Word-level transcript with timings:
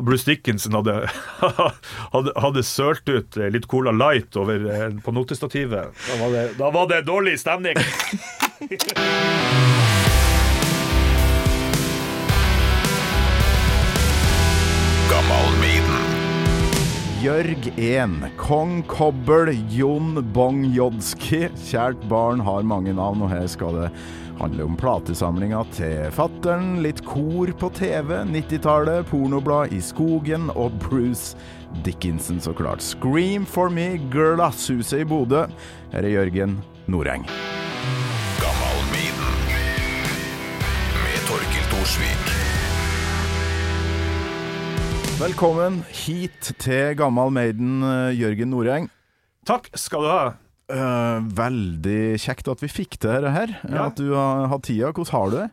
Bruce 0.00 0.24
Dickinson 0.28 0.76
hadde, 0.76 1.08
hadde, 2.14 2.32
hadde 2.36 2.62
sølt 2.66 3.08
ut 3.08 3.36
litt 3.52 3.68
Cola 3.70 3.94
Light 3.96 4.36
over, 4.36 4.66
eh, 4.68 4.90
på 5.00 5.14
notestativet. 5.16 5.94
Da 6.08 6.20
var, 6.20 6.30
det, 6.34 6.44
da 6.60 6.70
var 6.74 6.90
det 6.92 7.02
dårlig 7.08 7.38
stemning. 7.40 7.80
Jørg 17.26 17.72
1, 17.74 18.12
Kong 18.38 18.82
Kobbel, 18.86 19.48
Jon 19.72 20.20
Bong 20.30 20.60
Jodski. 20.70 21.48
Kjært 21.58 22.04
barn 22.06 22.42
har 22.46 22.62
mange 22.62 22.92
navn, 22.94 23.24
og 23.24 23.32
her 23.32 23.48
skal 23.50 23.74
det 23.80 23.88
handle 24.38 24.64
om 24.64 24.76
platesamlinga 24.76 25.62
til 25.74 26.10
fattern, 26.14 26.80
litt 26.84 27.02
kor 27.06 27.50
på 27.58 27.70
TV, 27.76 28.12
90-tallet, 28.28 29.06
pornoblad 29.10 29.72
i 29.74 29.80
skogen 29.84 30.50
og 30.54 30.76
Bruce 30.82 31.36
Dickinson, 31.86 32.40
så 32.40 32.52
klart. 32.56 32.84
Scream 32.84 33.46
for 33.48 33.72
me, 33.72 33.96
Glasshuset 34.12 35.04
i 35.04 35.08
Bodø. 35.08 35.46
Her 35.92 36.02
er 36.04 36.12
Jørgen 36.12 36.58
Noreng. 36.86 37.26
Med 41.02 41.20
Torkil 41.28 41.68
Thorsvik. 41.72 42.32
Velkommen 45.16 45.80
hit 45.88 46.52
til 46.60 46.96
Gammal 46.96 47.32
Maiden, 47.32 47.82
eh, 47.82 48.20
Jørgen 48.20 48.52
Noreng. 48.52 48.90
Takk 49.46 49.70
skal 49.74 50.04
du 50.04 50.10
ha. 50.12 50.45
Eh, 50.66 51.18
veldig 51.38 52.18
kjekt 52.18 52.48
at 52.50 52.62
vi 52.64 52.70
fikk 52.70 52.98
til 52.98 53.12
dette 53.12 53.30
her. 53.34 53.54
Ja. 53.70 53.86
At 53.86 54.00
du 54.00 54.10
har 54.16 54.48
hatt 54.50 54.66
tida. 54.66 54.90
Hvordan 54.90 55.14
har 55.14 55.30
du 55.30 55.38
det? 55.38 55.46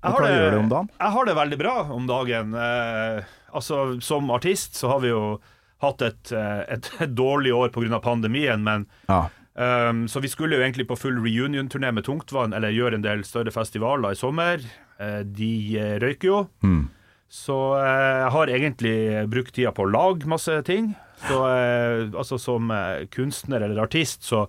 Jeg 0.00 0.12
Og 0.14 0.20
hva 0.20 0.28
gjør 0.32 0.50
du 0.50 0.58
om 0.58 0.68
dagen? 0.68 0.92
Jeg 0.96 1.14
har 1.14 1.26
det 1.28 1.34
veldig 1.36 1.58
bra 1.60 1.74
om 1.92 2.06
dagen. 2.08 2.54
Uh, 2.56 3.32
altså, 3.56 3.80
som 4.04 4.30
artist 4.32 4.78
så 4.80 4.94
har 4.94 5.02
vi 5.04 5.12
jo 5.12 5.24
hatt 5.80 6.02
et, 6.04 6.32
eh, 6.36 6.62
et, 6.76 6.88
et 7.00 7.12
dårlig 7.22 7.52
år 7.56 7.72
pga. 7.72 8.00
pandemien, 8.00 8.64
men 8.64 8.86
Ja. 9.08 9.28
Um, 9.60 10.06
så 10.08 10.20
vi 10.22 10.28
skulle 10.30 10.56
jo 10.56 10.62
egentlig 10.62 10.86
på 10.88 10.96
full 10.96 11.18
reunion-turné 11.20 11.90
med 11.92 12.04
Tungtvann, 12.06 12.54
eller 12.54 12.70
gjøre 12.70 12.96
en 12.96 13.02
del 13.04 13.24
større 13.26 13.50
festivaler 13.50 14.14
i 14.14 14.16
sommer. 14.16 14.62
Uh, 14.96 15.20
de 15.24 15.98
røyker 16.00 16.28
jo. 16.28 16.38
Mm. 16.62 16.88
Så 17.28 17.56
jeg 17.76 18.30
har 18.32 18.46
egentlig 18.48 18.94
brukt 19.28 19.52
tida 19.54 19.72
på 19.74 19.84
å 19.84 19.90
lage 19.90 20.30
masse 20.30 20.54
ting. 20.64 20.94
Så 21.28 21.38
eh, 21.50 22.08
altså 22.16 22.38
som 22.40 22.70
eh, 22.74 23.06
kunstner 23.12 23.66
eller 23.66 23.82
artist 23.84 24.24
så 24.28 24.46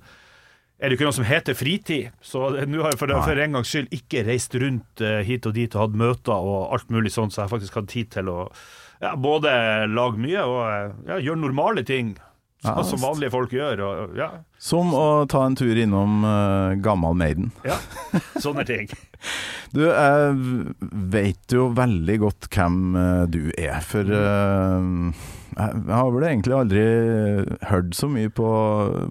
er 0.81 0.89
det 0.89 0.95
ikke 0.97 1.05
noe 1.05 1.13
som 1.19 1.27
heter 1.27 1.53
fritid. 1.53 2.09
Så 2.25 2.47
nå 2.65 2.81
har 2.81 2.95
jeg 2.95 3.01
for, 3.01 3.11
for 3.21 3.37
en 3.43 3.57
gangs 3.59 3.69
skyld 3.69 3.91
ikke 3.93 4.23
reist 4.25 4.55
rundt 4.57 5.03
eh, 5.05 5.19
hit 5.27 5.45
og 5.45 5.53
dit 5.57 5.75
og 5.77 5.83
hatt 5.85 5.99
møter 6.01 6.33
og 6.33 6.71
alt 6.73 6.89
mulig 6.93 7.11
sånt, 7.13 7.35
så 7.35 7.43
jeg 7.43 7.49
har 7.49 7.53
faktisk 7.53 7.77
hatt 7.77 7.91
tid 7.91 8.09
til 8.15 8.31
å 8.33 8.39
ja, 9.01 9.11
både 9.17 9.51
lage 9.91 10.17
mye 10.21 10.41
og 10.45 10.59
eh, 10.65 10.91
ja, 11.11 11.19
gjøre 11.27 11.41
normale 11.43 11.83
ting. 11.85 12.15
Ja, 12.61 12.75
Sånn 12.77 12.91
som 12.91 13.01
vanlige 13.01 13.33
folk 13.33 13.53
gjør. 13.55 13.79
Og, 13.81 14.11
ja, 14.19 14.27
Som 14.61 14.91
å 14.93 15.23
ta 15.29 15.39
en 15.47 15.55
tur 15.57 15.73
innom 15.81 16.19
uh, 16.21 16.75
Gammal 16.77 17.15
Maiden. 17.17 17.47
ja, 17.65 17.79
sånne 18.43 18.61
ting. 18.69 18.85
Du, 19.73 19.87
jeg 19.87 20.35
vet 21.15 21.55
jo 21.57 21.71
veldig 21.73 22.17
godt 22.21 22.49
hvem 22.53 22.77
eh, 23.01 23.23
du 23.33 23.41
er, 23.57 23.79
for 23.85 24.05
Mm. 24.13 25.09
Eh, 25.57 25.73
jeg 25.87 25.95
har 25.97 26.11
vel 26.15 26.27
egentlig 26.27 26.55
aldri 26.57 26.83
hørt 27.69 27.95
så 27.97 28.07
mye 28.11 28.29
på, 28.29 28.51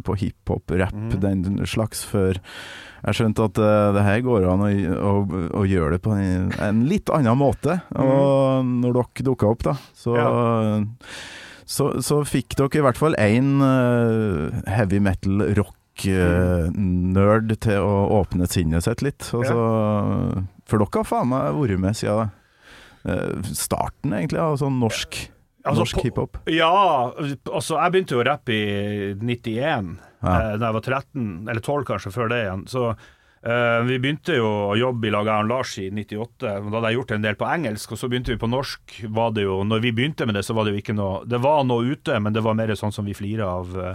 på 0.07 0.17
hiphop, 0.23 0.71
rap, 0.81 0.95
Mm. 0.95 1.19
den 1.21 1.67
slags, 1.67 2.05
før 2.05 2.39
jeg 3.01 3.17
skjønte 3.17 3.47
at 3.49 3.59
uh, 3.59 3.93
det 3.97 4.03
her 4.05 4.21
går 4.27 4.45
an 4.51 4.61
å, 4.67 4.71
å, 5.01 5.13
å 5.57 5.65
gjøre 5.65 5.95
det 5.97 6.03
på 6.05 6.13
en, 6.13 6.51
en 6.61 6.83
litt 6.85 7.09
annen 7.09 7.39
måte. 7.41 7.79
Og 7.97 8.67
når 8.69 8.93
dere 8.99 9.25
dukka 9.31 9.49
opp, 9.55 9.63
da, 9.71 9.77
så 9.97 10.17
så, 11.71 11.87
så 12.03 12.19
fikk 12.27 12.57
dere 12.59 12.81
i 12.81 12.85
hvert 12.85 12.99
fall 12.99 13.15
én 13.17 13.61
heavy 14.69 14.99
metal 15.01 15.45
rock-nerd 15.57 17.55
til 17.63 17.79
å 17.85 17.97
åpne 18.21 18.49
sinnet 18.51 18.85
sitt 18.87 19.05
litt. 19.07 19.29
Altså, 19.37 19.57
ja. 19.57 20.43
For 20.71 20.83
dere 20.83 21.01
har 21.03 21.09
faen 21.09 21.31
meg 21.33 21.57
vært 21.57 21.83
med 21.83 21.99
siden 21.99 22.31
eh, 23.07 23.53
starten, 23.55 24.13
egentlig, 24.17 24.41
av 24.43 24.59
sånn 24.61 24.81
norsk, 24.83 25.23
Altså, 25.65 25.83
norsk 25.85 26.03
hiphop. 26.07 26.37
Ja, 26.49 26.71
altså 27.53 27.77
jeg 27.77 27.93
begynte 27.93 28.15
jo 28.17 28.23
å 28.23 28.27
rappe 28.31 28.55
i 28.55 29.15
91, 29.21 29.97
Ja. 30.23 30.35
eh, 30.53 30.57
da 30.61 30.71
jeg 30.71 30.77
var 30.79 30.85
13, 30.87 31.49
eller 31.49 31.61
12 31.61 31.85
kanskje, 31.89 32.13
før 32.15 32.29
det 32.33 32.39
igjen. 32.47 32.63
Så 32.69 32.85
eh, 32.91 33.81
vi 33.89 33.99
begynte 34.01 34.37
jo 34.37 34.49
å 34.71 34.79
jobbe 34.81 35.09
i 35.09 35.13
lag 35.13 35.29
av 35.29 35.47
Lars 35.49 35.75
i 35.81 35.91
98, 35.91 36.41
da 36.41 36.55
hadde 36.63 36.91
jeg 36.91 36.99
gjort 37.01 37.13
en 37.17 37.23
del 37.29 37.37
på 37.41 37.49
engelsk, 37.49 37.93
og 37.93 38.01
så 38.01 38.09
begynte 38.09 38.33
vi 38.35 38.41
på 38.41 38.49
norsk. 38.53 38.97
Var 39.09 39.31
det 39.37 39.45
jo, 39.45 39.59
når 39.65 39.81
vi 39.85 39.93
begynte 39.97 40.27
med 40.29 40.35
det, 40.37 40.45
så 40.49 40.57
var 40.57 40.65
det 40.69 40.73
jo 40.75 40.81
ikke 40.83 40.97
noe 40.97 41.25
Det 41.29 41.41
var 41.45 41.65
noe 41.69 41.85
ute, 41.93 42.17
men 42.21 42.33
det 42.37 42.43
var 42.45 42.55
mer 42.57 42.73
sånn 42.77 42.93
som 42.93 43.05
vi 43.05 43.17
flirer 43.17 43.45
av. 43.49 43.77
eh, 43.81 43.95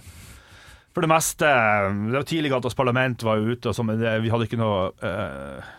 for 0.96 1.02
det 1.04 1.10
meste 1.12 1.44
det 1.50 2.14
var 2.16 2.24
Tidliggatas 2.30 2.74
parlament 2.78 3.24
var 3.28 3.36
jo 3.42 3.52
ute, 3.52 3.68
og 3.68 3.76
så, 3.76 3.84
men 3.84 4.00
det, 4.00 4.14
vi 4.24 4.30
hadde 4.32 4.46
ikke 4.48 4.62
noe 4.62 4.94
eh, 5.04 5.74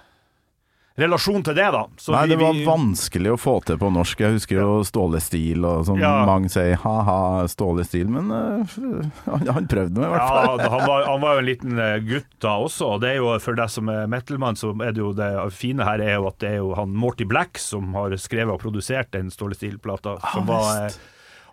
relasjon 0.97 1.43
til 1.45 1.55
det, 1.59 1.67
da. 1.75 1.83
Så 2.01 2.13
Nei, 2.15 2.23
det 2.31 2.39
var 2.41 2.55
vi- 2.57 2.65
vanskelig 2.65 3.33
å 3.35 3.39
få 3.39 3.55
til 3.69 3.77
på 3.79 3.91
norsk. 3.93 4.21
Jeg 4.25 4.33
husker 4.39 4.61
jo 4.63 4.79
Ståle 4.89 5.21
Stil, 5.21 5.65
og 5.69 5.85
som 5.85 5.99
Ja. 6.01 6.25
mange 6.25 6.49
sier 6.49 6.77
ha-ha, 6.81 7.47
Ståle 7.53 7.85
Stil, 7.85 8.09
men 8.09 8.31
uh, 8.33 9.03
han, 9.27 9.47
han 9.59 9.67
prøvde 9.69 9.93
nå 10.01 10.07
i 10.07 10.13
hvert 10.15 10.29
fall. 10.29 10.59
Ja, 10.65 10.71
han 10.73 10.87
var, 10.89 11.05
han 11.13 11.21
var 11.21 11.35
jo 11.35 11.43
en 11.45 11.51
liten 11.51 11.79
eh, 11.79 11.99
gutt 12.07 12.31
da 12.41 12.55
også. 12.65 12.95
og 12.95 13.01
det 13.05 13.11
er 13.11 13.17
jo 13.21 13.35
For 13.45 13.55
deg 13.59 13.69
som 13.71 13.89
er 13.93 14.07
metalmann, 14.09 14.57
så 14.57 14.71
er 14.81 14.93
det 14.97 15.03
jo 15.05 15.13
det 15.13 15.29
fine 15.53 15.85
her 15.85 16.01
er 16.01 16.15
jo 16.17 16.29
at 16.29 16.39
det 16.41 16.51
er 16.55 16.57
jo 16.63 16.73
han 16.75 16.95
Morty 16.97 17.25
Black 17.29 17.59
som 17.59 17.93
har 17.95 18.17
skrevet 18.17 18.55
og 18.57 18.61
produsert 18.65 19.11
den 19.13 19.29
Ståle 19.31 19.55
Stil-plata. 19.55 20.17
Som 20.33 20.47
var 20.49 20.87
eh, 20.87 20.97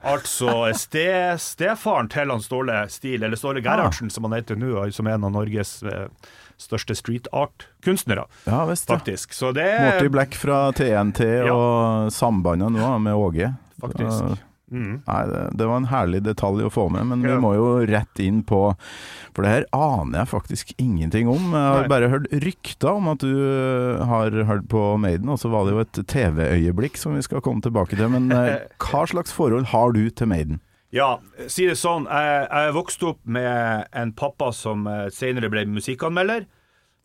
altså 0.04 0.70
ste, 0.76 1.36
stefaren 1.40 2.10
til 2.12 2.32
han 2.32 2.42
Ståle 2.44 2.86
Stil, 2.92 3.24
eller 3.24 3.40
Ståle 3.40 3.62
Gerhardsen 3.64 4.10
som 4.12 4.24
han 4.28 4.36
heter 4.40 4.56
nå, 4.60 4.90
som 4.96 5.08
er 5.08 5.16
en 5.20 5.28
av 5.30 5.32
Norges 5.36 5.82
eh, 5.84 6.08
største 6.62 6.96
street 6.96 7.28
art-kunstnere, 7.34 8.26
Ja 8.46 8.66
visst. 8.70 8.88
Faktisk. 8.88 9.34
Så 9.34 9.54
det 9.54 9.68
Morty 9.82 10.08
Black 10.14 10.36
fra 10.36 10.72
TNT 10.72 11.20
Ja. 11.46 11.54
og 11.54 12.12
sambandet 12.12 12.72
nå 12.72 12.98
med 13.00 13.14
Åge. 13.14 13.54
Faktisk. 13.82 14.40
Mm. 14.74 15.04
Nei, 15.06 15.20
det, 15.30 15.42
det 15.60 15.66
var 15.70 15.78
en 15.78 15.86
herlig 15.92 16.24
detalj 16.26 16.64
å 16.66 16.70
få 16.74 16.88
med, 16.90 17.06
men 17.06 17.22
Ja. 17.22 17.36
vi 17.36 17.42
må 17.44 17.52
jo 17.54 17.66
rett 17.86 18.20
inn 18.24 18.40
på 18.44 18.76
For 19.36 19.44
det 19.46 19.52
her 19.52 19.66
aner 19.74 20.24
jeg 20.24 20.32
faktisk 20.32 20.74
ingenting 20.82 21.28
om. 21.30 21.52
Jeg 21.54 21.62
har 21.62 21.82
Nei. 21.84 21.88
bare 21.92 22.10
hørt 22.10 22.28
rykter 22.32 22.90
om 22.96 23.08
at 23.12 23.20
du 23.20 23.30
øh, 23.30 24.02
har 24.06 24.32
hørt 24.46 24.68
på 24.70 24.98
Maiden, 24.98 25.30
og 25.30 25.38
så 25.42 25.50
var 25.54 25.66
det 25.66 25.74
jo 25.76 25.80
et 25.84 26.08
TV-øyeblikk 26.08 26.98
som 26.98 27.14
vi 27.18 27.22
skal 27.22 27.42
komme 27.42 27.62
tilbake 27.62 27.96
til. 27.98 28.10
Men 28.10 28.32
øh, 28.32 28.60
hva 28.86 29.06
slags 29.10 29.34
forhold 29.34 29.66
har 29.74 29.92
du 29.94 30.10
til 30.10 30.28
Maiden? 30.28 30.60
Ja, 30.94 31.18
si 31.50 31.66
det 31.66 31.80
sånn. 31.80 32.06
Jeg, 32.06 32.46
jeg 32.48 32.76
vokste 32.76 33.10
opp 33.14 33.22
med 33.26 33.90
en 33.98 34.14
pappa 34.18 34.52
som 34.54 34.86
eh, 34.90 35.08
senere 35.14 35.50
ble 35.50 35.66
musikkanmelder. 35.74 36.46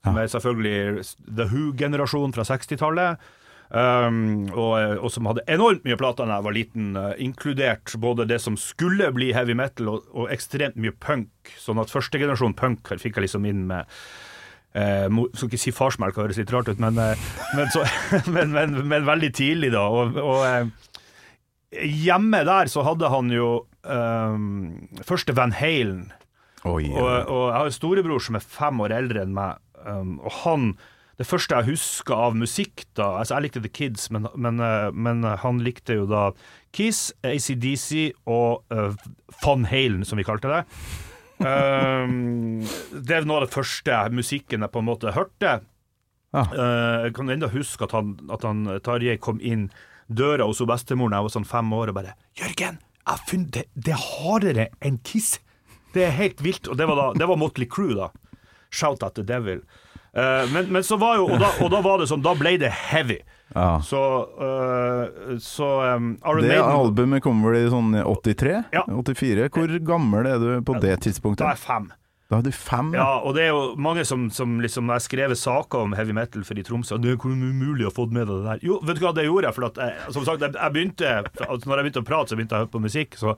Som 0.04 0.18
er 0.20 0.28
selvfølgelig 0.30 1.04
The 1.26 1.48
Who-generasjonen 1.50 2.34
fra 2.36 2.44
60-tallet. 2.46 3.28
Um, 3.68 4.46
og, 4.54 5.02
og 5.04 5.10
som 5.12 5.26
hadde 5.28 5.42
enormt 5.52 5.82
mye 5.84 5.98
plater 6.00 6.24
da 6.24 6.38
jeg 6.38 6.44
var 6.46 6.54
liten, 6.56 6.86
uh, 6.96 7.10
inkludert 7.20 7.92
både 8.00 8.24
det 8.30 8.38
som 8.40 8.56
skulle 8.56 9.10
bli 9.12 9.28
heavy 9.36 9.52
metal, 9.58 9.90
og, 9.92 10.06
og 10.14 10.32
ekstremt 10.32 10.78
mye 10.80 10.94
punk. 10.96 11.52
Sånn 11.60 11.80
at 11.82 11.92
første 11.92 12.20
generasjon 12.20 12.56
punk 12.56 12.88
fikk 12.94 13.18
jeg 13.18 13.26
liksom 13.26 13.48
inn 13.50 13.66
med 13.68 13.88
Eh, 14.76 15.08
skal 15.32 15.48
ikke 15.48 15.58
si 15.58 15.72
farsmelk, 15.72 16.14
det 16.14 16.26
høres 16.26 16.38
litt 16.38 16.52
rart 16.52 16.68
ut, 16.68 16.80
men, 16.82 16.98
eh, 17.00 17.28
men, 17.56 17.70
så, 17.72 17.86
men, 18.34 18.52
men, 18.52 18.76
men 18.86 19.06
veldig 19.08 19.30
tidlig, 19.34 19.72
da. 19.74 19.86
Og, 19.88 20.18
og 20.20 20.44
eh, 20.46 20.68
hjemme 21.88 22.44
der 22.46 22.70
så 22.70 22.84
hadde 22.86 23.10
han 23.12 23.32
jo 23.32 23.48
eh, 23.88 25.02
første 25.08 25.34
Van 25.36 25.54
Halen. 25.56 26.12
Oi, 26.66 26.88
Og, 26.90 27.08
og 27.30 27.42
jeg 27.48 27.56
har 27.56 27.68
en 27.70 27.74
storebror 27.76 28.22
som 28.22 28.38
er 28.38 28.42
fem 28.44 28.80
år 28.82 28.94
eldre 28.96 29.22
enn 29.22 29.34
meg, 29.36 29.60
um, 29.86 30.16
og 30.18 30.32
han 30.42 30.72
Det 31.18 31.26
første 31.26 31.54
jeg 31.54 31.66
husker 31.72 32.14
av 32.14 32.34
musikk 32.38 32.84
da 32.98 33.20
Altså, 33.20 33.36
jeg 33.36 33.46
likte 33.46 33.62
The 33.62 33.70
Kids, 33.70 34.08
men, 34.14 34.26
men, 34.34 34.58
uh, 34.62 34.90
men 34.94 35.22
han 35.22 35.62
likte 35.62 35.96
jo 35.98 36.06
da 36.10 36.32
Kiss, 36.74 37.12
ACDC 37.26 38.12
og 38.26 38.64
uh, 38.74 38.94
Van 39.42 39.64
Halen, 39.70 40.04
som 40.04 40.18
vi 40.18 40.26
kalte 40.26 40.50
det. 40.50 40.62
Um, 41.38 42.62
det 42.92 43.16
er 43.16 43.26
noe 43.26 43.40
av 43.40 43.46
det 43.46 43.54
første 43.54 43.98
musikken 44.14 44.66
jeg 44.66 44.74
på 44.74 44.82
en 44.82 44.88
måte 44.90 45.14
hørte. 45.14 45.60
Ah. 46.34 46.50
Uh, 46.52 47.06
jeg 47.06 47.14
kan 47.16 47.30
enda 47.32 47.50
huske 47.54 47.86
at 47.86 47.94
han, 47.96 48.16
at 48.34 48.44
han 48.44 48.66
Tarjei 48.84 49.16
kom 49.22 49.38
inn 49.40 49.68
døra 50.08 50.46
hos 50.48 50.60
bestemor 50.66 51.10
da 51.10 51.20
jeg 51.20 51.28
var 51.28 51.34
sånn 51.38 51.48
fem 51.48 51.72
år, 51.76 51.90
og 51.92 51.98
bare 51.98 52.14
'Jørgen, 52.36 52.78
jeg 53.08 53.26
funnet 53.30 53.52
det, 53.56 53.66
det 53.74 53.94
er 53.96 54.06
hardere 54.06 54.68
enn 54.84 54.98
Kiss'. 55.06 55.38
Det 55.94 56.04
er 56.04 56.14
helt 56.16 56.42
vilt. 56.44 56.68
Og 56.68 56.76
det 56.78 56.86
var, 56.88 56.98
da, 56.98 57.10
det 57.18 57.28
var 57.28 57.40
Motley 57.40 57.68
Crew, 57.68 57.94
da. 57.96 58.10
Shout 58.70 59.02
at 59.02 59.16
the 59.16 59.24
devil. 59.24 59.62
Uh, 60.16 60.44
men, 60.52 60.72
men 60.72 60.84
så 60.84 60.96
var 61.00 61.18
jo 61.20 61.28
og 61.28 61.40
da, 61.40 61.50
og 61.62 61.70
da 61.72 61.80
var 61.84 62.00
det 62.00 62.08
sånn, 62.10 62.24
da 62.24 62.34
ble 62.36 62.56
det 62.60 62.70
heavy. 62.72 63.18
Ja. 63.54 63.78
Så, 63.84 64.00
uh, 64.36 65.36
så 65.40 65.68
um, 65.94 66.10
Iron 66.20 66.42
Det 66.44 66.50
Maiden 66.50 66.72
albumet 66.74 67.24
kommer 67.24 67.54
vel 67.54 67.68
i 67.68 67.70
sånn 67.72 67.94
83? 67.96 68.58
Ja. 68.74 68.84
84? 68.88 69.48
Hvor 69.54 69.78
gammel 69.88 70.28
er 70.28 70.42
du 70.42 70.50
på 70.66 70.76
det 70.82 70.98
tidspunktet? 71.06 71.44
Da 71.44 71.52
er 71.52 71.56
jeg 71.56 71.64
fem. 71.64 71.88
Da 72.28 72.36
hadde 72.36 72.50
du 72.52 72.56
fem. 72.56 72.90
Ja, 72.92 73.22
og 73.24 73.38
det 73.38 73.46
er 73.46 73.54
jo 73.54 73.60
mange 73.80 74.02
som, 74.04 74.26
som 74.28 74.58
liksom 74.60 74.90
har 74.92 75.00
skrevet 75.00 75.40
saker 75.40 75.86
om 75.86 75.94
heavy 75.96 76.12
metal 76.12 76.42
for 76.44 76.60
i 76.60 76.64
Tromsø 76.66 76.98
Det 77.00 77.14
er 77.14 77.24
umulig 77.24 77.86
å 77.88 77.92
få 77.94 78.04
med 78.12 78.28
deg 78.28 78.42
det 78.42 78.50
der. 78.50 78.66
Jo, 78.68 78.76
vet 78.84 79.00
du 79.00 79.06
hva, 79.06 79.14
det 79.16 79.24
gjorde 79.24 79.48
jeg. 79.48 79.56
For 79.56 79.68
at 79.70 79.80
jeg, 79.80 80.12
som 80.12 80.26
sagt, 80.26 80.44
jeg, 80.44 80.52
jeg 80.58 80.74
begynte 80.74 81.14
altså, 81.24 81.62
Når 81.64 81.80
jeg 81.80 81.86
begynte 81.86 82.02
å 82.04 82.08
prate, 82.10 82.28
så 82.28 82.36
begynte 82.36 82.54
jeg 82.54 82.60
å 82.60 82.66
høre 82.66 82.74
på 82.74 82.84
musikk. 82.84 83.16
Så 83.16 83.32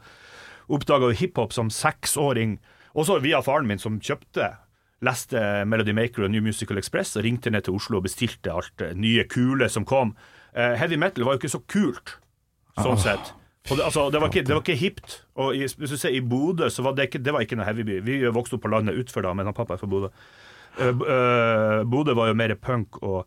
oppdaga 0.70 1.12
jeg 1.12 1.20
hiphop 1.22 1.54
som 1.54 1.70
seksåring, 1.70 2.58
også 2.98 3.20
via 3.22 3.38
faren 3.46 3.70
min, 3.70 3.78
som 3.78 4.02
kjøpte 4.02 4.50
Leste 5.06 5.40
Melody 5.70 5.94
Maker 5.96 6.26
og 6.26 6.34
New 6.34 6.42
Musical 6.44 6.82
Express 6.82 7.14
og 7.14 7.24
ringte 7.24 7.52
ned 7.54 7.68
til 7.68 7.78
Oslo 7.78 8.00
og 8.00 8.08
bestilte 8.08 8.52
alt 8.52 8.74
det 8.82 8.90
nye, 8.98 9.22
kule 9.30 9.70
som 9.70 9.86
kom. 9.86 10.16
Uh, 10.50 10.74
heavy 10.74 10.98
metal 10.98 11.24
var 11.24 11.38
jo 11.38 11.44
ikke 11.44 11.54
så 11.54 11.62
kult, 11.70 12.18
sånn 12.82 12.98
sett. 13.00 13.36
Og 13.68 13.76
det, 13.76 13.84
altså, 13.84 14.06
det, 14.10 14.20
var 14.22 14.32
ikke, 14.32 14.42
det 14.48 14.54
var 14.56 14.62
ikke 14.64 14.78
hipt. 14.80 15.18
Og 15.36 15.52
i, 15.54 15.66
hvis 15.68 15.92
du 15.92 15.98
ser 16.00 16.14
i 16.16 16.22
Bodø, 16.24 16.70
så 16.72 16.82
var 16.82 16.96
det 16.96 17.10
ikke, 17.10 17.20
det 17.22 17.34
var 17.36 17.44
ikke 17.44 17.58
noe 17.60 17.68
heavyby. 17.68 18.00
Vi 18.06 18.16
vokste 18.32 18.56
opp 18.56 18.64
på 18.64 18.72
landet 18.72 18.96
utfor 18.98 19.26
da, 19.26 19.34
men 19.36 19.50
han 19.50 19.56
pappa 19.56 19.76
er 19.76 19.82
fra 19.82 19.90
Bodø. 19.90 20.08
Uh, 20.80 20.88
eh, 20.88 21.82
Bodø 21.90 22.14
var 22.16 22.30
jo 22.30 22.36
mer 22.38 22.54
punk 22.54 23.00
og 23.02 23.24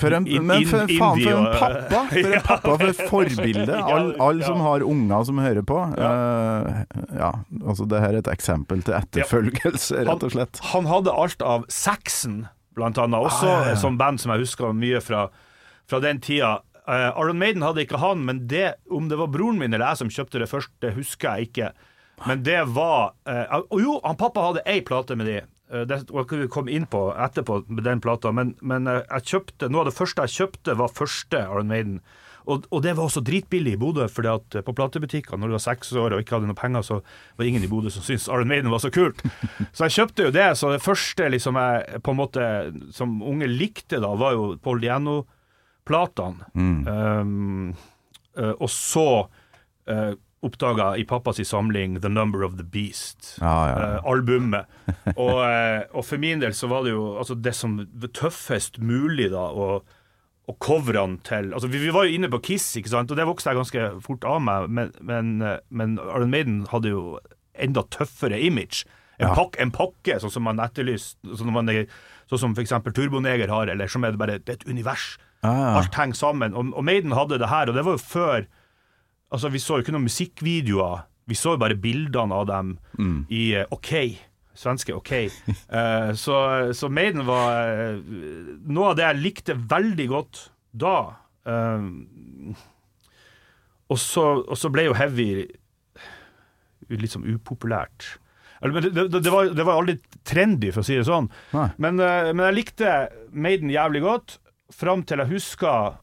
For 0.00 0.12
en, 0.16 0.26
In- 0.26 0.46
men 0.48 0.64
for 0.66 0.82
for, 0.82 0.92
faen, 0.98 1.20
for 1.22 1.38
en 1.38 1.48
pappa! 1.60 1.98
For 2.10 2.34
en 2.34 2.44
pappa, 2.46 2.76
for 2.80 2.88
et 2.88 3.02
forbilde. 3.10 3.80
Alle 3.94 4.14
all 4.24 4.40
som 4.44 4.62
har 4.64 4.84
unger 4.86 5.26
som 5.28 5.40
hører 5.44 5.66
på. 5.66 5.76
Uh, 5.96 6.84
ja, 7.16 7.32
altså 7.60 7.84
det 7.90 8.00
her 8.00 8.16
er 8.16 8.22
et 8.22 8.32
eksempel 8.32 8.80
til 8.86 8.96
etterfølgelse, 8.96 10.00
rett 10.08 10.24
og 10.24 10.32
slett. 10.36 10.62
Han 10.72 10.88
hadde 10.88 11.12
alt 11.12 11.44
av 11.44 11.68
Saxon, 11.68 12.42
blant 12.78 13.00
annet, 13.00 13.20
også 13.28 13.44
Ah, 13.46 13.52
ja, 13.66 13.74
ja. 13.74 13.76
som 13.82 14.00
band 14.00 14.22
som 14.22 14.32
jeg 14.32 14.46
husker 14.46 14.72
mye 14.72 15.02
fra, 15.04 15.26
fra 15.90 16.00
den 16.00 16.20
tida. 16.24 16.58
Eh, 16.90 17.08
Aron 17.14 17.38
Maiden 17.38 17.62
hadde 17.62 17.84
ikke 17.84 18.00
han, 18.02 18.24
men 18.26 18.44
det, 18.50 18.74
om 18.90 19.06
det 19.10 19.18
var 19.20 19.30
broren 19.30 19.60
min 19.60 19.70
eller 19.74 19.92
jeg 19.92 20.00
som 20.02 20.10
kjøpte 20.10 20.42
det 20.42 20.50
først, 20.50 20.72
det 20.82 20.96
husker 20.96 21.36
jeg 21.38 21.50
ikke. 21.50 21.70
Men 22.26 22.42
det 22.44 22.58
var 22.74 23.14
uh, 23.24 23.60
Og 23.70 23.78
jo, 23.80 23.92
han 24.04 24.18
pappa 24.20 24.42
hadde 24.50 24.64
ei 24.68 24.82
plate 24.84 25.16
med 25.16 25.30
de. 25.30 25.36
Eh, 25.72 25.86
Det 25.88 26.02
kan 26.10 26.42
vi 26.42 26.48
komme 26.52 26.74
inn 26.74 26.88
på 26.90 27.06
etterpå 27.14 27.62
med 27.68 27.86
den 27.86 28.02
plata, 28.04 28.32
men, 28.34 28.56
men 28.60 28.90
jeg 28.90 29.30
kjøpte 29.30 29.70
noe 29.70 29.86
av 29.86 29.88
det 29.92 29.96
første 29.96 30.26
jeg 30.26 30.36
kjøpte, 30.42 30.76
var 30.76 30.92
første 30.92 31.40
Aron 31.46 31.70
Maiden. 31.70 32.02
Og, 32.50 32.66
og 32.72 32.82
det 32.82 32.96
var 32.96 33.06
også 33.06 33.22
dritbillig 33.22 33.76
i 33.76 33.78
Bodø, 33.80 34.08
fordi 34.10 34.30
at 34.32 34.58
på 34.66 34.74
platebutikker 34.74 35.38
når 35.38 35.50
du 35.50 35.54
var 35.54 35.62
seks 35.62 35.92
år 35.94 36.16
og 36.16 36.22
ikke 36.22 36.38
hadde 36.38 36.48
noe 36.50 36.58
penger, 36.58 36.82
så 36.82 36.98
var 37.00 37.44
det 37.44 37.50
ingen 37.52 37.66
i 37.66 37.70
Bodø 37.70 37.92
som 37.94 38.04
syntes 38.04 38.28
Iron 38.32 38.50
Maiden 38.50 38.72
var 38.72 38.82
så 38.82 38.90
kult. 38.92 39.22
Så 39.76 39.86
jeg 39.86 39.96
kjøpte 40.00 40.26
jo 40.26 40.32
det. 40.34 40.48
Så 40.58 40.72
det 40.72 40.82
første 40.82 41.28
liksom 41.30 41.58
jeg 41.60 42.00
på 42.02 42.14
en 42.14 42.20
måte 42.20 42.46
som 42.96 43.20
unge 43.22 43.48
likte, 43.48 44.00
da, 44.02 44.10
var 44.18 44.34
jo 44.34 44.48
Paul 44.64 44.82
Diano-platene. 45.86 46.50
Um, 46.54 47.74
eh, 48.36 48.54
og 48.60 48.70
så 48.70 49.06
uh, 49.90 50.12
oppdaga 50.40 50.96
i 50.96 51.04
pappas 51.04 51.40
samling 51.44 52.00
The 52.00 52.08
Number 52.08 52.42
of 52.42 52.56
the 52.56 52.64
Beast. 52.64 53.38
ah, 53.40 53.68
ja, 53.68 53.78
ja. 53.80 53.94
eh, 53.96 54.04
albumet. 54.04 54.66
og, 55.16 55.40
eh, 55.44 55.82
og 55.92 56.04
for 56.04 56.18
min 56.18 56.40
del 56.40 56.54
så 56.56 56.68
var 56.70 56.84
det 56.86 56.94
jo 56.94 57.16
altså 57.20 57.34
det 57.36 57.52
som 57.54 57.76
var 57.92 58.12
tøffest 58.16 58.78
mulig 58.80 59.30
da, 59.34 59.50
og, 59.52 59.84
og 60.48 60.56
coverne 60.64 61.20
til 61.26 61.52
altså 61.52 61.68
vi, 61.68 61.82
vi 61.84 61.92
var 61.92 62.08
jo 62.08 62.16
inne 62.16 62.30
på 62.32 62.40
Kiss, 62.48 62.70
ikke 62.80 62.88
sant, 62.94 63.12
og 63.12 63.20
det 63.20 63.28
vokste 63.28 63.52
jeg 63.52 63.60
ganske 63.60 63.84
fort 64.06 64.24
av 64.24 64.40
meg, 64.46 64.70
men, 64.72 64.94
men, 65.04 65.34
eh, 65.44 65.58
men 65.68 65.98
Iron 66.00 66.32
Maiden 66.32 66.64
hadde 66.72 66.94
jo 66.94 67.04
enda 67.60 67.84
tøffere 67.92 68.40
image. 68.40 68.86
En, 69.20 69.28
Ja. 69.28 69.34
pakke, 69.36 69.60
en 69.60 69.68
pakke, 69.70 70.14
sånn 70.22 70.32
som 70.32 70.46
man 70.48 70.62
etterlyste, 70.64 71.18
sånn, 71.28 71.50
som 71.50 71.52
man 71.52 71.68
sånn 72.30 72.40
som 72.40 72.54
f.eks. 72.56 72.72
Turboneger 72.96 73.52
har, 73.52 73.68
eller 73.68 73.90
som 73.92 74.06
er 74.08 74.14
det 74.14 74.20
bare 74.22 74.38
det 74.40 74.48
er 74.54 74.56
et 74.62 74.64
univers. 74.70 75.18
Ja. 75.44 75.76
Alt 75.80 75.94
henger 75.96 76.18
sammen. 76.18 76.52
Og, 76.54 76.72
og 76.76 76.84
Maiden 76.84 77.14
hadde 77.16 77.38
det 77.40 77.48
her, 77.48 77.70
og 77.70 77.76
det 77.78 77.84
var 77.86 77.96
jo 77.96 78.02
før 78.04 78.48
Altså, 79.30 79.46
vi 79.54 79.60
så 79.62 79.76
jo 79.78 79.84
ikke 79.84 79.92
noen 79.94 80.08
musikkvideoer. 80.08 81.04
Vi 81.30 81.36
så 81.38 81.52
jo 81.54 81.60
bare 81.62 81.76
bildene 81.78 82.34
av 82.34 82.48
dem 82.48 82.72
Mm. 82.98 83.20
i 83.30 83.42
eh, 83.60 83.68
OK. 83.70 83.92
Svenske 84.58 84.90
OK. 84.96 85.12
uh, 85.70 86.10
så, 86.24 86.34
så 86.74 86.88
Maiden 86.90 87.22
var 87.28 87.70
uh, 87.70 88.00
noe 88.66 88.88
av 88.90 88.96
det 88.98 89.04
jeg 89.06 89.20
likte 89.22 89.54
veldig 89.70 90.08
godt 90.10 90.40
da. 90.74 90.96
Uh, 91.46 92.50
og, 93.86 93.98
så, 94.02 94.26
og 94.42 94.58
så 94.58 94.72
ble 94.74 94.88
jo 94.88 94.98
heavy 94.98 95.46
litt 96.90 97.14
sånn 97.14 97.30
upopulært. 97.30 98.16
Eller, 98.60 98.74
men 98.74 98.88
det, 98.88 98.92
det, 98.98 99.22
det, 99.22 99.30
var, 99.30 99.54
det 99.54 99.64
var 99.70 99.78
aldri 99.78 99.94
trendy, 100.26 100.74
for 100.74 100.82
å 100.82 100.86
si 100.90 100.98
det 100.98 101.06
sånn. 101.06 101.30
Men, 101.54 101.96
men 102.02 102.42
jeg 102.50 102.56
likte 102.58 102.94
Maiden 103.30 103.70
jævlig 103.72 104.02
godt, 104.04 104.40
fram 104.74 105.02
til 105.06 105.22
jeg 105.22 105.30
husker 105.32 105.98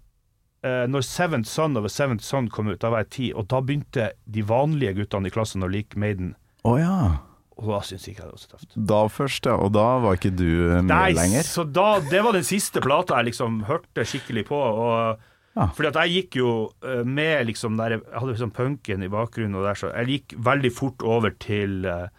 eh, 0.63 0.85
når 0.89 1.05
Seventh 1.07 1.49
Son 1.49 1.77
of 1.79 1.85
a 1.87 1.91
Seventh 1.93 2.23
Son 2.25 2.49
kom 2.49 2.67
ut. 2.71 2.79
Da 2.81 2.89
var 2.93 3.05
jeg 3.05 3.09
ti, 3.15 3.29
og 3.33 3.47
da 3.51 3.61
begynte 3.61 4.11
de 4.25 4.43
vanlige 4.47 4.95
guttene 5.01 5.29
i 5.29 5.33
klassen 5.33 5.63
å 5.65 5.71
like 5.71 5.97
Maiden. 5.99 6.35
Oh, 6.67 6.75
ja. 6.79 7.23
Og 7.57 7.71
da 7.73 7.79
syntes 7.81 8.05
ikke 8.11 8.21
jeg 8.21 8.27
det 8.29 8.35
var 8.35 8.41
så 8.43 8.51
tøft. 8.53 8.75
Da 8.91 8.99
først, 9.09 9.47
ja. 9.49 9.55
Og 9.57 9.71
da 9.73 9.85
var 10.03 10.19
ikke 10.19 10.29
du 10.37 10.45
med 10.75 10.91
Nei, 10.91 11.13
lenger? 11.17 11.47
så 11.47 11.63
da, 11.65 11.87
det 12.05 12.19
var 12.25 12.35
den 12.37 12.45
siste 12.45 12.83
plata 12.85 13.17
jeg 13.21 13.31
liksom 13.31 13.63
hørte 13.69 14.05
skikkelig 14.05 14.45
på. 14.51 14.59
Og, 14.61 15.25
Ja. 15.57 15.71
Fordi 15.73 15.87
at 15.89 15.95
jeg 16.05 16.11
gikk 16.13 16.35
jo 16.37 16.49
eh, 16.85 16.99
med 17.01 17.47
liksom 17.47 17.79
der, 17.79 17.95
Jeg 17.97 18.13
hadde 18.13 18.33
liksom 18.35 18.51
punken 18.53 19.01
i 19.01 19.07
bakgrunnen, 19.09 19.55
og 19.57 19.63
der, 19.65 19.73
så 19.79 19.87
jeg 19.89 20.11
gikk 20.11 20.35
veldig 20.45 20.69
fort 20.69 21.01
over 21.01 21.33
til 21.41 21.81
eh, 21.89 22.11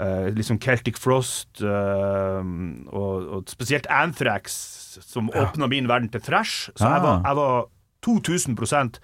eh, 0.00 0.28
liksom 0.36 0.58
Celtic 0.60 0.98
Frost, 1.00 1.62
uh, 1.62 2.40
og, 2.92 3.28
og 3.38 3.48
spesielt 3.52 3.86
Anthrax, 3.90 4.56
som 5.04 5.30
åpna 5.32 5.68
min 5.68 5.88
verden 5.88 6.08
til 6.12 6.20
thrash. 6.24 6.70
Så 6.76 6.84
jeg 6.88 7.02
var, 7.04 7.20
Ah. 7.20 7.28
jeg 7.30 7.36
var 7.36 7.68
2000 8.06 8.98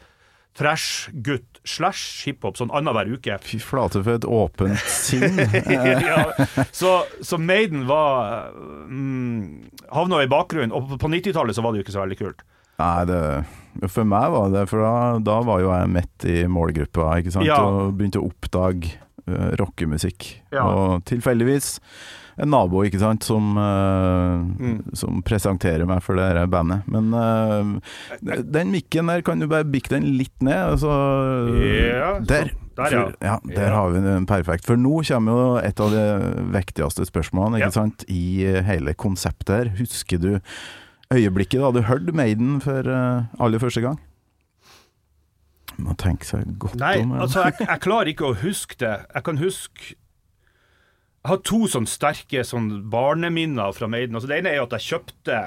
thrash-gutt 0.53 1.61
slash 1.65 2.27
hiphop 2.27 2.59
sånn 2.61 2.73
annenhver 2.77 3.09
uke. 3.15 3.39
Fy 3.41 3.57
flate, 3.63 4.03
for 4.05 4.19
et 4.19 4.27
åpent 4.29 4.83
sinn. 5.07 5.39
ja, 5.41 6.27
så, 6.77 6.99
så 7.25 7.39
Maiden 7.41 7.87
var 7.89 8.51
mm, 8.53 9.71
havna 9.97 10.21
i 10.25 10.29
bakgrunnen, 10.31 10.75
og 10.77 10.91
på- 10.93 10.99
på 11.07 11.09
90-tallet 11.15 11.57
så 11.57 11.65
var 11.65 11.73
det 11.73 11.81
jo 11.81 11.87
ikke 11.87 11.97
så 11.97 12.03
veldig 12.05 12.19
kult. 12.21 12.45
Nei, 12.83 13.05
det, 13.09 13.21
for 13.93 14.05
meg 14.09 14.31
var 14.33 14.49
det 14.51 14.63
For 14.71 14.81
da, 14.83 14.93
da 15.23 15.35
var 15.47 15.61
jo 15.61 15.69
jeg 15.71 15.91
midt 15.93 16.25
i 16.27 16.37
målgruppa, 16.51 17.11
ikke 17.21 17.33
sant. 17.35 17.47
Ja. 17.47 17.59
Og 17.63 17.93
begynte 17.99 18.21
å 18.21 18.29
oppdage 18.31 18.95
uh, 19.29 19.53
rockemusikk. 19.61 20.29
Ja. 20.53 20.65
Og 20.67 21.05
tilfeldigvis 21.09 21.77
en 22.41 22.49
nabo, 22.49 22.81
ikke 22.87 22.97
sant, 22.97 23.27
som, 23.29 23.51
eh, 23.61 24.79
som 24.97 25.19
presenterer 25.21 25.85
meg 25.85 26.01
for 26.01 26.17
det 26.17 26.31
her 26.31 26.47
bandet. 26.49 26.87
Men 26.89 27.13
uh, 27.13 28.41
den 28.41 28.71
mikken 28.73 29.11
der, 29.13 29.21
kan 29.27 29.43
du 29.43 29.47
bare 29.51 29.69
bikke 29.69 29.93
den 29.93 30.07
litt 30.17 30.33
ned? 30.41 30.57
Altså, 30.73 30.89
Ja, 31.53 32.15
der. 32.25 32.55
der, 32.79 32.89
ja. 32.89 33.03
For, 33.05 33.17
ja, 33.21 33.37
der 33.45 33.69
Ja. 33.69 33.75
har 33.77 33.91
vi 33.93 34.01
den 34.07 34.25
perfekt. 34.27 34.65
For 34.65 34.81
nå 34.81 35.03
kommer 35.05 35.33
jo 35.37 35.57
et 35.61 35.79
av 35.85 35.91
de 35.93 36.07
viktigste 36.57 37.05
spørsmålene 37.05 37.61
ikke 37.61 37.77
sant? 37.77 38.05
i 38.09 38.47
hele 38.65 38.95
konseptet 38.95 39.53
her. 39.53 39.73
Husker 39.77 40.19
du 40.19 40.41
øyeblikket 41.13 41.61
da 41.61 41.71
du 41.71 41.83
hørte 41.85 42.17
Maiden 42.17 42.63
for 42.65 42.81
aller 42.89 43.61
første 43.61 43.85
gang? 43.85 44.01
Må 45.81 45.95
tenke 46.01 46.27
seg 46.29 46.47
godt 46.61 46.77
Nei, 46.81 46.99
om. 47.03 47.15
ja. 47.17 47.25
altså, 47.25 47.47
jeg, 47.49 47.67
jeg 47.69 47.83
klarer 47.85 48.11
ikke 48.13 48.31
å 48.31 48.39
huske 48.43 48.79
det. 48.83 48.95
Jeg 49.15 49.27
kan 49.29 49.41
huske 49.41 49.89
Jeg 49.93 51.31
har 51.31 51.43
to 51.47 51.61
sånn 51.71 51.87
sterke 51.87 52.43
sånn 52.45 52.69
barneminner 52.91 53.73
fra 53.77 53.87
Maiden. 53.87 54.17
Altså, 54.19 54.29
det 54.33 54.41
ene 54.41 54.53
er 54.53 54.59
jo 54.59 54.67
at 54.67 54.77
jeg 54.79 54.89
kjøpte, 54.89 55.39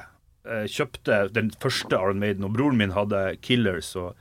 eh, 0.48 0.66
kjøpte 0.72 1.18
den 1.36 1.52
første 1.60 2.00
Iron 2.00 2.22
Maiden, 2.22 2.48
og 2.48 2.56
broren 2.56 2.80
min 2.80 2.96
hadde 2.96 3.26
Killers 3.44 3.92
og, 4.00 4.16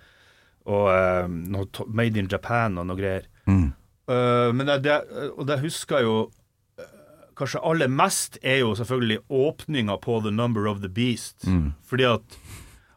og 0.67 0.89
eh, 0.91 1.29
noe 1.55 1.87
Made 1.87 2.19
in 2.19 2.31
Japan 2.33 2.81
og 2.83 2.89
noe 2.91 2.99
greier. 2.99 3.29
Mm. 3.47 3.69
Uh, 4.11 4.51
men 4.53 4.67
det, 4.69 4.83
det, 4.85 4.99
og 5.33 5.47
det 5.49 5.63
husker 5.63 6.03
jeg 6.03 6.05
jo 6.11 6.17
Kanskje 7.35 7.63
aller 7.67 7.89
mest 7.91 8.37
er 8.47 8.61
jo 8.61 8.75
selvfølgelig 8.79 9.25
åpninga 9.27 9.97
på 10.05 10.21
The 10.23 10.31
Number 10.31 10.69
of 10.71 10.85
the 10.85 10.91
Beast. 10.93 11.43
Fordi 11.83 12.05
at 12.07 12.37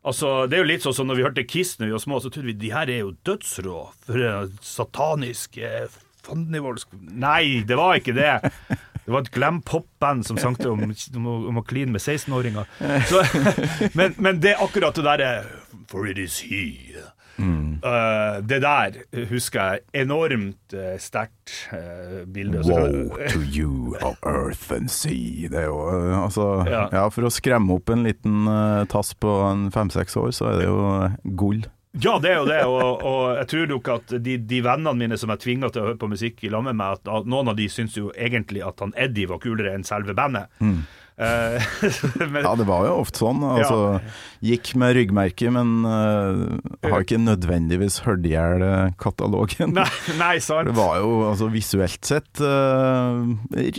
Altså, 0.05 0.47
Det 0.49 0.57
er 0.57 0.63
jo 0.63 0.69
litt 0.71 0.83
sånn 0.85 0.93
som 0.95 1.07
når 1.09 1.15
vi 1.19 1.23
hørte 1.25 1.43
Kiss 1.47 1.77
når 1.79 1.87
vi 1.89 1.95
var 1.97 2.03
små, 2.03 2.19
så 2.23 2.29
trodde 2.31 2.47
vi 2.51 2.53
de 2.53 2.71
her 2.71 2.89
er 2.89 2.99
jo 3.05 3.15
dødsrå. 3.27 3.79
For 4.07 4.49
satanisk 4.63 5.57
eh, 5.57 5.87
fandenivoldsk 6.27 6.93
Nei, 7.01 7.63
det 7.67 7.77
var 7.79 7.97
ikke 7.99 8.15
det. 8.15 8.33
Det 9.07 9.13
var 9.15 9.23
et 9.23 9.31
glam-pop-band 9.31 10.25
som 10.27 10.37
sang 10.37 10.57
om, 10.67 10.81
om, 10.91 11.59
å- 11.61 11.63
kline 11.67 11.91
med 11.95 12.01
16-åringer. 12.03 12.67
Men, 13.97 14.15
men 14.17 14.41
det 14.43 14.57
akkurat 14.59 14.95
det 14.99 15.05
derre 15.07 15.29
For 15.87 16.07
it 16.11 16.17
is 16.19 16.41
he. 16.43 16.63
Eh, 17.37 18.39
det 18.49 18.59
der 18.63 18.97
husker 19.29 19.61
jeg 19.61 20.03
enormt 20.03 20.73
uh, 20.73 20.95
sterkt 21.01 21.53
uh, 21.71 22.25
bilde. 22.33 22.63
Woe 22.65 23.29
to 23.29 23.41
you 23.45 23.95
of 24.01 24.17
earth 24.25 24.73
and 24.73 24.91
sea. 24.91 25.47
Det 25.51 25.63
er 25.63 25.69
jo 25.69 25.79
uh, 25.85 26.23
altså 26.23 26.49
ja. 26.67 26.87
Ja. 26.93 27.07
For 27.13 27.27
å 27.27 27.33
skremme 27.33 27.77
opp 27.77 27.93
en 27.93 28.05
liten 28.07 28.49
tass 28.91 29.13
på 29.17 29.39
en 29.47 29.67
fem-seks 29.73 30.17
år, 30.19 30.31
så 30.35 30.51
er 30.51 30.61
det 30.61 30.69
jo 30.69 30.79
gull. 31.37 31.65
Ja, 31.97 32.17
det 32.21 32.29
er 32.29 32.35
jo 32.37 32.45
det, 32.45 32.59
og, 32.69 33.01
og 33.07 33.21
jeg 33.39 33.47
tror 33.49 33.69
nok 33.71 33.87
at 33.89 34.11
de, 34.21 34.35
de 34.37 34.59
vennene 34.61 34.93
mine 34.99 35.17
som 35.17 35.31
jeg 35.33 35.41
tvinga 35.41 35.71
til 35.73 35.81
å 35.81 35.87
høre 35.87 35.99
på 36.01 36.09
musikk 36.11 36.43
i 36.45 36.51
lag 36.53 36.65
med 36.67 36.77
meg, 36.77 36.99
at, 36.99 37.09
at 37.09 37.29
noen 37.29 37.49
av 37.49 37.57
de 37.57 37.65
syns 37.73 37.97
jo 37.97 38.11
egentlig 38.13 38.61
at 38.65 38.83
han 38.83 38.93
Eddie 38.99 39.29
var 39.29 39.41
kulere 39.41 39.73
enn 39.73 39.87
selve 39.87 40.13
bandet. 40.17 40.51
Eh, 40.61 40.83
men, 42.31 42.43
Ja, 42.45 42.51
det 42.59 42.67
var 42.69 42.85
jo 42.85 42.97
ofte 43.01 43.23
sånn. 43.23 43.39
Altså, 43.41 43.77
Gikk 44.45 44.75
med 44.77 44.93
ryggmerke, 44.99 45.49
men 45.53 45.71
uh, 45.81 46.59
har 46.85 47.01
ikke 47.01 47.17
nødvendigvis 47.17 47.99
hørt 48.05 48.25
i 48.29 48.35
hjel 48.35 48.61
eh, 48.61 48.91
katalogen. 49.01 49.73
nei, 49.73 49.87
nei, 50.19 50.35
sant. 50.43 50.69
Det 50.69 50.75
var 50.77 50.99
jo 51.01 51.09
altså, 51.31 51.49
visuelt 51.53 52.05
sett 52.05 52.43
uh, 52.45 53.25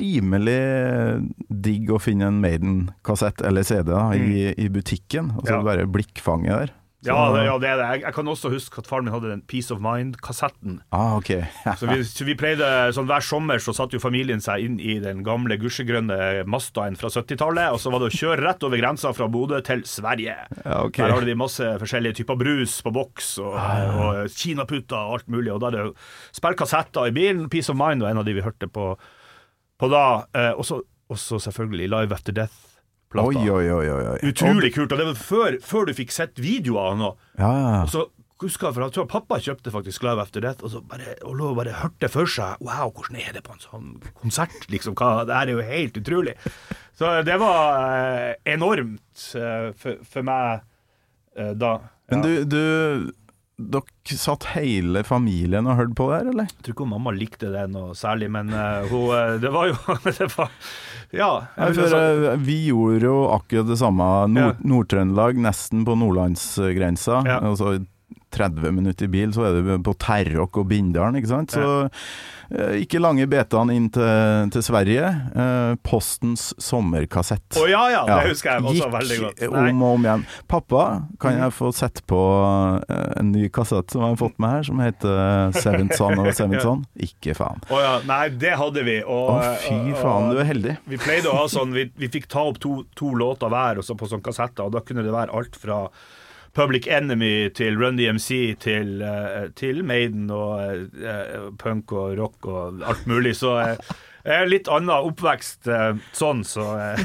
rimelig 0.01 0.59
digg 1.47 1.93
å 1.95 2.01
finne 2.03 2.33
en 2.33 2.41
Maiden-kassett 2.43 3.45
eller 3.47 3.67
CD 3.67 3.87
da, 3.93 4.09
i, 4.19 4.51
i 4.59 4.69
butikken. 4.75 5.33
Altså 5.37 5.49
Mm. 5.49 5.55
Ja. 5.55 5.65
bare 5.65 5.87
blikkfanget 5.89 6.53
der. 6.65 6.73
Så- 6.99 7.13
Ja, 7.15 7.31
det, 7.31 7.45
ja, 7.47 7.53
det 7.63 7.69
er 7.71 7.77
det. 7.79 7.85
Jeg, 7.93 8.01
jeg 8.09 8.15
kan 8.17 8.27
også 8.27 8.51
huske 8.51 8.81
at 8.83 8.89
faren 8.91 9.05
min 9.07 9.13
hadde 9.15 9.29
den 9.31 9.43
Peace 9.47 9.71
of 9.71 9.79
Mind-kassetten. 9.79 10.81
Ah, 10.91 11.13
ok. 11.21 11.29
Så 11.79 11.87
vi, 11.87 11.99
så 12.03 12.25
vi 12.27 12.35
pleide, 12.35 12.67
sånn 12.97 13.07
Hver 13.07 13.23
sommer 13.23 13.63
så 13.63 13.71
satte 13.77 13.95
jo 13.95 14.03
familien 14.03 14.43
seg 14.43 14.65
inn 14.67 14.81
i 14.83 14.97
den 15.05 15.21
gamle 15.23 15.55
gusjegrønne 15.63 16.43
Mazdaen 16.51 16.99
fra 16.99 17.07
70-tallet. 17.15 17.71
Og 17.71 17.79
så 17.79 17.93
var 17.95 18.03
det 18.03 18.11
å 18.11 18.17
kjøre 18.19 18.43
rett 18.49 18.67
over 18.67 18.83
grensa 18.83 19.13
fra 19.15 19.29
Bodø 19.31 19.61
til 19.63 19.85
Sverige. 19.87 20.35
Ja, 20.65 20.81
okay. 20.83 21.07
Der 21.07 21.15
har 21.15 21.23
de 21.31 21.39
masse 21.39 21.71
forskjellige 21.85 22.19
typer 22.19 22.41
brus 22.43 22.81
på 22.83 22.91
boks, 22.99 23.31
og, 23.47 23.55
og 23.55 24.35
kinaputter 24.35 24.99
og 24.99 25.21
alt 25.21 25.31
mulig. 25.31 25.55
Og 25.55 25.63
da 25.63 25.71
er 25.71 25.79
det 25.79 25.87
spill 26.35 26.59
kassetter 26.59 27.07
i 27.13 27.15
bilen. 27.15 27.47
Peace 27.49 27.71
of 27.71 27.79
Mind 27.79 28.03
var 28.03 28.11
en 28.11 28.25
av 28.25 28.27
de 28.27 28.35
vi 28.41 28.43
hørte 28.43 28.67
på, 28.67 28.91
på 29.79 29.93
da. 29.95 30.05
Eh, 30.35 30.51
og 30.59 30.67
så 30.67 30.83
også 31.15 31.39
selvfølgelig 31.47 31.89
Live 31.95 32.13
After 32.19 32.35
Death. 32.37 32.65
Oi, 33.17 33.49
oi, 33.49 33.65
oi. 33.73 33.89
oi, 33.89 34.05
oi. 34.13 34.19
Utrolig 34.29 34.75
kult. 34.75 34.93
Og 34.93 35.01
det 35.01 35.09
var 35.09 35.19
før, 35.21 35.59
før 35.65 35.89
du 35.89 35.95
fikk 35.97 36.13
sett 36.13 36.41
videoer 36.43 36.93
og 36.93 36.99
noe. 37.01 37.29
Ja, 37.41 37.53
ja. 37.57 37.77
Og 37.87 37.93
så 37.93 38.05
husker 38.43 38.69
jeg, 38.69 38.77
for 38.77 38.85
jeg 38.85 38.95
tror 38.95 39.09
pappa 39.11 39.39
kjøpte 39.43 39.73
faktisk 39.75 40.05
Live 40.07 40.23
After 40.23 40.45
Death, 40.45 40.63
og 40.67 40.73
så 40.75 40.83
bare, 40.85 41.17
og 41.27 41.39
lå 41.39 41.53
bare 41.59 41.79
hørte 41.81 42.11
for 42.13 42.29
seg 42.31 42.61
Wow, 42.63 42.93
hvordan 42.95 43.19
er 43.19 43.33
det 43.35 43.43
på 43.47 43.57
en 43.57 43.65
sånn 43.65 43.89
konsert? 44.21 44.69
Liksom, 44.71 44.95
hva, 44.99 45.25
det 45.27 45.35
her 45.35 45.51
er 45.51 45.57
jo 45.57 45.65
helt 45.67 45.99
utrolig. 46.03 46.37
Så 46.99 47.11
det 47.27 47.39
var 47.41 47.87
eh, 47.97 48.35
enormt 48.55 49.25
eh, 49.39 49.71
for, 49.79 50.05
for 50.07 50.29
meg 50.29 50.61
eh, 51.39 51.55
da. 51.59 51.79
Men 52.13 52.25
du, 52.25 52.33
du 52.49 52.63
Dere 53.59 54.15
satt 54.15 54.45
hele 54.55 55.01
familien 55.03 55.67
og 55.67 55.81
hørte 55.81 55.97
på 55.99 56.05
det 56.13 56.19
her, 56.21 56.29
eller? 56.31 56.51
Jeg 56.53 56.63
tror 56.63 56.75
ikke 56.77 56.85
mamma 56.93 57.11
likte 57.11 57.49
det 57.51 57.65
noe 57.73 57.97
særlig, 57.99 58.29
men 58.31 58.53
uh, 58.55 58.87
hun 58.87 59.11
eh, 59.17 59.33
Det 59.43 59.51
var 59.51 59.73
jo 59.73 59.97
det 60.21 60.29
var, 60.37 60.53
Ja. 61.11 61.31
Ja, 61.57 61.71
for, 61.75 61.97
eh, 61.99 62.39
vi 62.39 62.61
gjorde 62.69 63.09
jo 63.09 63.17
akkurat 63.35 63.67
det 63.67 63.81
samme. 63.81 64.07
Nord-. 64.31 64.63
Nord-Trøndelag, 64.63 65.41
nesten 65.43 65.83
på 65.89 65.99
nordlandsgrensa. 65.99 67.25
Ja. 67.27 67.41
Altså 67.51 67.81
30 68.35 68.73
minutter 68.75 69.09
i 69.09 69.13
bil, 69.13 69.33
så 69.35 69.49
er 69.49 69.59
du 69.59 69.71
på 69.85 69.95
Terråk 70.01 70.59
og 70.61 70.69
Bindalen, 70.71 71.17
ikke 71.19 71.31
sant. 71.31 71.55
Så 71.57 71.65
eh, 72.53 72.79
ikke 72.83 73.01
lange 73.01 73.27
betene 73.31 73.77
inn 73.77 73.89
til, 73.95 74.51
til 74.55 74.65
Sverige. 74.65 75.09
Eh, 75.33 75.73
Postens 75.87 76.51
sommerkassett. 76.63 77.59
Å 77.59 77.67
ja, 77.71 77.83
ja, 77.95 78.03
det 78.09 78.33
husker 78.33 78.55
jeg 78.55 78.65
også 78.65 78.77
Gikk 78.83 78.95
veldig 78.95 79.19
godt. 79.25 79.45
Nei. 79.55 79.65
om 79.73 79.85
og 79.87 79.95
om 79.97 80.07
igjen. 80.09 80.27
Pappa, 80.51 80.85
kan 81.23 81.39
jeg 81.41 81.57
få 81.57 81.73
sette 81.77 82.05
på 82.09 82.21
eh, 82.89 83.09
en 83.23 83.33
ny 83.35 83.49
kassett 83.55 83.95
som 83.95 84.05
jeg 84.05 84.15
har 84.15 84.21
fått 84.21 84.39
med 84.43 84.57
her, 84.59 84.69
som 84.69 84.85
heter 84.85 85.57
Seventh 85.59 85.99
Son 85.99 86.23
og 86.23 86.31
Seventh 86.39 86.67
Son? 86.67 86.85
Ikke 87.09 87.37
faen. 87.39 87.65
Å 87.73 87.83
ja, 87.85 87.97
nei, 88.09 88.23
det 88.45 88.55
hadde 88.61 88.85
vi. 88.87 89.01
Og, 89.05 89.35
Å, 89.39 89.57
fy 89.65 89.81
faen, 89.99 90.31
du 90.35 90.43
er 90.43 90.51
heldig. 90.53 90.79
Vi 90.89 91.01
pleide 91.01 91.33
å 91.33 91.39
ha 91.41 91.49
sånn, 91.51 91.75
vi, 91.77 91.89
vi 91.99 92.13
fikk 92.13 92.29
ta 92.33 92.45
opp 92.51 92.61
to, 92.63 92.83
to 92.99 93.15
låter 93.19 93.53
hver 93.53 93.81
og 93.81 93.87
så 93.87 93.97
på 93.99 94.09
sånn 94.11 94.25
kassetter, 94.25 94.69
og 94.69 94.77
da 94.77 94.85
kunne 94.85 95.05
det 95.07 95.15
være 95.15 95.35
alt 95.35 95.59
fra 95.59 95.87
Public 96.59 96.89
Enemy 96.91 97.49
til 97.55 97.79
Run 97.79 97.97
DMC 98.01 98.57
til, 98.63 98.99
eh, 99.05 99.49
til 99.59 99.85
Maiden 99.87 100.27
og 100.35 100.59
eh, 100.99 101.49
punk 101.61 101.95
og 101.95 102.17
rock 102.19 102.49
og 102.51 102.83
alt 102.83 103.07
mulig. 103.07 103.37
Så 103.39 103.55
eh, 103.63 104.43
litt 104.49 104.71
annen 104.73 104.91
oppvekst 104.97 105.71
eh, 105.71 105.93
sånn 106.19 106.43
så 106.47 106.67
eh, 106.83 107.05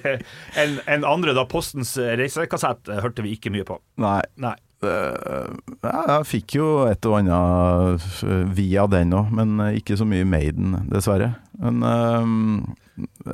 enn 0.62 0.78
en 0.88 1.04
andre. 1.04 1.36
Da 1.36 1.44
Postens 1.50 1.92
reisekassett 2.00 2.88
eh, 2.88 3.02
hørte 3.04 3.26
vi 3.26 3.36
ikke 3.36 3.52
mye 3.52 3.68
på. 3.68 3.76
Nei. 4.00 4.22
Nei. 4.40 4.56
Eh, 4.84 5.50
ja, 5.84 6.00
jeg 6.18 6.28
fikk 6.30 6.56
jo 6.58 6.68
et 6.88 7.06
og 7.08 7.18
annet 7.20 8.06
eh, 8.24 8.44
via 8.56 8.86
den 8.90 9.14
òg, 9.16 9.32
men 9.34 9.58
eh, 9.64 9.80
ikke 9.80 9.98
så 10.00 10.06
mye 10.08 10.26
Maiden, 10.28 10.78
dessverre. 10.90 11.34
Men 11.60 11.84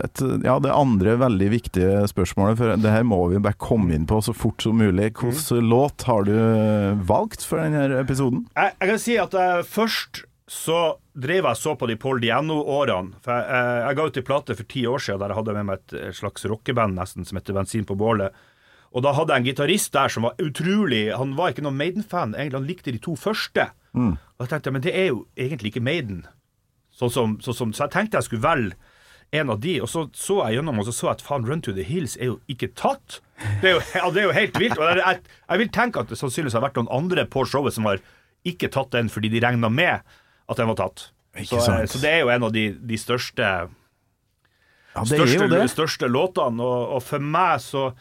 et, 0.01 0.21
ja, 0.45 0.57
det 0.61 0.73
andre 0.73 1.17
veldig 1.21 1.51
viktige 1.53 2.07
spørsmålet, 2.11 2.59
for 2.61 2.81
det 2.81 2.95
her 2.95 3.05
må 3.07 3.21
vi 3.33 3.43
bare 3.43 3.59
komme 3.61 3.95
inn 3.97 4.09
på 4.09 4.21
så 4.25 4.35
fort 4.37 4.63
som 4.65 4.81
mulig. 4.81 5.13
Hvilken 5.21 5.69
låt 5.69 6.05
har 6.09 6.27
du 6.29 6.35
valgt 7.09 7.45
for 7.47 7.63
denne 7.63 8.01
episoden? 8.01 8.45
Jeg, 8.57 8.77
jeg 8.77 8.93
kan 8.93 9.01
si 9.07 9.17
at 9.21 9.37
jeg 9.37 9.69
først 9.69 10.25
så 10.51 10.81
drev 11.15 11.47
jeg 11.47 11.59
så 11.61 11.77
på 11.79 11.87
de 11.87 11.95
Paul 12.01 12.21
Diano-årene. 12.23 13.21
For 13.23 13.37
jeg, 13.37 13.47
jeg, 13.55 13.83
jeg 13.85 13.99
ga 13.99 14.07
ut 14.07 14.21
en 14.21 14.29
plate 14.31 14.57
for 14.59 14.71
ti 14.73 14.87
år 14.91 15.05
siden 15.05 15.21
der 15.23 15.33
jeg 15.33 15.41
hadde 15.41 15.59
med 15.59 15.69
meg 15.69 15.83
et 15.85 16.17
slags 16.19 16.47
rockeband 16.51 16.99
nesten 16.99 17.29
som 17.29 17.39
heter 17.39 17.57
Bensin 17.57 17.87
på 17.87 17.97
bålet. 17.99 18.35
Og 18.91 19.05
da 19.07 19.13
hadde 19.15 19.33
jeg 19.37 19.43
en 19.45 19.47
gitarist 19.47 19.93
der 19.95 20.11
som 20.11 20.25
var 20.27 20.35
utrolig 20.43 21.13
Han 21.15 21.37
var 21.39 21.53
ikke 21.53 21.63
noen 21.63 21.77
Maiden-fan, 21.79 22.35
egentlig. 22.35 22.59
Han 22.59 22.67
likte 22.67 22.93
de 22.95 22.99
to 22.99 23.15
første. 23.17 23.69
Og 23.95 24.45
jeg 24.47 24.49
tenkte 24.51 24.73
men 24.75 24.83
det 24.83 24.95
er 24.97 25.11
jo 25.13 25.27
egentlig 25.39 25.71
ikke 25.75 25.85
Maiden. 25.87 26.25
Sånn 26.95 27.11
som, 27.15 27.37
sånn 27.41 27.55
som, 27.57 27.73
så 27.73 27.87
jeg 27.87 27.95
tenkte 27.95 28.19
jeg 28.19 28.27
skulle 28.29 28.43
velge 28.45 28.75
en 29.31 29.51
av 29.55 29.61
de, 29.63 29.77
og 29.79 29.87
så 29.87 30.09
så 30.19 30.41
jeg 30.49 30.57
gjennom 30.59 30.81
og 30.83 30.89
så 30.89 30.93
så 30.93 31.07
jeg 31.07 31.21
at 31.21 31.23
faen, 31.23 31.45
Run 31.47 31.61
to 31.63 31.71
the 31.73 31.85
Hills 31.87 32.17
er 32.19 32.33
jo 32.33 32.41
ikke 32.51 32.73
tatt. 32.75 33.21
Det 33.63 33.71
er 33.71 33.77
jo, 33.77 33.83
ja, 33.95 34.09
det 34.11 34.23
er 34.23 34.27
jo 34.27 34.33
helt 34.35 34.59
vilt. 34.59 34.75
Og 34.79 34.89
jeg, 34.89 34.99
jeg, 35.05 35.21
jeg 35.53 35.63
vil 35.63 35.71
tenke 35.77 36.03
at 36.03 36.11
det 36.11 36.19
sannsynligvis 36.19 36.57
har 36.59 36.65
vært 36.65 36.81
noen 36.81 36.91
andre 36.91 37.25
på 37.31 37.45
showet 37.47 37.77
som 37.77 37.87
har 37.87 38.03
ikke 38.49 38.73
tatt 38.75 38.91
den 38.97 39.11
fordi 39.13 39.31
de 39.31 39.43
regna 39.45 39.71
med 39.71 40.03
at 40.51 40.59
den 40.59 40.71
var 40.73 40.81
tatt. 40.81 41.07
Så, 41.47 41.63
så 41.63 42.01
det 42.03 42.11
er 42.11 42.25
jo 42.25 42.33
en 42.35 42.49
av 42.49 42.51
de, 42.53 42.73
de 42.75 42.99
største, 42.99 43.47
Ja, 44.91 45.05
det 45.07 45.15
største, 45.15 45.61
største 45.77 46.09
låtene. 46.11 46.67
Og, 46.67 46.97
og 46.97 47.05
for 47.07 47.23
meg 47.23 47.63
så 47.63 47.93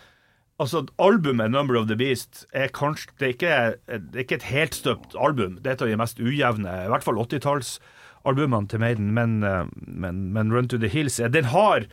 Altså, 0.60 0.86
albumet 1.00 1.52
'Number 1.52 1.78
of 1.80 1.88
the 1.88 1.96
Beast' 1.96 2.46
er 2.54 2.68
kanskje 2.68 3.14
Det 3.20 3.26
er 3.26 3.34
ikke, 3.34 3.76
det 3.88 4.16
er 4.16 4.26
ikke 4.26 4.36
et 4.36 4.52
helstøpt 4.52 5.16
album. 5.16 5.56
Det 5.56 5.68
er 5.68 5.72
et 5.72 5.82
av 5.82 5.88
de 5.88 5.98
mest 5.98 6.20
ujevne, 6.20 6.68
i 6.86 6.90
hvert 6.92 7.04
fall 7.04 7.16
80-tallsalbumene 7.16 8.68
til 8.68 8.80
Maiden, 8.80 9.14
men, 9.14 9.44
eh, 9.44 9.66
men, 9.88 10.34
men 10.34 10.52
'Run 10.52 10.68
to 10.68 10.78
the 10.78 10.90
Hills' 10.90 11.32
Den 11.32 11.46
har 11.46 11.86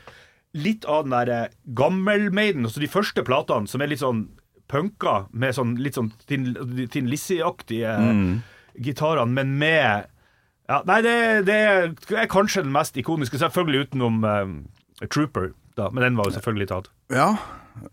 litt 0.54 0.85
av 0.85 1.04
den 1.04 1.12
derre 1.12 1.49
gammel-Maiden, 1.75 2.64
altså 2.64 2.80
de 2.80 2.88
første 2.88 3.23
platene, 3.23 3.68
som 3.68 3.80
er 3.80 3.87
litt 3.87 4.02
sånn 4.02 4.28
punka, 4.68 5.26
med 5.32 5.54
sånn 5.54 5.76
litt 5.78 5.94
sånn 5.94 6.12
Tin, 6.26 6.54
tin 6.90 7.06
Lizzie-aktige 7.06 7.94
gitarene, 8.82 9.32
men 9.32 9.58
med 9.58 10.06
ja, 10.68 10.82
Nei, 10.87 11.00
det, 11.02 11.46
det 11.46 11.54
er 11.54 12.26
kanskje 12.26 12.64
den 12.64 12.75
mest 12.75 12.96
ikoniske, 12.99 13.38
selvfølgelig 13.38 13.87
utenom 13.87 14.25
uh, 14.25 15.06
Trooper, 15.06 15.52
da, 15.78 15.90
men 15.92 16.04
den 16.04 16.18
var 16.18 16.28
jo 16.28 16.37
selvfølgelig 16.38 16.68
tatt. 16.73 16.90
Ja. 17.12 17.30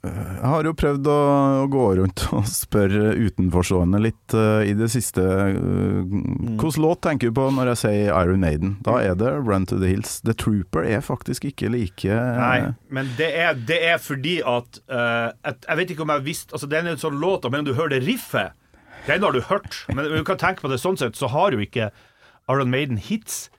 Jeg 0.04 0.48
har 0.48 0.64
jo 0.64 0.72
prøvd 0.76 1.08
å, 1.12 1.18
å 1.64 1.66
gå 1.72 1.84
rundt 2.00 2.24
og 2.36 2.46
spørre 2.48 3.14
utenforstående 3.20 4.00
litt 4.04 4.36
uh, 4.36 4.64
i 4.64 4.72
det 4.80 4.88
siste. 4.94 5.24
Uh, 5.24 6.04
Hvilken 6.08 6.84
låt 6.84 7.02
tenker 7.04 7.32
du 7.32 7.36
på 7.36 7.50
når 7.52 7.74
jeg 7.74 7.82
sier 7.82 8.12
Iron 8.16 8.44
Maiden? 8.44 8.78
Da 8.86 8.98
er 9.04 9.18
det 9.20 9.34
Run 9.44 9.68
to 9.70 9.80
the 9.82 9.92
Hills. 9.92 10.18
The 10.24 10.36
Trooper 10.40 10.88
er 10.88 11.04
faktisk 11.04 11.48
ikke 11.50 11.72
like 11.74 12.08
Nei, 12.08 12.74
men 12.94 13.12
det 13.20 13.30
er, 13.40 13.60
det 13.60 13.80
er 13.92 14.00
fordi 14.02 14.38
at, 14.48 14.80
eh, 14.88 15.30
at 15.48 15.68
Jeg 15.68 15.80
vet 15.80 15.94
ikke 15.94 16.06
om 16.06 16.14
jeg 16.14 16.26
visste 16.26 16.56
altså 16.56 16.70
Det 16.70 16.80
er 16.80 16.90
en 16.92 17.02
sånn 17.02 17.20
låt, 17.22 17.46
men 17.52 17.64
om 17.64 17.68
du 17.68 17.74
hører 17.76 17.96
det 17.96 18.04
riffet 18.08 18.56
Den 19.08 19.26
har 19.26 19.36
du 19.36 19.42
hørt. 19.50 19.84
Men 19.92 20.08
du 20.08 20.24
kan 20.28 20.40
tenke 20.40 20.64
på 20.64 20.72
det 20.72 20.80
sånn 20.82 21.00
sett, 21.00 21.20
så 21.20 21.28
har 21.34 21.56
jo 21.56 21.60
ikke 21.64 21.92
Iron 22.52 22.72
Maiden 22.72 23.00
hits. 23.00 23.50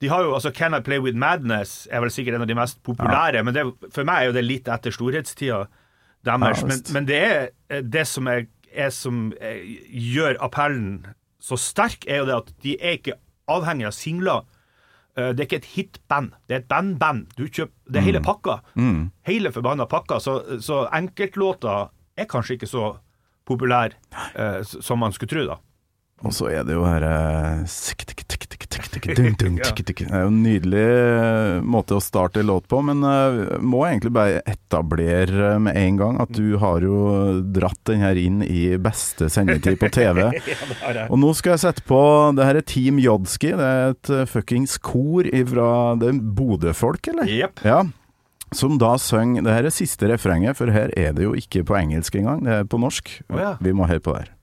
De 0.00 0.08
har 0.08 0.22
jo, 0.24 0.32
altså 0.34 0.50
Can 0.56 0.74
I 0.74 0.80
Play 0.80 0.98
With 1.04 1.18
Madness 1.20 1.86
er 1.92 2.00
vel 2.00 2.10
sikkert 2.14 2.38
en 2.38 2.44
av 2.46 2.48
de 2.48 2.54
mest 2.56 2.78
populære, 2.86 3.42
men 3.44 3.52
det, 3.56 3.66
for 3.92 4.06
meg 4.08 4.22
er 4.22 4.30
jo 4.30 4.36
det 4.38 4.44
litt 4.46 4.68
etter 4.72 4.94
storhetstida 4.96 5.58
deres. 6.24 6.62
Ja, 6.62 6.68
men, 6.70 6.80
men 6.96 7.08
det 7.08 7.18
er 7.26 7.42
eh, 7.68 7.82
det 7.84 8.06
som, 8.08 8.28
er, 8.32 8.46
er 8.72 8.88
som 8.96 9.26
er, 9.40 9.58
gjør 9.92 10.38
appellen 10.44 11.02
så 11.40 11.56
sterk, 11.60 12.04
er 12.08 12.22
jo 12.22 12.26
det 12.30 12.34
at 12.38 12.50
de 12.64 12.74
er 12.80 12.96
ikke 12.98 13.14
avhengig 13.50 13.86
av 13.90 13.94
singler. 13.96 14.42
Eh, 15.16 15.30
Det 15.36 15.40
er 15.44 15.46
ikke 15.48 15.60
et 15.62 15.70
hitband, 15.74 16.32
det 16.48 16.54
er 16.56 16.60
et 16.64 16.68
bandband. 16.72 17.26
Du 17.36 17.44
kjøper, 17.48 17.72
det 17.88 18.00
er 18.00 18.06
hele 18.08 18.20
pakka. 18.24 18.58
Hele 19.28 19.52
forbanna 19.52 19.84
pakka. 19.88 20.20
Så, 20.20 20.36
så 20.64 20.82
enkeltlåter 20.96 21.88
er 22.20 22.28
kanskje 22.28 22.56
ikke 22.56 22.68
så 22.72 22.94
populære 23.48 23.96
eh, 24.36 24.60
som 24.64 25.00
man 25.04 25.12
skulle 25.16 25.32
tro, 25.32 25.44
da. 25.48 25.56
Og 26.24 26.32
så 26.36 26.50
er 26.52 26.64
det 26.68 26.76
jo 26.76 26.84
her 26.84 27.04
eh, 27.08 27.64
Det 29.00 30.06
er 30.06 30.24
jo 30.24 30.30
en 30.30 30.42
nydelig 30.44 30.86
eh, 30.86 31.60
måte 31.64 31.96
å 31.96 32.02
starte 32.04 32.44
låt 32.46 32.68
på, 32.70 32.82
men 32.86 33.02
må 33.02 33.80
må 33.80 33.86
egentlig 33.88 34.12
bare 34.12 34.40
etablere 34.48 35.54
med 35.62 35.76
en 35.78 35.98
gang 36.00 36.18
at 36.20 36.32
du 36.36 36.56
har 36.60 36.84
jo 36.84 36.96
dratt 37.54 37.78
den 37.88 38.02
her 38.04 38.18
inn 38.20 38.42
i 38.44 38.76
beste 38.82 39.30
sendetid 39.32 39.78
på 39.80 39.88
TV. 39.94 40.26
Og 41.10 41.16
nå 41.20 41.32
skal 41.36 41.54
jeg 41.54 41.64
sette 41.64 41.84
på 41.88 42.00
Det 42.36 42.46
her 42.46 42.60
er 42.60 42.66
Team 42.66 43.00
Jodski. 43.00 43.54
Det 43.56 43.70
er 43.70 43.94
et 43.94 44.12
eh, 44.12 44.26
fuckings 44.28 44.76
kor 44.84 45.26
ifra 45.26 45.70
Det 46.00 46.12
er 46.12 46.20
Bodø-folk, 46.20 47.12
eller? 47.12 47.30
Jepp. 47.30 47.64
Ja. 47.64 47.82
Som 48.56 48.80
da 48.82 48.96
synger 48.98 49.46
Det 49.46 49.54
her 49.54 49.68
er 49.68 49.74
siste 49.74 50.10
refrenget, 50.10 50.58
for 50.58 50.72
her 50.74 50.92
er 50.98 51.14
det 51.16 51.24
jo 51.24 51.36
ikke 51.38 51.64
på 51.66 51.78
engelsk 51.78 52.20
engang, 52.20 52.44
det 52.44 52.60
er 52.60 52.68
på 52.68 52.80
norsk. 52.82 53.14
Ja. 53.30 53.54
Vi 53.62 53.74
må 53.76 53.88
høre 53.90 54.04
på 54.04 54.16
det 54.16 54.26
her. 54.26 54.36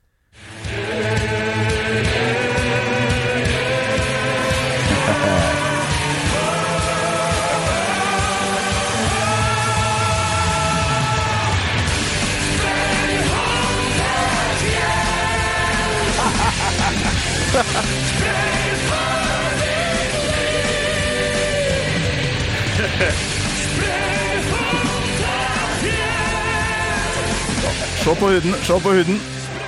Se 28.08 28.16
på 28.16 28.26
huden, 28.26 28.54
se 28.64 28.74
på 28.74 28.90
huden. 28.90 29.22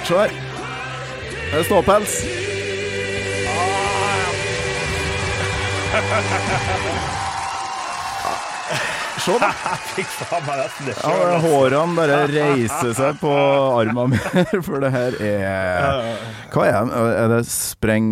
Se 0.04 0.14
her. 0.14 0.30
Det 1.52 1.60
er 1.60 1.64
ståpels. 1.64 2.26
Se, 9.20 9.36
da. 9.42 9.50
Fikk 9.98 10.10
faen 10.16 10.46
meg 10.48 10.60
nesten 10.62 10.88
det 10.90 10.96
Ja, 11.04 11.40
hårene 11.44 11.96
bare 11.98 12.20
reiser 12.32 12.94
seg 12.98 13.18
på 13.22 13.32
armene 13.34 14.14
mine, 14.16 14.62
for 14.66 14.84
det 14.84 14.92
her 14.94 15.18
er 15.20 16.08
Hva 16.54 16.66
er 16.70 16.90
det? 16.90 17.00
Er 17.20 17.32
det 17.34 17.42
spreng 17.52 18.12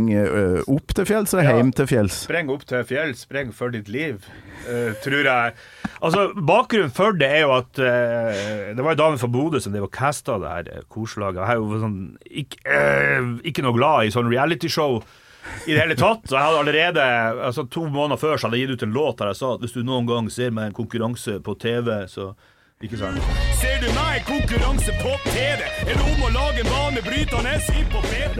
opp 0.67 0.95
til 0.97 1.07
fjells 1.09 1.33
eller 1.33 1.47
Ja. 1.47 1.55
hjem 1.61 1.71
til 1.77 1.87
fjells? 1.89 2.17
Spreng 2.27 2.51
opp 2.53 2.65
til 2.69 2.83
fjells, 2.89 3.23
spreng 3.27 3.53
for 3.55 3.73
ditt 3.73 3.87
liv, 3.91 4.25
uh, 4.67 4.91
tror 5.03 5.29
jeg. 5.31 5.53
Altså, 6.01 6.27
Bakgrunnen 6.35 6.91
for 6.93 7.15
det 7.17 7.29
er 7.39 7.45
jo 7.45 7.53
at 7.55 7.79
uh, 7.81 8.73
det 8.77 8.83
var 8.83 8.93
ei 8.93 8.99
dame 8.99 9.21
fra 9.21 9.29
Bodø 9.31 9.61
som 9.63 9.73
drev 9.73 9.87
og 9.87 9.93
casta 9.95 10.35
det 10.43 10.51
her 10.53 10.73
eh, 10.75 10.83
korslaget. 10.91 11.39
Jeg 11.41 11.55
er 11.55 11.61
jo 11.61 11.79
sånn, 11.85 11.97
ikke, 12.43 12.59
uh, 12.67 13.31
ikke 13.47 13.65
noe 13.65 13.77
glad 13.77 14.09
i 14.09 14.13
sånn 14.13 14.29
realityshow 14.33 14.99
i 15.67 15.73
det 15.73 15.79
hele 15.81 15.97
tatt. 15.99 16.27
Så 16.27 16.37
jeg 16.37 16.45
hadde 16.47 16.59
allerede, 16.63 17.07
altså 17.47 17.65
To 17.71 17.87
måneder 17.91 18.19
før 18.21 18.37
så 18.37 18.47
hadde 18.47 18.59
jeg 18.59 18.67
gitt 18.67 18.77
ut 18.77 18.85
en 18.87 18.95
låt 18.95 19.17
der 19.19 19.33
jeg 19.33 19.39
sa 19.41 19.55
at 19.55 19.65
hvis 19.65 19.75
du 19.75 19.81
noen 19.87 20.07
gang 20.09 20.29
ser 20.31 20.53
meg 20.55 20.69
i 20.69 20.71
en 20.71 20.77
konkurranse 20.77 21.39
på 21.43 21.57
TV, 21.59 21.91
så 22.11 22.31
ikke 22.83 22.99
sant? 22.99 23.17
Ser 23.57 23.79
du 23.81 23.87
meg 23.95 24.19
i 24.19 24.23
konkurranse 24.27 24.93
på 24.99 25.13
TV? 25.25 25.63
Er 25.81 25.95
det 25.95 26.03
om 26.03 26.25
å 26.27 26.29
lage 26.29 26.61
en 26.61 26.67
banebrytende 26.69 27.55
inn 27.73 27.87
på 27.89 28.03
PT? 28.05 28.37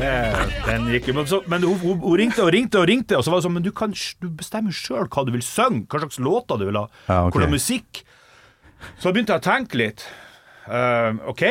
Den 0.68 0.86
gikk 0.94 1.10
jo. 1.10 1.16
Men, 1.18 1.30
så, 1.32 1.40
men 1.50 1.66
hun, 1.66 1.80
hun, 1.82 2.04
hun 2.04 2.20
ringte 2.22 2.46
og 2.46 2.52
ringte 2.54 2.78
og 2.78 2.86
ringte, 2.86 3.18
og 3.18 3.26
så 3.26 3.34
var 3.34 3.42
det 3.42 3.48
sånn 3.48 3.56
Men 3.58 3.66
du, 3.66 3.72
kan, 3.74 3.96
du 4.22 4.28
bestemmer 4.30 4.76
sjøl 4.78 5.10
hva 5.10 5.24
du 5.26 5.34
vil 5.34 5.42
synge, 5.46 5.88
hva 5.90 6.04
slags 6.04 6.22
låter 6.22 6.62
du 6.62 6.68
vil 6.70 6.78
ha, 6.78 6.86
Ja, 7.08 7.24
okay. 7.24 7.34
hvordan 7.34 7.56
musikk. 7.56 8.04
Så 9.02 9.10
begynte 9.10 9.34
jeg 9.34 9.42
å 9.42 9.48
tenke 9.48 9.82
litt. 9.82 10.06
Uh, 10.70 11.18
OK? 11.34 11.44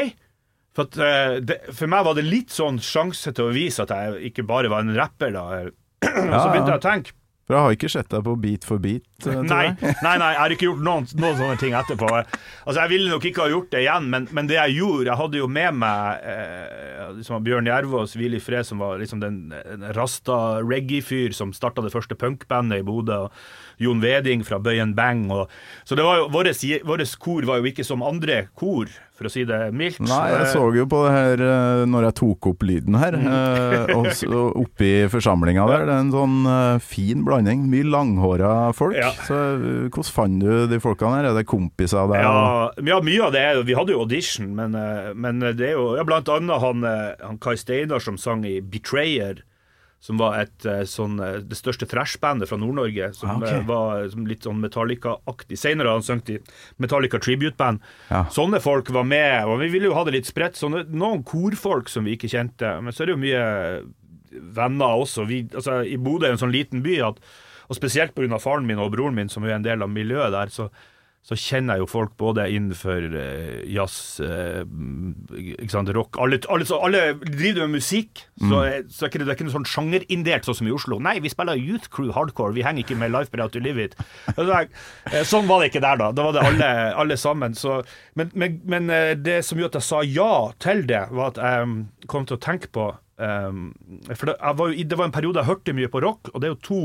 For, 0.76 0.84
at, 0.84 0.96
eh, 1.00 1.36
det, 1.40 1.60
for 1.72 1.88
meg 1.88 2.04
var 2.04 2.16
det 2.18 2.26
litt 2.26 2.52
sånn 2.52 2.80
sjanse 2.84 3.32
til 3.32 3.48
å 3.48 3.54
vise 3.54 3.86
at 3.86 3.94
jeg 3.94 4.30
ikke 4.30 4.44
bare 4.48 4.68
var 4.72 4.84
en 4.84 4.96
rapper, 4.96 5.32
da. 5.32 5.46
så 6.04 6.50
begynte 6.50 6.74
jeg 6.74 6.80
å 6.80 6.84
tenke. 6.84 7.16
For 7.46 7.54
jeg 7.54 7.62
har 7.62 7.74
ikke 7.76 7.88
sett 7.92 8.08
deg 8.10 8.24
på 8.26 8.32
Beat 8.42 8.64
for 8.66 8.82
beat. 8.82 9.04
Nei, 9.22 9.68
nei, 9.78 10.14
nei, 10.18 10.30
jeg 10.32 10.40
har 10.40 10.52
ikke 10.56 10.66
gjort 10.66 10.80
noen, 10.82 11.04
noen 11.14 11.36
sånne 11.38 11.58
ting 11.60 11.76
etterpå. 11.78 12.08
Altså, 12.10 12.80
Jeg 12.80 12.90
ville 12.90 13.12
nok 13.12 13.26
ikke 13.28 13.44
ha 13.44 13.52
gjort 13.52 13.68
det 13.70 13.84
igjen, 13.84 14.08
men, 14.10 14.26
men 14.34 14.50
det 14.50 14.56
jeg 14.58 14.74
gjorde 14.80 15.06
Jeg 15.06 15.20
hadde 15.20 15.38
jo 15.38 15.46
med 15.54 15.78
meg 15.78 16.26
eh, 16.26 17.12
liksom 17.20 17.46
Bjørn 17.46 17.70
Jervås, 17.70 18.16
Hvil 18.18 18.34
i 18.34 18.42
fred, 18.42 18.66
som 18.66 18.82
var 18.82 18.98
liksom 18.98 19.22
den, 19.22 19.38
den 19.54 19.86
rasta 19.94 20.58
reggae-fyr 20.66 21.36
som 21.38 21.54
starta 21.54 21.86
det 21.86 21.94
første 21.94 22.18
punkbandet 22.18 22.82
i 22.82 22.86
Bodø. 22.86 23.28
og 23.28 23.38
Jon 23.78 24.00
Veding 24.00 24.44
fra 24.46 24.58
Bøyen 24.62 24.94
Bang. 24.96 25.26
Og, 25.30 25.48
så 25.84 25.96
det 25.98 26.04
var 26.06 26.22
jo, 26.22 26.28
vårt 26.32 27.18
kor 27.20 27.42
var 27.44 27.58
jo 27.60 27.64
ikke 27.72 27.84
som 27.84 28.02
andre 28.02 28.46
kor, 28.56 28.86
for 29.16 29.28
å 29.28 29.30
si 29.32 29.44
det 29.48 29.72
mildt. 29.72 30.00
Nei, 30.04 30.28
jeg 30.28 30.40
Eh, 30.44 30.50
så 30.52 30.64
jo 30.76 30.84
på 30.92 30.98
det 31.06 31.12
her 31.14 31.42
når 31.88 32.04
jeg 32.10 32.14
tok 32.20 32.46
opp 32.50 32.64
lyden 32.68 32.98
her, 33.00 33.12
Mm. 33.16 33.26
ø, 33.32 33.94
og 33.96 34.06
så 34.12 34.40
oppi 34.60 34.90
forsamlinga 35.08 35.64
der. 35.70 35.86
Det 35.88 35.94
er 35.94 36.02
en 36.04 36.12
sånn 36.12 36.80
fin 36.84 37.24
blanding. 37.24 37.64
Mye 37.72 37.84
langhåra 37.88 38.74
folk. 38.76 38.94
Ja. 38.94 39.10
Så 39.24 39.38
hvordan 39.88 40.12
fant 40.12 40.38
du 40.44 40.66
de 40.68 40.78
folkene 40.80 41.16
her? 41.16 41.30
Er 41.30 41.34
det 41.38 41.46
kompiser 41.48 41.98
av 42.04 42.12
deg? 42.12 42.20
Ja, 42.20 42.70
ja, 42.92 43.00
mye 43.00 43.22
av 43.24 43.32
det 43.32 43.46
Vi 43.64 43.74
hadde 43.74 43.92
jo 43.96 44.00
audition, 44.04 44.54
men, 44.54 44.74
eh, 44.74 45.12
men 45.14 45.40
det 45.40 45.60
er 45.70 45.72
jo 45.78 45.96
ja, 45.96 46.04
blant 46.04 46.28
annet 46.28 46.60
han, 46.60 46.84
eh, 46.84 47.14
han 47.24 47.38
Kai 47.38 47.56
Steinar 47.56 48.00
som 48.00 48.18
sang 48.18 48.44
i 48.44 48.60
'Betrayer'. 48.60 49.40
Som 50.06 50.20
var 50.20 50.36
et 50.38 50.66
eh, 50.70 50.84
sånn 50.86 51.16
eh, 51.18 51.40
det 51.42 51.56
største 51.58 51.88
thrashbandet 51.90 52.46
fra 52.46 52.58
Nord-Norge. 52.62 53.08
Som 53.18 53.32
Ah, 53.32 53.36
ok. 53.40 53.46
eh, 53.50 53.62
var 53.66 54.04
som 54.12 54.26
litt 54.30 54.46
sånn 54.46 54.60
Metallica-aktig. 54.62 55.58
Senere 55.58 55.90
har 55.90 55.98
han 55.98 56.06
sunget 56.06 56.30
i 56.30 56.38
Metallica 56.84 57.18
Tribute-band. 57.18 57.82
Ja. 58.12 58.20
Sånne 58.30 58.60
folk 58.62 58.92
var 58.94 59.08
med, 59.08 59.48
og 59.50 59.58
vi 59.64 59.70
ville 59.72 59.90
jo 59.90 59.96
ha 59.98 60.04
det 60.06 60.14
litt 60.14 60.28
spredt. 60.30 60.54
Sånne, 60.60 60.84
noen 60.94 61.24
korfolk 61.26 61.90
som 61.90 62.06
vi 62.06 62.14
ikke 62.14 62.30
kjente. 62.30 62.70
Men 62.86 62.94
så 62.94 63.02
er 63.02 63.10
det 63.10 63.16
jo 63.16 63.24
mye 63.24 63.42
venner 64.56 65.00
også. 65.02 65.24
Vi, 65.26 65.40
altså, 65.54 65.80
I 65.86 65.96
Bodø 65.98 66.28
er 66.28 66.36
en 66.36 66.40
sånn 66.44 66.54
liten 66.54 66.82
by, 66.86 66.98
at, 67.08 67.18
og 67.66 67.78
spesielt 67.78 68.14
pga. 68.14 68.38
faren 68.42 68.66
min 68.68 68.78
og 68.82 68.92
broren 68.94 69.16
min, 69.16 69.28
som 69.32 69.44
er 69.44 69.56
en 69.56 69.66
del 69.66 69.82
av 69.82 69.90
miljøet 69.90 70.30
der, 70.34 70.52
så, 70.54 70.68
så 71.26 71.34
kjenner 71.34 71.74
jeg 71.74 71.82
jo 71.82 71.86
folk 71.90 72.12
både 72.22 72.44
innenfor 72.54 73.02
eh, 73.18 73.64
jazz, 73.74 73.96
eh, 74.22 74.60
ikke 75.56 75.72
sant, 75.72 75.90
rock 75.96 76.20
alle, 76.22 76.38
alle, 76.54 76.66
så, 76.68 76.78
alle 76.86 77.00
driver 77.24 77.64
med 77.66 77.80
musikk, 77.80 78.22
så, 78.38 78.60
er- 78.62 78.84
så 78.94 79.08
er 79.08 79.10
det, 79.16 79.24
det 79.26 79.32
er 79.32 79.38
ikke 79.38 79.46
noe 79.48 79.56
sånn 79.56 79.66
sjangerindelt, 79.66 80.46
sånn 80.46 80.58
som 80.60 80.68
i 80.70 80.74
Oslo. 80.76 81.00
Nei, 81.02 81.16
vi 81.24 81.32
spiller 81.32 81.58
Youth 81.58 81.88
Crew 81.90 82.12
Hardcore, 82.14 82.54
vi 82.54 82.62
henger 82.62 82.84
ikke 82.86 82.98
med 83.00 83.10
Life 83.10 83.32
But 83.34 83.42
Out 83.42 83.56
to 83.56 83.62
Live 83.64 83.82
It. 83.88 83.96
Jeg- 84.38 84.70
eh, 85.10 85.24
Sånn 85.26 85.48
var 85.50 85.64
det 85.64 85.72
ikke 85.72 85.82
der, 85.82 85.98
da. 86.04 86.12
Da 86.14 86.28
var 86.28 86.36
det 86.38 86.44
alle, 86.46 86.70
alle 87.02 87.16
sammen. 87.18 87.58
Så, 87.58 87.80
men, 88.14 88.30
men, 88.38 88.60
men 88.64 88.86
det 89.26 89.40
som 89.48 89.58
gjorde 89.58 89.74
at 89.74 89.80
jeg 89.82 89.88
sa 89.90 90.04
ja 90.06 90.30
til 90.62 90.86
det, 90.86 91.02
var 91.10 91.34
at 91.34 91.42
jeg 91.42 91.66
mm, 91.72 91.76
kom 92.06 92.28
til 92.30 92.38
å 92.38 92.42
tenke 92.46 92.70
på 92.70 92.86
um, 93.18 93.66
For 94.14 94.30
det, 94.30 94.38
var 94.38 94.70
jo, 94.70 94.86
det 94.86 94.98
var 95.02 95.08
en 95.10 95.14
periode 95.18 95.42
jeg 95.42 95.50
hørte 95.50 95.74
mye 95.74 95.90
på 95.90 96.02
rock, 96.06 96.30
og 96.34 96.38
det 96.42 96.48
er 96.52 96.54
jo 96.54 96.62
to 96.70 96.80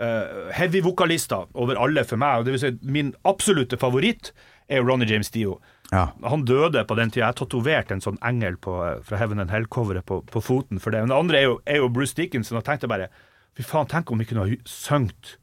uh, 0.00 0.48
heavy-vokalister 0.56 1.50
over 1.54 1.78
alle 1.80 2.04
for 2.08 2.20
meg. 2.20 2.40
og 2.40 2.48
Det 2.48 2.56
vil 2.56 2.62
si, 2.62 2.72
min 2.82 3.12
absolutte 3.28 3.78
favoritt 3.80 4.32
er 4.70 4.82
Ronny 4.86 5.08
James 5.10 5.30
Dio. 5.30 5.58
Ja. 5.90 6.08
Han 6.22 6.44
døde 6.44 6.84
på 6.86 6.94
den 6.94 7.10
tida. 7.10 7.30
Jeg 7.30 7.40
tatoverte 7.40 7.96
en 7.96 8.04
sånn 8.04 8.20
engel 8.22 8.56
på, 8.62 8.76
eh, 8.86 9.00
fra 9.02 9.18
Heaven 9.18 9.42
and 9.42 9.50
Hell-coveret 9.50 10.06
på, 10.06 10.20
på 10.22 10.42
foten 10.42 10.78
for 10.78 10.94
det. 10.94 11.02
Men 11.02 11.10
det 11.10 11.18
andre 11.18 11.38
er 11.40 11.46
jo, 11.48 11.58
er 11.66 11.82
jo 11.82 11.90
Bruce 11.90 12.14
Dickinson, 12.14 12.60
og 12.60 12.66
tenkte 12.68 12.90
bare 12.90 13.10
Fy 13.58 13.64
faen, 13.66 13.88
tenk 13.90 14.12
om 14.12 14.20
vi 14.22 14.28
kunne 14.30 14.44
ha 14.46 14.58
sunget 14.70 15.34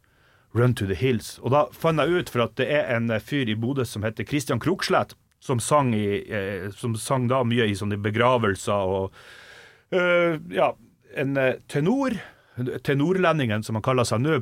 Run 0.55 0.73
to 0.79 0.85
the 0.87 0.95
Hills. 0.95 1.35
Og 1.43 1.51
da 1.51 1.65
fant 1.75 1.99
jeg 1.99 2.21
ut, 2.23 2.29
for 2.31 2.45
at 2.45 2.55
det 2.55 2.69
er 2.71 2.87
en 2.95 3.11
eh, 3.11 3.19
fyr 3.19 3.51
i 3.51 3.57
Bodø 3.59 3.83
som 3.85 4.07
heter 4.07 4.27
Christian 4.27 4.63
Krokslett, 4.63 5.17
som 5.43 5.59
sang, 5.59 5.91
i, 5.93 6.23
eh, 6.23 6.69
som 6.71 6.95
sang 6.95 7.27
da 7.27 7.43
mye 7.45 7.67
i 7.67 7.75
sånne 7.77 7.99
begravelser 8.01 8.95
og 8.95 9.11
eh, 9.91 10.39
Ja, 10.55 10.71
en 11.19 11.37
eh, 11.37 11.59
tenor, 12.57 12.81
tenorlendingen 12.83 13.63
som 13.63 13.77
han 13.79 13.85
kaller 13.85 14.07
seg 14.07 14.23
nå, 14.25 14.41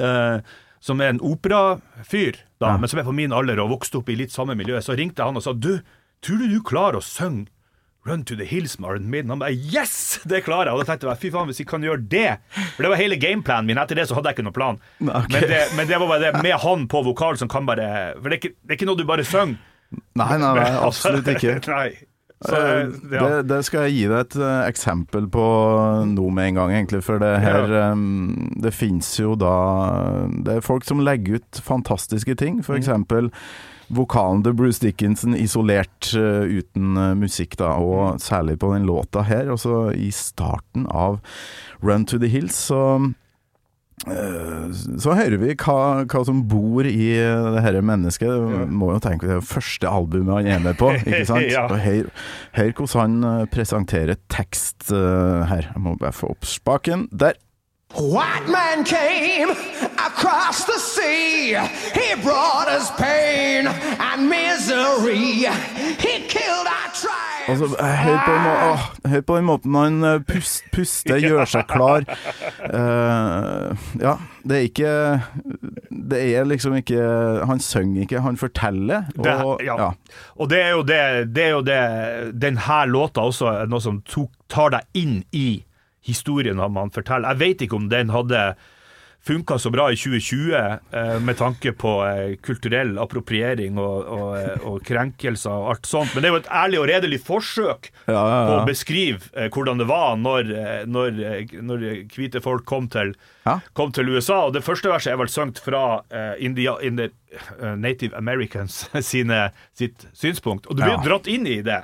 eh, 0.00 0.40
som 0.80 1.00
er 1.02 1.12
en 1.12 1.22
operafyr, 1.24 2.40
da, 2.62 2.74
men 2.78 2.90
som 2.90 3.00
er 3.00 3.06
på 3.06 3.14
min 3.16 3.34
alder 3.34 3.60
og 3.62 3.72
vokste 3.76 4.00
opp 4.00 4.10
i 4.12 4.18
litt 4.18 4.34
samme 4.34 4.56
miljø, 4.58 4.80
så 4.82 4.96
ringte 4.98 5.22
jeg 5.22 5.30
han 5.30 5.38
og 5.40 5.44
sa 5.44 5.54
Du, 5.54 5.78
tror 6.24 6.42
du 6.42 6.48
du 6.50 6.60
klarer 6.66 7.00
å 7.00 7.04
synge 7.04 7.50
Run 8.06 8.24
to 8.24 8.36
the 8.36 8.44
Hills 8.44 8.78
med 8.78 8.90
Iron 8.90 9.10
Maiden? 9.10 9.30
Han 9.30 9.40
bare 9.42 9.52
Yes! 9.52 10.20
Det 10.24 10.40
klarer 10.46 10.70
jeg! 10.70 10.74
Og 10.74 10.80
da 10.80 10.92
tenkte 10.92 11.08
jeg 11.10 11.20
fy 11.20 11.30
faen, 11.34 11.48
hvis 11.50 11.60
vi 11.60 11.66
kan 11.68 11.84
gjøre 11.84 12.04
det 12.08 12.28
For 12.76 12.86
det 12.86 12.92
var 12.92 13.00
hele 13.00 13.18
gameplanen 13.20 13.68
min. 13.68 13.80
Etter 13.82 13.98
det 13.98 14.06
så 14.08 14.16
hadde 14.16 14.30
jeg 14.30 14.38
ikke 14.38 14.46
noen 14.46 14.56
plan. 14.56 14.78
Okay. 15.02 15.34
Men, 15.34 15.48
det, 15.50 15.58
men 15.76 15.90
det 15.90 15.98
var 16.00 16.12
bare 16.14 16.22
det 16.22 16.44
med 16.46 16.56
han 16.62 16.86
på 16.88 17.02
vokal 17.10 17.40
som 17.40 17.50
kan 17.52 17.68
bare 17.68 17.88
For 18.16 18.30
det 18.30 18.38
er 18.38 18.40
ikke, 18.40 18.54
det 18.62 18.72
er 18.72 18.80
ikke 18.80 18.88
noe 18.88 19.00
du 19.00 19.04
bare 19.08 19.26
synger. 19.28 19.58
Nei, 20.20 20.30
nei, 20.36 20.52
nei, 20.60 20.70
absolutt 20.88 21.28
ikke. 21.32 21.58
Nei. 21.68 21.88
Så, 22.38 22.54
Eh, 22.54 22.90
ja. 23.10 23.22
det, 23.28 23.48
det 23.50 23.64
skal 23.66 23.88
jeg 23.88 23.94
gi 23.96 24.02
deg 24.12 24.20
et 24.20 24.36
eh, 24.38 24.60
eksempel 24.68 25.24
på 25.26 25.46
nå 26.06 26.28
med 26.30 26.52
en 26.52 26.60
gang, 26.60 26.74
egentlig. 26.76 27.02
For 27.02 27.18
det 27.18 27.32
her 27.42 27.72
eh, 27.74 28.04
Det 28.62 28.74
fins 28.74 29.08
jo 29.18 29.34
da 29.38 29.56
Det 30.44 30.58
er 30.58 30.62
folk 30.62 30.86
som 30.86 31.02
legger 31.02 31.40
ut 31.40 31.62
fantastiske 31.66 32.38
ting. 32.38 32.62
For 32.62 32.78
eksempel 32.78 33.32
vokalen 33.88 34.42
til 34.44 34.52
Bruce 34.54 34.82
Dickinson 34.84 35.34
isolert 35.34 36.12
eh, 36.14 36.44
uten 36.60 36.96
eh, 36.96 37.14
musikk, 37.18 37.56
da. 37.58 37.74
Og 37.80 38.20
særlig 38.22 38.58
på 38.62 38.74
den 38.74 38.86
låta 38.86 39.24
her. 39.26 39.50
Og 39.50 39.58
så 39.64 39.88
i 39.96 40.10
starten 40.14 40.86
av 40.90 41.18
Run 41.82 42.06
to 42.06 42.20
the 42.20 42.30
Hills, 42.30 42.54
så 42.68 42.82
eh, 42.98 43.08
så 44.06 45.14
hører 45.16 45.36
vi 45.40 45.54
hva, 45.58 46.04
hva 46.08 46.22
som 46.26 46.44
bor 46.48 46.86
i 46.86 47.08
det 47.18 47.62
her 47.64 47.80
mennesket. 47.82 48.28
Ja. 48.28 48.66
må 48.70 48.92
jo 48.94 49.00
tenke 49.02 49.26
på 49.26 49.32
Det 49.40 49.48
første 49.48 49.90
albumet 49.90 50.40
han 50.40 50.50
er 50.54 50.62
med 50.64 50.78
på, 50.80 50.92
ikke 51.06 51.24
sant? 51.28 51.50
Ja. 51.50 51.66
Og 51.68 51.80
hør, 51.82 52.10
hør 52.58 52.72
hvordan 52.78 53.18
han 53.24 53.42
eh, 53.42 53.48
presenterer 53.52 54.20
tekst 54.32 54.92
eh, 54.92 55.44
her. 55.50 55.70
Jeg 55.74 55.84
må 55.84 55.96
bare 56.00 56.14
få 56.16 56.32
opp 56.34 56.48
spaken. 56.48 57.08
Der. 57.12 57.38
White 57.96 58.48
man 58.52 58.84
came 58.84 59.50
across 59.96 60.64
the 60.66 60.78
sea. 60.78 61.64
He 61.94 62.14
brought 62.22 62.68
us 62.68 62.90
pain 62.98 63.66
and 63.66 64.28
misery. 64.28 65.48
He 65.96 66.20
killed 66.28 66.66
our 66.68 66.92
tribe. 66.92 67.37
Altså, 67.48 67.68
hør, 67.80 68.18
på, 68.26 68.32
må- 68.44 68.54
å, 68.68 69.10
hør 69.12 69.22
på 69.28 69.36
den 69.38 69.46
måten 69.48 69.76
han 69.78 69.98
eh, 70.04 70.18
pust, 70.28 70.66
puster, 70.74 71.16
gjør 71.22 71.48
seg 71.48 71.66
klar. 71.70 72.04
Uh, 72.62 73.72
ja, 74.06 74.14
det 74.48 74.58
er 74.58 74.66
ikke 74.68 74.92
Det 76.10 76.20
er 76.34 76.46
liksom 76.48 76.76
ikke 76.78 77.00
Han 77.48 77.60
synger 77.62 78.04
ikke, 78.04 78.22
han 78.24 78.38
forteller. 78.40 79.08
Og, 79.16 79.24
Det, 79.24 79.36
ja. 79.66 79.76
ja. 79.80 79.90
Og 80.36 80.50
det 80.52 80.60
er 80.62 80.72
jo 80.76 80.82
det, 80.88 81.00
det, 81.34 81.44
er 81.44 81.54
jo 81.56 81.62
det 81.66 81.80
Den 82.40 82.60
her 82.68 82.88
låta 82.90 83.24
også 83.28 83.50
er 83.52 83.70
noe 83.72 83.82
som 83.84 84.02
tok, 84.08 84.30
tar 84.52 84.74
deg 84.76 85.00
inn 85.00 85.22
i 85.36 85.62
historien 86.08 86.60
han 86.62 86.92
forteller. 86.94 87.34
Jeg 87.34 87.40
vet 87.42 87.64
ikke 87.66 87.76
om 87.76 87.88
den 87.92 88.12
hadde 88.14 88.42
funka 89.28 89.58
så 89.60 89.70
bra 89.70 89.86
i 89.92 89.96
2020 90.00 90.54
eh, 90.56 91.20
med 91.20 91.36
tanke 91.38 91.72
på 91.76 91.92
eh, 92.08 92.34
kulturell 92.44 92.94
appropriering 93.02 93.76
og, 93.78 94.06
og, 94.16 94.30
eh, 94.40 94.66
og 94.68 94.80
krenkelser 94.88 95.52
og 95.52 95.70
alt 95.74 95.88
sånt. 95.90 96.14
Men 96.14 96.24
det 96.24 96.30
er 96.30 96.34
jo 96.36 96.40
et 96.42 96.50
ærlig 96.62 96.80
og 96.82 96.88
redelig 96.88 97.20
forsøk 97.26 97.90
Ja, 98.08 98.14
ja, 98.16 98.38
på 98.48 98.56
å 98.58 98.66
beskrive 98.68 99.48
hvordan 99.54 99.82
det 99.82 99.88
var 99.90 100.16
når, 100.20 100.52
når, 100.88 101.20
når 101.68 101.84
hvite 102.16 102.40
folk 102.44 102.64
kom 102.68 102.88
til, 102.92 103.12
Ja. 103.48 103.58
kom 103.76 103.92
til 103.96 104.08
USA. 104.12 104.42
Og 104.48 104.52
det 104.56 104.64
første 104.66 104.90
verset 104.92 105.12
er 105.12 105.20
vel 105.20 105.30
sunget 105.32 105.60
fra 105.64 106.02
India, 106.38 106.74
in 106.84 106.96
the, 107.00 107.10
eh, 107.60 107.74
Native 107.76 108.16
Americans 108.16 108.86
sine, 109.10 109.50
sitt 109.76 110.08
synspunkt. 110.16 110.66
Og 110.68 110.76
du 110.76 110.82
blir 110.82 110.96
jo 110.96 111.02
Ja. 111.02 111.06
dratt 111.12 111.28
inn 111.28 111.46
i 111.46 111.60
det 111.62 111.82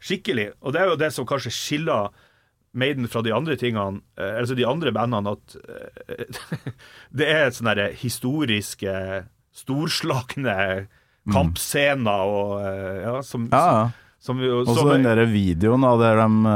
skikkelig. 0.00 0.52
Og 0.62 0.72
det 0.74 0.80
er 0.84 0.92
jo 0.92 0.96
det 1.00 1.10
som 1.12 1.26
kanskje 1.26 1.50
skiller 1.50 2.12
Maiden 2.74 3.06
fra 3.10 3.22
de 3.22 3.32
andre 3.34 3.56
tingene, 3.60 4.02
eh, 4.18 4.34
altså 4.40 4.56
de 4.58 4.66
andre 4.66 4.92
bandene, 4.94 5.34
at 5.36 5.56
eh, 6.10 6.70
det 7.18 7.28
er 7.30 7.54
sånne 7.54 7.88
historiske, 8.00 8.94
storslagne 9.54 10.58
kampscener 11.32 12.24
og 12.28 12.56
eh, 12.66 13.02
ja, 13.04 13.18
som, 13.24 13.48
Ja, 13.52 13.64
ja. 13.78 13.84
som 14.18 14.40
som, 14.40 14.40
Og 14.64 14.70
så 14.76 14.86
den 14.90 15.06
der 15.06 15.24
videoen 15.30 15.84
av 15.86 16.00
der, 16.02 16.20
de, 16.24 16.54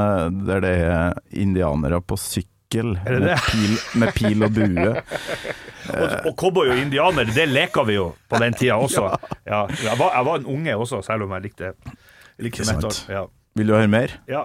der 0.49 0.63
det 0.65 0.77
er 0.89 1.19
indianere 1.37 2.01
på 2.03 2.17
sykkel 2.21 2.95
det 3.05 3.15
med 3.21 3.27
det? 3.31 3.39
pil, 3.49 3.77
med 4.01 4.15
pil 4.17 4.45
og 4.45 4.55
bue. 4.57 4.93
Og, 5.89 6.11
og 6.29 6.35
cowboy 6.37 6.69
og 6.69 6.77
indianer, 6.83 7.25
det 7.33 7.47
leka 7.49 7.81
vi 7.89 7.95
jo 7.95 8.11
på 8.29 8.37
den 8.43 8.53
tida 8.59 8.75
også. 8.77 9.07
Ja. 9.49 9.63
jeg, 9.73 9.95
var, 9.97 10.11
jeg 10.19 10.27
var 10.27 10.41
en 10.43 10.49
unge 10.53 10.75
også, 10.77 10.99
selv 11.07 11.25
om 11.25 11.31
jeg 11.33 11.47
likte, 11.47 11.71
likte 12.45 12.67
metal. 12.69 12.93
Ja. 13.09 13.23
Vil 13.57 13.71
du 13.71 13.73
høre 13.73 13.89
mer? 13.89 14.13
Ja. 14.29 14.43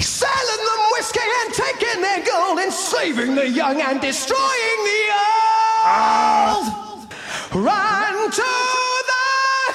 Selling 0.00 0.62
them 0.68 0.82
whiskey 0.94 1.28
and 1.40 1.50
taking 1.64 1.98
their 2.06 2.20
gold 2.30 2.58
and 2.64 2.72
saving 2.72 3.34
the 3.34 3.48
young 3.60 3.80
and 3.88 4.00
destroying 4.00 4.80
the 4.90 5.02
old. 5.16 6.66
Run 7.54 8.16
to 8.40 8.52
the 9.10 9.26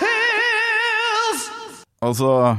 hills. 0.05 1.41
Altså, 2.01 2.55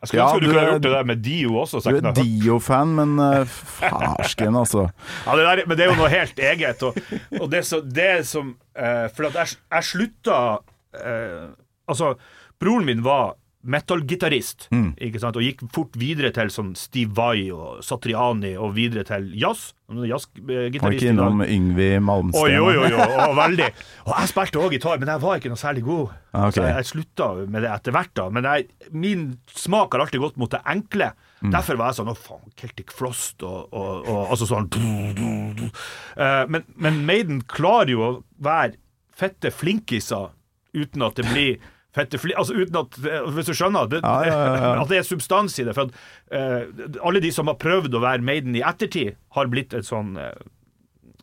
Jeg 0.00 0.08
skulle 0.08 0.22
Ja, 0.22 0.34
ønske 0.34 0.40
du 0.40 0.46
du 0.46 0.52
kunne 0.52 0.66
gjort 0.70 0.82
det 0.82 0.90
der 0.92 1.04
med 1.04 1.16
Dio 1.16 1.56
også. 1.58 1.80
du 1.80 1.96
er 1.96 2.12
Dio-fan, 2.12 2.86
men 2.94 3.18
uh, 3.18 3.46
farsken, 3.48 4.56
altså. 4.56 4.88
Ja, 5.26 5.30
det 5.36 5.44
der, 5.46 5.62
men 5.66 5.76
det 5.78 5.84
er 5.86 5.90
jo 5.90 5.96
noe 5.98 6.08
helt 6.12 6.38
eget. 6.38 6.82
Og, 6.82 6.94
og 7.40 7.50
det, 7.52 7.64
så, 7.66 7.80
det 7.80 8.26
som 8.28 8.52
uh, 8.78 9.08
For 9.16 9.26
at 9.26 9.34
jeg, 9.34 9.46
jeg 9.72 9.84
slutta 9.84 10.38
uh, 10.60 11.48
Altså, 11.88 12.14
broren 12.60 12.84
min 12.84 13.02
var 13.04 13.34
metal-gitarist, 13.66 14.68
Mm. 14.70 14.94
og 15.36 15.42
gikk 15.42 15.64
fort 15.74 15.96
videre 15.98 16.30
til 16.32 16.48
sånn 16.52 16.74
Steve 16.76 17.12
Vai 17.16 17.50
og 17.50 17.82
Satriani 17.84 18.54
og 18.56 18.74
videre 18.76 19.04
til 19.04 19.32
jazz. 19.34 19.72
jazzgitarist 19.86 20.82
Var 20.82 20.96
ikke 20.96 21.10
innom 21.12 21.42
Yngvi 21.44 22.00
Malmsten? 22.02 22.42
Oi, 22.42 22.58
oi, 22.58 22.76
oi, 22.76 22.92
oi, 22.92 23.34
veldig. 23.38 23.68
Og 24.06 24.14
jeg 24.16 24.30
spilte 24.32 24.62
òg 24.62 24.74
gitar, 24.74 24.98
men 24.98 25.08
jeg 25.12 25.22
var 25.22 25.36
ikke 25.38 25.52
noe 25.52 25.60
særlig 25.60 25.84
god. 25.86 26.14
Ah, 26.32 26.48
ok. 26.48 26.54
Så 26.56 26.62
jeg, 26.64 26.74
jeg 26.74 26.90
slutta 26.90 27.28
med 27.46 27.62
det 27.62 27.70
etter 27.70 27.94
hvert, 27.94 28.14
da. 28.18 28.28
Men 28.30 28.48
jeg, 28.50 28.66
min 28.92 29.26
smak 29.54 29.94
har 29.94 30.06
alltid 30.06 30.20
gått 30.20 30.36
mot 30.36 30.50
det 30.50 30.62
enkle. 30.66 31.12
Mm. 31.42 31.52
Derfor 31.52 31.76
var 31.76 31.92
jeg 31.92 32.00
sånn 32.00 32.10
Å, 32.10 32.16
faen, 32.16 32.52
Celtic 32.56 32.92
Frost 32.96 33.42
og, 33.44 33.68
og, 33.76 34.06
og 34.08 34.30
altså 34.32 34.46
sånn 34.48 34.70
uh, 34.72 36.44
men, 36.48 36.64
men 36.80 37.02
Maiden 37.06 37.42
klarer 37.44 37.92
jo 37.92 38.02
å 38.06 38.10
være 38.42 38.78
fette 39.16 39.52
flinkiser 39.52 40.30
uten 40.76 41.04
at 41.06 41.16
det 41.20 41.26
blir 41.30 41.58
fette 41.96 42.20
fli... 42.20 42.34
Altså 42.36 42.56
uten 42.56 42.80
at 42.82 42.98
Hvis 43.34 43.48
du 43.50 43.54
skjønner? 43.56 43.88
Det, 43.90 44.02
Ja, 44.04 44.18
ja, 44.28 44.42
ja. 44.54 44.74
At 44.82 44.92
det 44.92 45.00
er 45.00 45.08
substans 45.08 45.56
i 45.60 45.66
det. 45.66 45.76
For 45.76 45.88
at 45.88 45.96
uh, 46.34 47.00
alle 47.06 47.22
de 47.24 47.32
som 47.34 47.48
har 47.50 47.58
prøvd 47.60 47.96
å 47.96 48.04
være 48.04 48.24
Maiden 48.26 48.56
i 48.58 48.64
ettertid, 48.66 49.16
har 49.36 49.50
blitt 49.52 49.74
et 49.76 49.88
sånn 49.88 50.14
uh, 50.20 50.32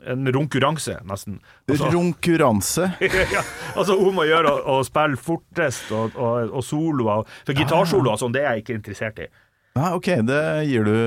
en 0.05 0.27
runkuranse, 0.35 0.97
nesten. 1.07 1.39
Altså, 1.69 1.89
runkuranse? 1.93 2.89
ja, 3.35 3.43
altså 3.75 3.95
om 3.99 4.19
å 4.19 4.27
gjøre 4.27 4.51
å, 4.51 4.77
å 4.77 4.83
spille 4.87 5.19
fortest 5.19 5.91
og, 5.95 6.17
og, 6.19 6.51
og 6.51 6.65
soloer. 6.65 7.29
For 7.47 7.57
gitarsoloer 7.57 8.15
og 8.15 8.21
sånn, 8.21 8.35
det 8.35 8.43
er 8.43 8.57
jeg 8.57 8.65
ikke 8.65 8.77
interessert 8.81 9.23
i. 9.23 9.29
Ja, 9.73 9.95
OK, 9.97 10.05
det 10.21 10.39
gir 10.69 10.85
du 10.85 10.97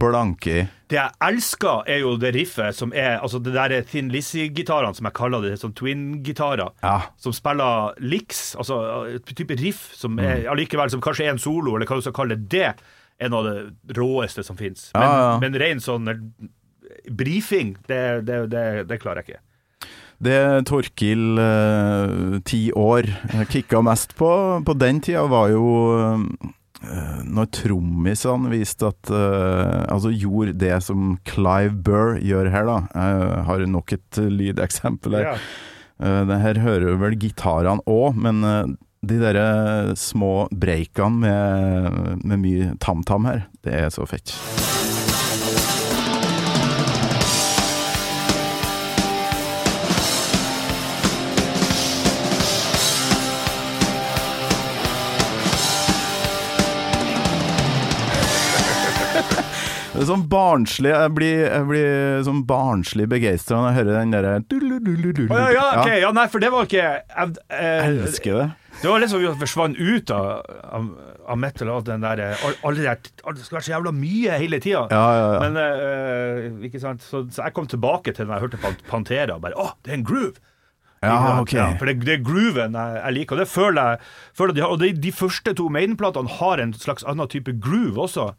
blanke 0.00 0.52
i. 0.52 0.60
Det 0.88 0.96
jeg 0.96 1.12
elsker, 1.26 1.82
er 1.90 1.98
jo 2.00 2.14
det 2.16 2.30
riffet 2.36 2.76
som 2.78 2.92
er 2.96 3.18
Altså 3.18 3.40
det 3.42 3.52
der 3.52 3.74
Thin 3.84 4.08
Lizzie-gitarene, 4.08 4.94
som 4.96 5.08
jeg 5.08 5.16
kaller 5.18 5.44
det, 5.44 5.56
sånn 5.60 5.74
twin-gitarer. 5.76 6.70
Ja. 6.80 7.10
Som 7.20 7.34
spiller 7.36 7.92
licks, 8.00 8.54
altså 8.56 8.78
et 9.18 9.32
type 9.36 9.58
riff 9.60 9.90
som 9.98 10.16
er 10.22 10.46
allikevel 10.48 10.92
som 10.94 11.02
kanskje 11.04 11.26
er 11.26 11.34
en 11.34 11.42
solo, 11.42 11.76
eller 11.76 11.90
hva 11.90 11.98
du 12.00 12.06
skal 12.06 12.16
kalle 12.16 12.38
det. 12.40 12.70
Er 13.20 13.32
noe 13.32 13.42
av 13.42 13.50
det 13.50 13.96
råeste 13.96 14.44
som 14.44 14.56
fins. 14.56 14.90
Men, 14.94 15.02
Ja, 15.02 15.18
ja. 15.26 15.36
men 15.40 15.60
ren 15.60 15.80
sånn 15.80 16.08
brifing, 17.10 17.76
det, 17.88 18.22
det, 18.28 18.46
det, 18.52 18.64
det 18.88 18.98
klarer 19.02 19.22
jeg 19.22 19.36
ikke. 19.36 19.42
Det 20.24 20.40
Torkil, 20.68 21.36
eh, 21.38 22.38
ti 22.48 22.70
år, 22.72 23.08
kicka 23.52 23.82
mest 23.84 24.14
på 24.16 24.30
på 24.64 24.74
den 24.80 25.02
tida, 25.04 25.26
var 25.28 25.50
jo 25.52 25.66
når 27.26 27.48
trommisene 27.56 28.50
viste 28.52 28.90
at 28.90 29.10
uh, 29.10 29.86
Altså 29.90 30.12
gjorde 30.12 30.56
det 30.60 30.74
som 30.84 31.16
Clive 31.26 31.72
Burr 31.86 32.18
gjør 32.20 32.50
her, 32.52 32.68
da. 32.68 32.76
Jeg 32.92 33.46
har 33.48 33.64
nok 33.72 33.96
et 33.96 34.20
lydeksempel 34.20 35.16
her. 35.18 35.30
Ja. 35.32 35.36
Uh, 35.96 36.22
det 36.28 36.40
her 36.42 36.62
hører 36.66 37.00
vel 37.00 37.16
gitarene 37.20 37.84
òg, 37.88 38.20
men 38.20 38.44
uh, 38.44 38.64
de 39.06 39.20
derre 39.22 39.96
små 39.98 40.48
breakene 40.52 41.22
med, 41.24 42.24
med 42.26 42.42
mye 42.42 42.72
tam-tam 42.82 43.28
her, 43.28 43.46
det 43.64 43.76
er 43.84 43.94
så 43.94 44.08
fett. 44.08 44.34
Sånn 60.04 60.26
barnslig 60.28 60.90
Jeg 60.92 61.12
blir, 61.16 61.38
jeg 61.46 61.64
blir 61.70 62.22
sånn 62.26 62.42
barnslig 62.48 63.06
begeistra 63.08 63.56
når 63.62 63.68
jeg 63.70 63.76
hører 63.78 63.98
den 64.00 64.14
derre 64.14 64.34
ja, 65.30 65.48
ja, 65.54 65.66
ok, 65.80 65.90
ja, 66.02 66.10
nei, 66.12 66.26
for 66.32 66.42
det 66.44 66.50
var 66.52 66.66
ikke 66.68 66.82
jeg, 66.82 67.02
Jeg 67.16 67.36
eh, 67.48 67.90
elsker 68.04 68.40
det. 68.42 68.46
Det 68.82 68.90
var 68.92 69.00
liksom 69.00 69.22
vi 69.22 69.30
forsvant 69.40 69.78
ut 69.80 70.10
av, 70.12 70.26
av, 70.76 70.88
av 71.32 71.38
metal 71.40 71.70
og 71.72 71.86
den 71.86 72.02
der 72.04 72.20
eh, 72.26 72.44
all- 72.44 72.58
Alle 72.68 72.82
der 72.84 72.98
Det 73.00 73.46
skal 73.46 73.56
være 73.56 73.66
så 73.70 73.72
jævla 73.72 73.92
mye 73.96 74.36
hele 74.42 74.60
tida. 74.60 74.82
Ja, 74.92 75.06
ja, 75.16 75.30
ja. 75.32 75.38
Men 75.46 75.56
eh, 75.62 76.66
ikke 76.68 76.82
sant 76.82 77.00
så, 77.06 77.22
så 77.32 77.46
jeg 77.46 77.56
kom 77.56 77.66
tilbake 77.72 78.12
til 78.12 78.28
når 78.28 78.36
jeg 78.36 78.48
hørte 78.50 78.74
Pantera, 78.90 79.38
og 79.38 79.46
bare 79.46 79.56
Å, 79.56 79.70
det 79.82 79.94
er 79.94 79.98
en 80.02 80.04
groove! 80.06 80.36
Ja, 81.04 81.12
Ikke 81.44 81.56
ja, 81.58 81.64
ok. 81.70 81.78
for 81.78 81.86
det, 81.90 81.94
det 82.08 82.14
er 82.16 82.22
grooven 82.24 82.72
jeg, 82.74 82.94
jeg 83.04 83.14
liker, 83.18 83.36
og 83.36 83.42
det 83.44 83.48
føler 83.52 83.90
jeg 83.92 83.98
føler 84.38 84.54
de 84.56 84.62
har, 84.64 84.70
Og 84.74 84.80
de, 84.80 84.88
de 85.04 85.12
første 85.12 85.52
to 85.58 85.66
Maiden-platene 85.70 86.32
har 86.40 86.62
en 86.64 86.72
slags 86.74 87.04
annen 87.06 87.28
type 87.30 87.52
groove 87.62 88.00
også 88.08 88.30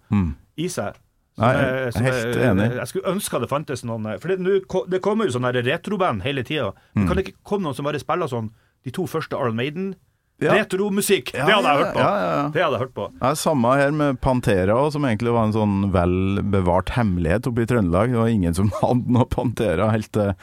i 0.58 0.66
seg. 0.74 0.98
Nei, 1.38 1.52
jeg 1.54 1.94
er- 1.94 2.08
helt 2.08 2.36
enig. 2.42 2.68
Jeg 2.80 2.88
skulle 2.88 3.14
ønske 3.14 3.40
det 3.44 3.50
fantes 3.52 3.84
noen 3.86 4.20
For 4.20 4.28
det, 4.34 4.40
nu, 4.40 4.60
det 4.90 5.02
kommer 5.06 5.26
jo 5.30 5.36
sånne 5.38 5.54
retroband 5.54 6.24
hele 6.26 6.44
tida. 6.44 6.72
Mm. 6.96 7.08
kan 7.08 7.16
det 7.16 7.26
ikke 7.28 7.38
komme 7.46 7.64
noen 7.68 7.76
som 7.78 7.86
bare 7.86 8.00
spiller 8.02 8.28
sånn 8.32 8.50
de 8.84 8.92
to 8.92 9.06
første 9.06 9.38
Iron 9.38 9.56
Maiden? 9.56 9.96
Ja. 10.40 10.54
Retromusikk! 10.54 11.32
Ja, 11.34 11.46
det 11.48 11.54
hadde 11.56 11.70
jeg 11.70 11.78
hørt 11.82 11.94
på. 11.96 12.00
ja, 12.00 12.10
ja. 12.22 12.50
Det 12.54 12.62
hadde 12.62 12.76
jeg 12.78 12.82
hørt 12.84 12.94
på. 12.94 13.06
Ja, 13.24 13.32
samme 13.34 13.72
her 13.80 13.92
med 13.92 14.20
Pantera, 14.22 14.76
som 14.94 15.02
egentlig 15.10 15.34
var 15.34 15.48
en 15.48 15.54
sånn 15.56 15.92
vel 15.92 16.44
bevart 16.54 16.92
hemmelighet 16.94 17.48
oppe 17.50 17.64
i 17.66 17.70
Trøndelag. 17.70 18.12
Det 18.14 18.20
var 18.22 18.28
ingen 18.30 18.54
som 18.54 18.70
hadde 18.82 19.10
noe 19.18 19.26
Pantera 19.26 19.90
helt 19.96 20.12
til 20.14 20.36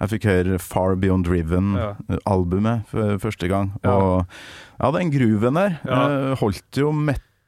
jeg 0.00 0.10
fikk 0.14 0.24
høre 0.28 0.56
Far 0.58 0.96
Beyond 0.96 1.28
Driven-albumet 1.28 2.88
for 2.90 3.18
første 3.22 3.48
gang. 3.52 3.72
Og 3.84 4.24
ja, 4.80 4.90
den 4.96 5.12
grooven 5.14 5.54
der 5.60 5.76
eh, 5.84 6.34
holdt 6.40 6.80
jo 6.80 6.90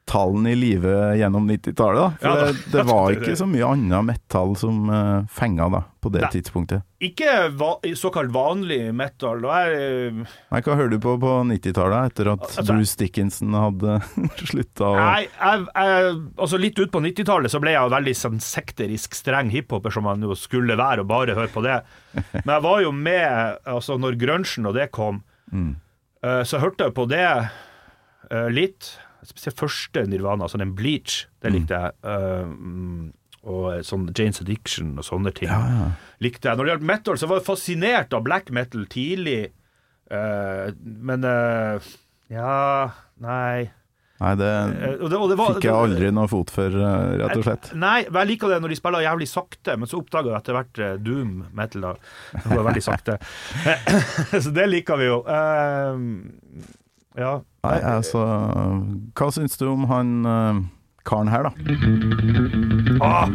metallen 0.06 0.46
i 0.46 0.54
live 0.54 1.16
gjennom 1.18 1.50
90-tallet. 1.50 2.12
For 2.20 2.28
Ja, 2.28 2.34
det, 2.46 2.72
det 2.72 2.82
var 2.86 3.12
ikke 3.12 3.36
så 3.36 3.46
mye 3.46 3.66
annet 3.66 4.04
metall 4.06 4.54
som 4.56 4.88
uh, 4.90 5.26
fenga 5.28 5.68
da, 5.72 5.80
på 6.00 6.10
det 6.14 6.22
Nei. 6.22 6.30
tidspunktet. 6.30 6.82
Ikke 7.02 7.48
va 7.58 7.72
såkalt 7.98 8.30
vanlig 8.32 8.92
metal. 8.94 9.40
Da 9.42 9.56
er 9.66 10.12
Nei, 10.14 10.60
Hva 10.62 10.76
hører 10.78 10.90
du 10.94 10.98
på 11.02 11.16
på 11.20 11.32
90-tallet, 11.50 12.12
etter 12.12 12.30
at 12.32 12.44
Altså- 12.46 12.66
Bruce 12.72 12.96
Dickinson 13.00 13.52
hadde 13.58 13.98
slutta 14.50 14.86
å 14.86 14.94
Nei, 14.96 15.26
jeg, 15.26 15.66
jeg, 15.74 16.14
altså 16.38 16.60
litt 16.62 16.78
ut 16.78 16.92
på 16.94 17.02
90-tallet 17.02 17.50
så 17.52 17.60
ble 17.62 17.74
jeg 17.74 17.92
veldig 17.96 18.14
sånn 18.16 18.40
sekterisk 18.40 19.14
streng 19.18 19.50
hiphoper 19.50 19.90
som 19.92 20.06
man 20.06 20.22
jo 20.22 20.36
skulle 20.38 20.76
være, 20.78 21.02
og 21.02 21.10
bare 21.10 21.34
høre 21.36 21.50
på 21.52 21.64
det. 21.66 21.80
Men 22.44 22.54
jeg 22.56 22.64
var 22.68 22.84
jo 22.86 22.92
med 22.94 23.58
altså 23.66 23.98
når 23.98 24.16
grunchen 24.22 24.70
og 24.70 24.78
det 24.78 24.88
kom, 24.94 25.20
eh, 25.52 26.42
så 26.46 26.62
hørte 26.62 26.86
jeg 26.88 26.94
på 26.96 27.04
det 27.10 27.26
uh, 27.26 28.48
litt. 28.54 28.94
Spesielt 29.24 29.58
første 29.58 30.04
Nirvana, 30.10 30.46
altså 30.46 30.58
den 30.60 30.74
Bleach, 30.76 31.24
det 31.42 31.54
likte 31.54 31.78
jeg. 31.80 31.92
mm, 32.04 33.06
og 33.46 33.86
sånn 33.86 34.08
Janes 34.10 34.42
Addiction 34.42 34.96
og 34.98 35.06
sånne 35.06 35.32
ting 35.34 35.50
likte 36.22 36.50
jeg. 36.50 36.58
Når 36.58 36.66
det 36.66 36.72
gjaldt 36.74 36.90
metal, 36.90 37.18
så 37.20 37.30
var 37.30 37.40
jeg 37.40 37.46
fascinert 37.46 38.14
av 38.16 38.26
black 38.26 38.50
metal 38.54 38.86
tidlig. 38.90 39.52
uh, 40.10 40.70
men 40.82 41.26
uh, 41.26 41.90
ja 42.32 42.92
Nei. 43.22 43.68
Nei, 44.16 44.30
det 44.40 44.48
og 44.48 45.10
det, 45.12 45.18
og 45.18 45.28
det 45.28 45.36
var, 45.36 45.54
fikk 45.58 45.66
jeg 45.68 45.76
aldri 45.76 46.08
noe 46.14 46.28
fot 46.30 46.50
for, 46.52 46.72
rett 46.72 47.36
og 47.36 47.44
slett. 47.44 47.68
Nei, 47.76 47.98
men 48.08 48.22
jeg 48.22 48.30
liker 48.30 48.52
det 48.52 48.58
når 48.64 48.72
de 48.72 48.78
spiller 48.78 49.04
jævlig 49.04 49.28
sakte, 49.28 49.74
men 49.76 49.90
så 49.90 50.00
oppdaga 50.00 50.32
jeg 50.32 50.40
etter 50.40 50.56
hvert 50.56 50.80
Doom 51.04 51.34
Metal. 51.56 51.84
da 51.84 51.92
Det 52.32 52.50
var 52.54 52.64
veldig 52.70 52.84
sakte. 52.84 53.18
så 54.46 54.54
det 54.56 54.66
liker 54.72 55.00
vi 55.00 55.10
jo. 55.10 55.20
Ja. 57.16 57.40
Nei, 57.64 57.78
altså 57.82 58.20
Hva 59.16 59.30
syns 59.34 59.56
du 59.58 59.66
om 59.72 59.86
han 59.90 60.10
uh, 60.26 60.60
karen 61.08 61.28
her, 61.32 61.48
da? 61.48 61.52
Ah, 63.00 63.28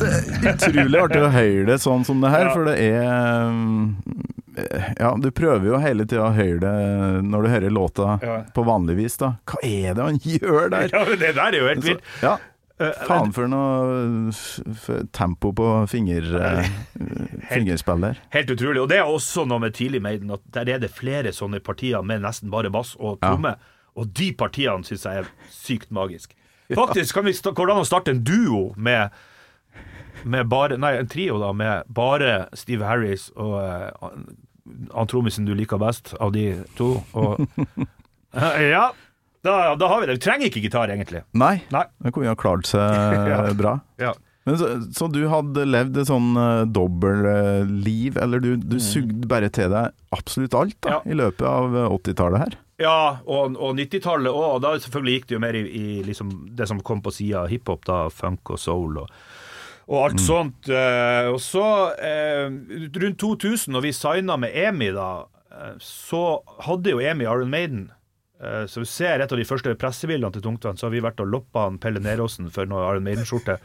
Utrolig 0.00 1.00
artig 1.00 1.20
å 1.22 1.30
høre 1.34 1.64
det 1.68 1.76
sånn 1.82 2.04
som 2.06 2.20
det 2.22 2.30
her, 2.32 2.46
Ja. 2.48 2.52
for 2.54 2.64
det 2.64 2.78
er 2.78 3.94
Ja, 5.00 5.14
du 5.16 5.30
prøver 5.30 5.64
jo 5.64 5.78
hele 5.78 6.04
tida 6.04 6.26
å 6.28 6.34
høre 6.34 6.58
det 6.60 7.24
når 7.24 7.42
du 7.42 7.48
hører 7.48 7.70
låta 7.70 8.18
Ja. 8.22 8.42
på 8.52 8.64
vanlig 8.64 8.96
vis, 8.96 9.16
da. 9.16 9.36
Hva 9.46 9.56
er 9.62 9.94
det 9.94 10.02
han 10.04 10.18
gjør 10.18 10.70
der? 10.70 10.88
ja, 10.92 11.04
men 11.08 11.18
det 11.18 11.34
der 11.34 11.46
er 11.54 11.58
jo 11.58 11.68
helt 11.68 11.84
vilt. 11.84 12.00
ja, 12.22 12.36
faen 13.06 13.32
for 13.36 13.48
noe 13.50 14.32
tempo 15.12 15.50
på 15.56 15.66
finger, 15.92 16.26
eh, 16.40 16.70
fingerspill 17.52 18.00
der. 18.00 18.20
Helt 18.34 18.50
utrolig. 18.54 18.80
Og 18.82 18.88
det 18.88 18.98
er 18.98 19.08
også 19.08 19.44
noe 19.48 19.60
med 19.62 19.74
tidlig 19.76 20.00
Maiden, 20.02 20.30
at 20.34 20.40
der 20.56 20.68
er 20.74 20.78
det 20.82 20.90
flere 20.96 21.32
sånne 21.36 21.60
partier 21.64 22.02
med 22.06 22.22
nesten 22.24 22.50
bare 22.52 22.70
bass 22.72 22.94
og 22.98 23.18
Ja. 23.22 23.34
tromme. 23.34 23.54
Og 23.96 24.12
de 24.14 24.32
partiene 24.32 24.84
syns 24.86 25.04
jeg 25.04 25.24
er 25.24 25.28
sykt 25.50 25.90
magisk. 25.90 26.32
Faktisk 26.72 27.14
kan 27.14 27.24
vi 27.26 27.32
går 27.32 27.70
an 27.72 27.82
å 27.82 27.86
starte 27.88 28.10
en 28.14 28.22
duo 28.24 28.72
med 28.76 29.10
med 30.24 30.48
bare, 30.50 30.76
nei, 30.76 30.96
en 30.98 31.06
trio 31.08 31.38
da, 31.40 31.52
med 31.52 31.84
bare 31.88 32.48
Steve 32.54 32.84
Harris 32.84 33.30
og 33.36 33.54
uh, 33.56 33.90
han- 34.02 35.06
trommisen 35.08 35.46
du 35.46 35.54
liker 35.54 35.78
best 35.80 36.14
av 36.20 36.32
de 36.32 36.62
to. 36.76 37.02
Og, 37.14 37.40
ja, 38.34 38.90
da, 39.46 39.74
da 39.80 39.88
har 39.88 40.00
vi 40.02 40.06
det. 40.10 40.18
Vi 40.18 40.24
trenger 40.26 40.50
ikke 40.50 40.62
gitar, 40.66 40.90
egentlig. 40.92 41.22
Nei, 41.32 41.62
Nei. 41.72 41.84
det 42.04 42.12
kunne 42.12 42.28
jo 42.28 42.34
ha 42.34 42.40
klart 42.40 42.66
seg 42.68 43.16
Ja. 43.32 43.38
bra. 43.56 43.78
Ja. 44.02 44.12
Men 44.48 44.56
så, 44.56 44.68
så 44.96 45.06
du 45.12 45.20
hadde 45.28 45.66
levd 45.68 45.98
et 46.00 46.08
sånn 46.08 46.30
uh, 46.36 46.64
dobbeltliv, 47.24 48.16
eller 48.20 48.40
du, 48.40 48.54
du 48.56 48.78
sugde 48.82 49.28
bare 49.28 49.50
til 49.52 49.70
deg 49.72 49.92
absolutt 50.16 50.54
alt 50.56 50.76
da, 50.80 50.90
Mm. 50.90 50.94
Ja. 50.96 51.12
i 51.12 51.16
løpet 51.20 51.46
av 51.46 51.76
eh, 51.76 51.92
80-tallet 51.98 52.40
her? 52.44 52.56
Ja, 52.80 52.94
og, 53.28 53.56
og 53.60 53.74
90-tallet 53.76 54.32
òg. 54.32 54.62
Da 54.64 54.72
selvfølgelig 54.80 55.18
gikk 55.18 55.26
det 55.28 55.36
jo 55.36 55.42
mer 55.44 55.58
i, 55.58 55.62
i 55.68 56.00
liksom 56.06 56.30
det 56.56 56.66
som 56.70 56.80
kom 56.80 57.02
på 57.04 57.12
sida 57.12 57.42
av 57.44 57.50
hiphop, 57.52 57.84
da, 57.86 57.98
funk 58.08 58.54
og 58.56 58.58
soul 58.62 58.96
og, 59.04 59.12
og 59.90 59.98
alt 60.06 60.22
sånt. 60.24 60.70
Uh, 60.72 61.28
og 61.34 61.38
så, 61.44 61.66
eh, 62.00 62.48
rundt 62.96 63.20
2000, 63.20 63.74
når 63.76 63.84
vi 63.88 63.92
signa 63.96 64.36
med 64.40 64.56
EMI, 64.56 64.90
da, 64.96 65.10
eh, 65.52 65.74
så 65.84 66.24
hadde 66.64 66.94
jo 66.96 67.02
EMI 67.04 67.28
Iron 67.28 67.52
Maiden. 67.52 67.88
Eh, 68.40 68.64
så 68.66 68.80
vi 68.80 68.88
ser 68.88 69.20
et 69.20 69.32
av 69.32 69.38
de 69.38 69.44
første 69.44 69.72
pressebildene 69.76 70.32
til 70.32 70.44
Tungtvann, 70.44 70.78
så 70.80 70.88
har 70.88 70.94
vi 70.94 71.02
vært 71.04 71.20
og 71.20 71.28
loppa 71.28 71.66
han 71.66 71.78
Pelle 71.80 72.00
Neråsen 72.00 72.48
for 72.52 72.68
noe 72.68 72.86
Iron 72.88 73.04
Maiden-skjorte. 73.04 73.58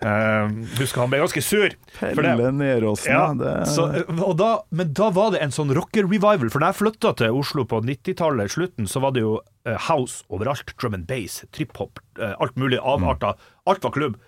Uh, 0.00 0.46
husker 0.78 1.02
han 1.02 1.10
ble 1.12 1.20
ganske 1.20 1.42
sur. 1.44 1.74
Pelle 1.98 2.52
Neråsen, 2.56 3.10
Ja. 3.10 3.24
Det, 3.36 3.54
så, 3.68 3.88
eh, 3.98 4.22
da, 4.38 4.52
men 4.70 4.94
da 4.96 5.10
var 5.16 5.34
det 5.34 5.42
en 5.42 5.54
sånn 5.54 5.74
rocker-revival. 5.76 6.52
For 6.52 6.62
da 6.62 6.70
jeg 6.70 6.80
flytta 6.84 7.14
til 7.18 7.40
Oslo 7.42 7.66
på 7.68 7.82
90-tallet, 7.88 8.54
slutten, 8.54 8.88
så 8.90 9.02
var 9.02 9.16
det 9.16 9.26
jo 9.26 9.40
eh, 9.66 9.76
house 9.90 10.22
overalt. 10.30 10.70
Drum 10.78 10.94
and 10.96 11.10
bass, 11.10 11.42
trip-hop, 11.50 11.98
eh, 12.22 12.36
alt 12.38 12.56
mulig 12.60 12.78
avarter. 12.78 13.34
Alt 13.66 13.84
var 13.84 13.96
klubb. 13.96 14.20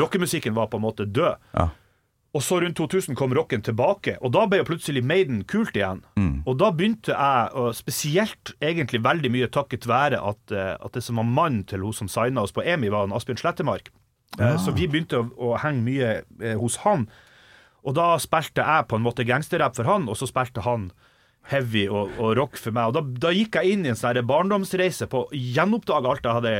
Rockemusikken 0.00 0.56
var 0.56 0.72
på 0.72 0.80
en 0.80 0.86
måte 0.88 1.04
død. 1.04 1.36
Ja. 1.52 1.68
Og 2.32 2.40
så 2.40 2.62
rundt 2.62 2.78
2000 2.78 3.16
kom 3.18 3.34
rocken 3.36 3.60
tilbake, 3.64 4.14
og 4.24 4.32
da 4.32 4.46
ble 4.48 4.62
jo 4.62 4.68
plutselig 4.70 5.02
Maiden 5.04 5.42
kult 5.44 5.76
igjen. 5.76 6.00
Og 6.48 6.56
da 6.62 6.70
begynte 6.72 7.12
jeg, 7.12 7.74
spesielt 7.76 8.54
egentlig 8.64 9.02
veldig 9.04 9.30
mye 9.34 9.50
takket 9.52 9.84
være 9.88 10.20
at, 10.20 10.54
eh, 10.54 10.72
at 10.80 10.96
det 10.96 11.04
som 11.04 11.20
var 11.20 11.28
mannen 11.28 11.66
til 11.68 11.84
hun 11.84 11.92
som 11.92 12.08
signa 12.08 12.46
oss 12.46 12.54
på 12.56 12.64
EMI, 12.64 12.88
var 12.88 13.04
en 13.04 13.12
Asbjørn 13.12 13.42
Slettemark. 13.42 13.92
Ja. 14.38 14.56
Så 14.56 14.72
vi 14.72 14.88
begynte 14.88 15.20
å, 15.20 15.28
å 15.36 15.58
henge 15.60 15.84
mye 15.84 16.14
eh, 16.40 16.56
hos 16.56 16.80
han. 16.86 17.04
Og 17.84 17.98
da 17.98 18.14
spilte 18.22 18.64
jeg 18.64 18.88
på 18.88 18.96
en 18.96 19.04
måte 19.04 19.28
gangsterrapp 19.28 19.76
for 19.76 19.90
han, 19.90 20.08
og 20.08 20.16
så 20.16 20.30
spilte 20.30 20.64
han 20.64 20.88
heavy 21.50 21.84
og, 21.90 22.14
og 22.16 22.36
rock 22.38 22.56
for 22.56 22.72
meg. 22.72 22.88
Og 22.88 22.96
da, 22.96 23.28
da 23.28 23.36
gikk 23.36 23.58
jeg 23.58 23.76
inn 23.76 23.84
i 23.84 23.92
en 23.92 23.98
sånn 23.98 24.22
barndomsreise 24.24 25.10
på 25.10 25.26
å 25.26 25.30
gjenoppdage 25.36 26.08
alt 26.08 26.24
jeg 26.24 26.38
hadde 26.38 26.56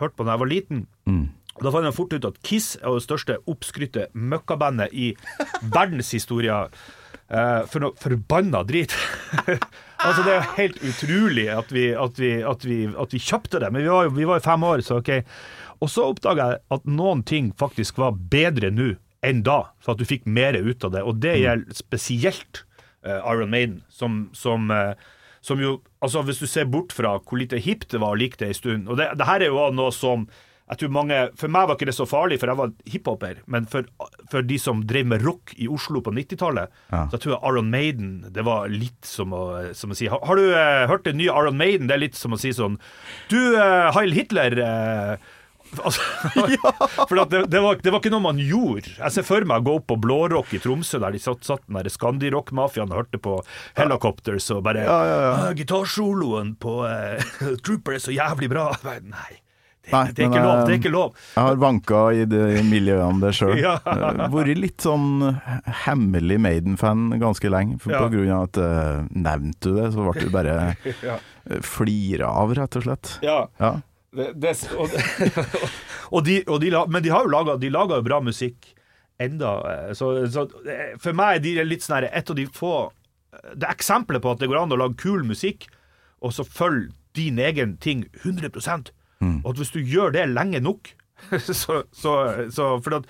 hørt 0.00 0.16
på 0.16 0.26
da 0.26 0.34
jeg 0.34 0.42
var 0.42 0.50
liten. 0.50 0.86
Og 1.06 1.35
Da 1.62 1.72
fant 1.72 1.88
jeg 1.88 1.96
fort 1.96 2.12
ut 2.12 2.28
at 2.28 2.38
Kiss 2.44 2.74
er 2.82 2.92
det 2.92 3.04
største 3.06 3.38
oppskrytte 3.48 4.08
møkkabandet 4.12 4.92
i 4.92 5.12
verdenshistoria. 5.72 6.66
Eh, 7.26 7.62
for 7.66 7.82
noe 7.82 7.96
forbanna 7.98 8.60
drit. 8.66 8.94
altså 10.06 10.22
Det 10.22 10.32
er 10.32 10.36
jo 10.36 10.56
helt 10.60 10.82
utrolig 10.86 11.46
at 11.50 11.72
vi, 11.74 11.88
at 11.98 12.20
vi, 12.20 12.32
at 12.46 12.66
vi, 12.68 12.78
at 12.92 13.16
vi 13.16 13.22
kjøpte 13.22 13.62
det. 13.62 13.72
Men 13.72 13.82
vi 13.86 13.90
var 13.90 14.06
jo 14.06 14.14
vi 14.18 14.28
var 14.28 14.40
jo 14.40 14.46
fem 14.46 14.68
år, 14.68 14.84
så 14.86 15.00
OK. 15.00 15.10
Og 15.82 15.92
så 15.92 16.06
oppdaga 16.12 16.52
jeg 16.52 16.62
at 16.78 16.86
noen 16.88 17.24
ting 17.26 17.50
faktisk 17.58 17.98
var 18.00 18.16
bedre 18.16 18.70
nå 18.72 18.94
enn 19.26 19.42
da, 19.42 19.72
for 19.82 19.94
at 19.94 20.00
du 20.00 20.06
fikk 20.06 20.26
mer 20.28 20.54
ut 20.54 20.84
av 20.86 20.94
det. 20.94 21.02
Og 21.02 21.18
det 21.24 21.34
gjelder 21.40 21.76
spesielt 21.76 22.62
uh, 23.04 23.18
Iron 23.32 23.50
Maiden, 23.50 23.80
som, 23.90 24.26
som, 24.36 24.70
uh, 24.70 24.94
som 25.44 25.60
jo 25.62 25.80
Altså, 26.04 26.20
hvis 26.22 26.38
du 26.38 26.46
ser 26.46 26.68
bort 26.70 26.92
fra 26.94 27.16
hvor 27.18 27.40
lite 27.40 27.58
hipt 27.58 27.88
det 27.90 27.98
var 27.98 28.14
å 28.14 28.18
like 28.20 28.38
det 28.38 28.52
en 28.52 28.54
stund 28.54 28.90
Og 28.92 28.98
det, 29.00 29.08
det 29.18 29.26
her 29.26 29.42
er 29.42 29.48
jo 29.50 29.64
noe 29.74 29.90
som 29.90 30.28
jeg 30.66 30.80
tror 30.80 30.90
mange, 30.96 31.18
For 31.38 31.52
meg 31.52 31.68
var 31.68 31.78
ikke 31.78 31.86
det 31.86 31.94
så 31.94 32.08
farlig, 32.10 32.40
for 32.42 32.50
jeg 32.50 32.58
var 32.58 32.72
hiphoper. 32.90 33.38
Men 33.46 33.68
for, 33.70 33.86
for 34.32 34.42
de 34.42 34.58
som 34.58 34.82
drev 34.88 35.06
med 35.12 35.22
rock 35.22 35.54
i 35.62 35.68
Oslo 35.70 36.02
på 36.02 36.10
90-tallet, 36.16 36.74
så 36.90 37.04
jeg 37.14 37.22
tror 37.22 37.36
jeg 37.36 37.42
Aron 37.46 37.70
Maiden 37.70 38.12
det 38.34 38.42
var 38.46 38.66
litt 38.72 39.06
som 39.06 39.34
å, 39.36 39.44
som 39.78 39.94
å 39.94 39.98
si 39.98 40.08
Har, 40.10 40.22
har 40.26 40.38
du 40.40 40.44
eh, 40.50 40.82
hørt 40.90 41.06
det 41.06 41.14
nye 41.18 41.30
Aron 41.32 41.58
Maiden? 41.58 41.86
Det 41.86 41.94
er 41.94 42.02
litt 42.02 42.18
som 42.18 42.34
å 42.34 42.40
si 42.40 42.50
sånn 42.56 42.80
Du, 43.30 43.38
eh, 43.54 43.88
Heil 43.94 44.14
Hitler 44.16 44.58
eh, 44.58 45.26
Altså, 45.86 46.02
for 47.08 47.18
det, 47.26 47.40
det, 47.50 47.60
var, 47.62 47.78
det 47.82 47.92
var 47.92 48.00
ikke 48.00 48.12
noe 48.14 48.24
man 48.24 48.38
gjorde. 48.40 48.92
Jeg 48.96 49.14
ser 49.16 49.26
for 49.26 49.46
meg 49.48 49.62
å 49.62 49.66
gå 49.66 49.74
opp 49.80 49.88
på 49.90 49.96
Blårock 50.02 50.52
i 50.56 50.60
Tromsø, 50.62 51.00
der 51.02 51.14
de 51.16 51.20
satt, 51.22 51.42
satt 51.46 51.64
den 51.66 51.78
der 51.78 51.90
Scandi-rock-mafiaen 51.92 52.92
og 52.94 53.00
hørte 53.02 53.20
på 53.22 53.38
Helicopters 53.78 54.46
og 54.54 54.62
bare 54.66 54.86
Ja, 54.86 55.00
ja, 55.10 55.16
ja. 55.26 55.32
«Ah, 55.46 55.50
Gitarsoloen 55.58 56.54
på 56.62 56.78
eh, 56.88 57.34
Trooper 57.66 57.98
er 57.98 58.04
så 58.06 58.14
jævlig 58.14 58.50
bra. 58.54 58.70
Nei, 58.86 59.32
Nei, 59.92 60.02
det 60.12 60.24
er 60.24 60.30
ikke 60.30 60.42
lov. 60.42 60.56
Det 60.56 60.66
eh, 60.66 60.74
er 60.74 60.78
ikke 60.80 60.92
lov. 60.94 61.18
Jeg 61.36 61.46
har 61.46 61.58
vanka 61.62 62.00
i 62.18 62.24
de 62.30 62.40
miljøene 62.66 63.20
der 63.22 63.36
sjøl. 63.36 63.54
Ja. 63.66 63.76
Vært 64.32 64.58
litt 64.58 64.82
sånn 64.86 65.06
hemmelig 65.84 66.38
Maiden-fan 66.42 67.08
ganske 67.22 67.50
lenge. 67.52 67.78
For 67.82 67.94
Ja. 67.94 68.00
På 68.04 68.10
grunn 68.12 68.32
av 68.34 68.48
at 68.48 68.58
uh, 68.62 69.04
nevnte 69.14 69.70
du 69.70 69.78
det, 69.80 69.90
så 69.94 70.06
ble 70.08 70.24
du 70.26 70.32
bare 70.34 70.56
Ja. 71.06 71.18
eh, 71.50 71.60
flira 71.62 72.32
av, 72.42 72.54
rett 72.58 72.78
og 72.80 72.86
slett. 72.88 73.18
Ja. 73.26 73.44
Ja. 73.62 73.76
Det, 74.16 74.30
det, 74.40 74.54
og, 74.78 74.90
og 76.14 76.24
de, 76.24 76.40
og 76.48 76.60
de, 76.62 76.70
men 76.88 77.02
de 77.04 77.12
har 77.12 77.26
jo 77.26 77.32
laga, 77.34 77.56
de 77.60 77.70
lager 77.70 78.00
jo 78.00 78.06
bra 78.06 78.20
musikk 78.24 78.72
enda. 79.22 79.54
eh, 79.72 79.92
Så, 79.94 80.12
så 80.32 80.46
eh, 80.66 80.94
for 81.02 81.16
meg 81.16 81.38
er 81.38 81.44
de 81.44 81.56
litt 81.66 81.84
sånn 81.84 82.06
et 82.08 82.30
av 82.30 82.36
de 82.38 82.46
få 82.52 82.74
eh, 82.86 83.54
Det 83.54 83.66
er 83.68 83.74
eksempelet 83.74 84.24
på 84.24 84.32
at 84.34 84.40
det 84.42 84.48
går 84.50 84.62
an 84.62 84.72
å 84.76 84.80
lage 84.80 84.98
kul 85.02 85.24
musikk, 85.28 85.68
og 86.24 86.32
så 86.32 86.46
følge 86.48 86.92
din 87.16 87.38
egen 87.40 87.76
ting 87.80 88.06
100 88.24 88.50
Og 89.44 89.50
at 89.52 89.60
hvis 89.62 89.72
du 89.72 89.80
gjør 89.80 90.12
det 90.12 90.26
lenge 90.28 90.60
nok 90.60 90.92
så, 91.40 91.78
så, 91.96 92.10
så 92.52 92.64
For 92.84 93.00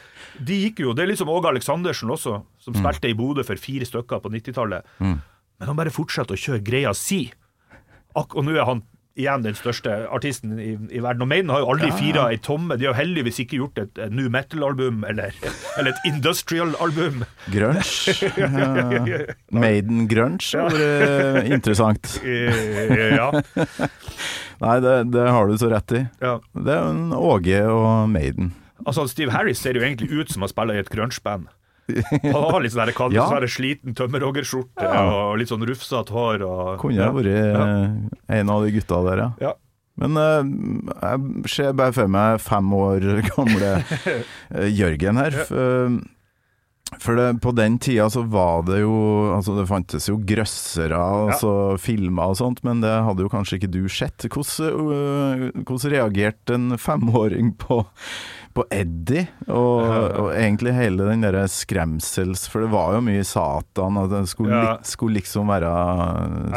de 0.47 0.57
gikk 0.61 0.79
jo 0.79 0.93
Det 0.95 1.03
er 1.03 1.09
liksom 1.11 1.29
Åge 1.33 1.49
Aleksandersen 1.51 2.13
også, 2.15 2.37
som 2.63 2.77
spilte 2.79 3.11
i 3.11 3.17
Bodø 3.19 3.43
for 3.43 3.59
fire 3.59 3.85
stykker 3.89 4.23
på 4.23 4.31
90-tallet. 4.31 4.87
Men 5.59 5.67
han 5.73 5.77
bare 5.79 5.91
fortsetter 5.91 6.37
å 6.37 6.39
kjøre 6.39 6.63
greia 6.63 6.93
si. 6.95 7.25
Ak 8.15 8.37
og 8.39 8.47
nå 8.47 8.55
er 8.55 8.69
han 8.69 8.85
igjen 9.17 9.45
den 9.45 9.57
største 9.57 9.93
artisten 10.13 10.59
i, 10.61 10.75
i 10.93 11.01
verden. 11.03 11.25
Og 11.25 11.31
Maiden 11.31 11.53
har 11.53 11.63
jo 11.63 11.71
aldri 11.73 11.91
fira 11.97 12.27
ei 12.33 12.39
tomme. 12.43 12.77
De 12.77 12.87
har 12.87 12.95
jo 12.95 13.01
heldigvis 13.01 13.41
ikke 13.43 13.61
gjort 13.61 13.81
et, 13.81 14.01
et 14.07 14.13
new 14.15 14.29
metal-album 14.33 15.05
eller, 15.09 15.35
eller 15.79 15.93
et 15.93 16.09
industrial-album. 16.13 17.25
Grunge. 17.53 17.85
Eh, 18.37 19.31
Maiden 19.55 20.07
grunge 20.11 20.45
ja. 20.53 20.67
vært 20.71 21.51
interessant. 21.53 22.17
Eh, 22.27 23.17
ja, 23.17 23.29
Nei, 24.63 24.77
det, 24.83 24.95
det 25.13 25.25
har 25.31 25.49
du 25.49 25.57
så 25.61 25.69
rett 25.73 25.95
i. 25.97 26.03
ja. 26.23 26.37
Det 26.55 26.73
er 26.73 26.89
en 26.91 27.13
Åge 27.17 27.61
og 27.71 28.09
Maiden. 28.11 28.53
Altså, 28.85 29.07
Steve 29.11 29.33
Harris 29.35 29.61
ser 29.63 29.79
jo 29.79 29.85
egentlig 29.85 30.11
ut 30.13 30.33
som 30.33 30.45
han 30.45 30.53
spiller 30.53 30.79
i 30.79 30.83
et 30.85 30.91
grunge-band. 30.93 31.49
Han 32.23 32.49
har 32.51 32.61
litt 32.65 32.73
sånn 32.75 32.93
kan- 32.97 33.13
Ja. 33.15 33.29
så 33.31 33.47
sliten 33.49 33.95
tømmerhoggerskjorte 33.95 34.83
Ja. 34.83 35.05
og 35.07 35.39
litt 35.39 35.49
sånn 35.53 35.63
rufsete 35.67 36.11
hår. 36.15 36.43
Og, 36.47 36.79
Kunne 36.83 36.99
ja. 36.99 37.13
vært 37.13 37.31
ja. 37.31 38.41
en 38.41 38.51
av 38.51 38.65
de 38.67 38.73
gutta 38.75 39.03
der, 39.11 39.23
ja. 39.23 39.31
Ja. 39.41 39.55
Men 39.97 40.13
uh, 40.21 40.45
jeg 41.01 41.49
ser 41.49 41.73
bare 41.73 41.95
for 41.97 42.11
meg 42.13 42.43
fem 42.45 42.69
år 42.77 43.01
gamle 43.31 43.71
eh, 43.81 44.69
Jørgen 44.69 45.17
her. 45.17 45.33
f- 45.47 45.53
eh, 45.57 45.97
For 47.01 47.17
det, 47.17 47.41
på 47.41 47.55
den 47.57 47.79
tida 47.83 48.05
så 48.13 48.23
var 48.31 48.61
det 48.69 48.83
jo 48.83 48.93
Altså 49.35 49.57
det 49.57 49.65
fantes 49.71 50.07
jo 50.11 50.19
grøssere, 50.23 50.95
altså 51.01 51.79
filmer 51.81 52.29
og 52.35 52.37
sånt, 52.39 52.61
men 52.63 52.81
det 52.85 52.93
hadde 52.93 53.25
jo 53.25 53.33
kanskje 53.33 53.57
ikke 53.59 53.73
du 53.73 53.89
sett. 53.89 54.29
Hvordan, 54.29 54.85
uh, 54.85 55.65
hvordan 55.65 55.93
reagerte 55.97 56.55
en 56.61 56.77
femåring 56.79 57.55
på, 57.59 57.81
på 58.57 58.65
Eddie, 58.73 59.27
og, 59.47 59.85
og 60.23 60.31
egentlig 60.33 60.73
hele 60.77 61.09
den 61.11 61.25
derre 61.27 61.45
skremsels... 61.53 62.47
For 62.49 62.65
det 62.65 62.71
var 62.73 62.97
jo 62.97 63.03
mye 63.05 63.25
Satan, 63.27 64.01
og 64.01 64.11
det 64.13 64.23
skulle, 64.33 64.57
Ja. 64.57 64.75
skulle 64.87 65.19
liksom 65.19 65.53
være 65.53 65.71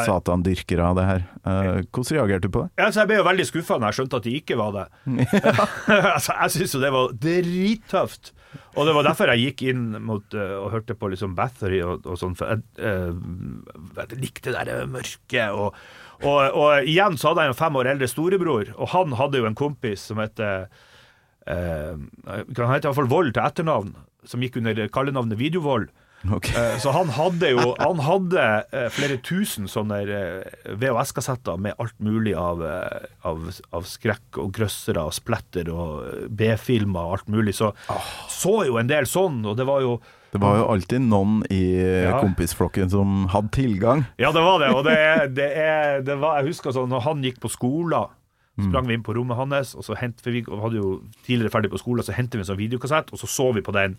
Satan-dyrkere 0.08 0.90
av 0.90 1.00
det 1.00 1.08
her. 1.10 1.24
Eh, 1.44 1.70
hvordan 1.92 2.18
reagerte 2.18 2.48
du 2.48 2.54
på 2.56 2.66
det? 2.66 2.72
Ja, 2.80 2.90
så 2.90 3.04
jeg 3.04 3.12
ble 3.12 3.20
jo 3.20 3.28
veldig 3.28 3.48
skuffa 3.50 3.80
når 3.80 3.92
jeg 3.92 4.00
skjønte 4.00 4.20
at 4.22 4.28
de 4.30 4.36
ikke 4.40 4.60
var 4.60 4.76
det. 4.78 4.88
altså, 6.16 6.36
jeg 6.36 6.56
syns 6.56 6.76
jo 6.78 6.84
det 6.84 6.94
var 6.96 7.16
drittøft. 7.28 8.34
Og 8.80 8.86
det 8.88 8.94
var 8.96 9.06
derfor 9.06 9.30
jeg 9.34 9.50
gikk 9.50 9.64
inn 9.74 9.88
mot 10.06 10.36
uh, 10.38 10.56
og 10.64 10.72
hørte 10.74 10.96
på 10.98 11.10
liksom 11.12 11.36
Bathory 11.38 11.82
og, 11.86 12.06
og 12.10 12.18
sånn, 12.22 12.36
for 12.38 12.54
jeg, 12.54 12.64
uh, 12.82 13.12
jeg 13.98 14.22
likte 14.22 14.54
det 14.56 14.68
der 14.70 14.90
mørket. 14.90 15.52
Og, 15.54 15.76
og, 16.24 16.40
og 16.48 16.88
igjen 16.90 17.18
så 17.20 17.32
hadde 17.32 17.48
jeg 17.48 17.54
en 17.54 17.60
fem 17.60 17.80
år 17.82 17.92
eldre 17.94 18.10
storebror, 18.10 18.72
og 18.78 18.94
han 18.96 19.18
hadde 19.20 19.42
jo 19.42 19.50
en 19.50 19.58
kompis 19.58 20.08
som 20.10 20.22
heter 20.22 20.70
eh, 21.50 21.96
Han 22.28 22.74
heter 22.74 22.90
iallfall 22.92 23.10
Vold 23.12 23.34
til 23.36 23.44
etternavn, 23.46 23.96
som 24.26 24.42
gikk 24.46 24.58
under 24.62 24.86
kallenavnet 24.94 25.40
Videovold. 25.40 25.90
Okay. 26.36 26.52
Eh, 26.52 26.74
Så 26.84 26.92
han 26.92 27.08
hadde 27.16 27.48
jo 27.54 27.62
Han 27.80 28.02
hadde 28.04 28.42
eh, 28.76 28.90
flere 28.92 29.16
tusen 29.24 29.70
sånne 29.72 30.02
eh, 30.04 30.50
VHS-kassetter 30.76 31.56
med 31.64 31.78
alt 31.80 31.96
mulig 32.04 32.34
av, 32.36 32.60
eh, 32.68 33.06
av, 33.24 33.46
av 33.72 33.88
skrekk 33.88 34.42
og 34.44 34.52
grøssere 34.58 35.00
og 35.08 35.16
splatter 35.16 35.72
og 35.72 35.94
eh, 36.10 36.26
B-filmer 36.28 37.00
og 37.08 37.14
alt 37.22 37.32
mulig. 37.32 37.56
Så 37.56 37.72
så 38.28 38.66
jo 38.68 38.76
en 38.82 38.92
del 38.92 39.08
sånn, 39.08 39.40
og 39.48 39.56
det 39.62 39.68
var 39.70 39.80
jo 39.86 39.94
Det 40.36 40.42
var 40.44 40.60
jo 40.60 40.68
alltid 40.76 41.02
noen 41.08 41.40
i 41.50 41.64
Ja. 42.04 42.20
kompisflokken 42.22 42.92
som 42.92 43.24
hadde 43.32 43.50
tilgang. 43.56 44.04
Ja, 44.20 44.34
det 44.36 44.44
var 44.44 44.60
det. 44.60 44.70
Og 44.76 44.84
det, 44.86 45.00
det 45.40 45.48
er 45.58 46.02
det 46.06 46.20
var, 46.22 46.42
Jeg 46.44 46.52
husker 46.52 46.76
sånn 46.76 46.92
når 46.92 47.02
han 47.08 47.24
gikk 47.24 47.40
på 47.40 47.50
skolen. 47.50 48.12
Sprang 48.68 48.88
vi 48.88 48.94
inn 48.98 49.04
på 49.04 49.14
rommet 49.16 49.38
hans, 49.38 49.76
og 49.76 49.84
så 49.88 49.96
hentet 49.96 50.26
vi 50.26 50.44
og 50.48 50.60
hadde 50.66 50.80
jo 50.82 51.02
tidligere 51.26 51.52
ferdig 51.54 51.70
på 51.72 51.80
skolen, 51.80 52.04
så 52.04 52.14
hentet 52.18 52.36
vi 52.36 52.44
en 52.44 52.50
sånn 52.52 52.58
videokassett, 52.60 53.14
og 53.14 53.20
så 53.22 53.28
så 53.30 53.54
vi 53.56 53.62
på 53.62 53.72
den. 53.76 53.98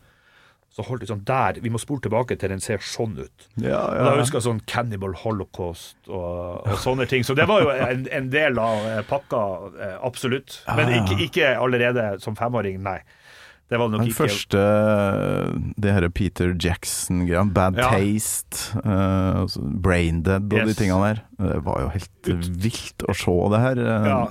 Så 0.71 0.85
holdt 0.87 1.03
vi 1.03 1.07
sånn 1.11 1.25
der, 1.27 1.57
Vi 1.61 1.69
må 1.69 1.81
spole 1.83 1.99
tilbake 2.01 2.37
til 2.39 2.49
den 2.53 2.61
ser 2.63 2.79
sånn 2.79 3.17
ut. 3.19 3.47
Ja, 3.59 3.81
Og 3.91 4.05
Da 4.07 4.13
husker 4.21 4.39
jeg 4.39 4.45
sånn 4.45 4.61
Cannibal 4.71 5.15
Holocaust 5.19 5.97
og, 6.09 6.63
og 6.67 6.79
sånne 6.79 7.09
ting. 7.11 7.25
Så 7.27 7.35
det 7.35 7.49
var 7.51 7.63
jo 7.65 7.71
en, 7.75 8.05
en 8.13 8.29
del 8.31 8.59
av 8.63 8.87
eh, 8.87 9.01
pakka, 9.03 9.41
eh, 9.81 9.97
absolutt. 10.07 10.61
Men 10.77 10.87
Ah. 10.93 11.01
ikke, 11.03 11.19
ikke 11.27 11.57
allerede 11.59 12.21
som 12.23 12.37
femåring, 12.37 12.79
nei. 12.87 13.01
Det 13.71 13.79
var 13.79 13.91
nok 13.93 14.01
Den 14.03 14.09
ikke 14.11 14.25
første 14.25 14.63
Det 15.79 15.93
her 15.95 16.09
Peter 16.11 16.55
Jackson-greia, 16.59 17.45
Bad 17.55 17.79
Ja. 17.79 17.91
Taste, 17.93 18.81
uh, 18.83 19.45
Braindead 19.85 20.51
og 20.51 20.67
de 20.67 20.75
tinga 20.75 20.99
der. 21.05 21.23
Det 21.39 21.61
var 21.69 21.85
jo 21.85 21.93
helt 21.95 22.33
vilt 22.67 23.07
å 23.07 23.15
se 23.15 23.37
det 23.55 23.61
her. 23.67 23.79
Eh, 23.87 24.09
Ja. 24.11 24.25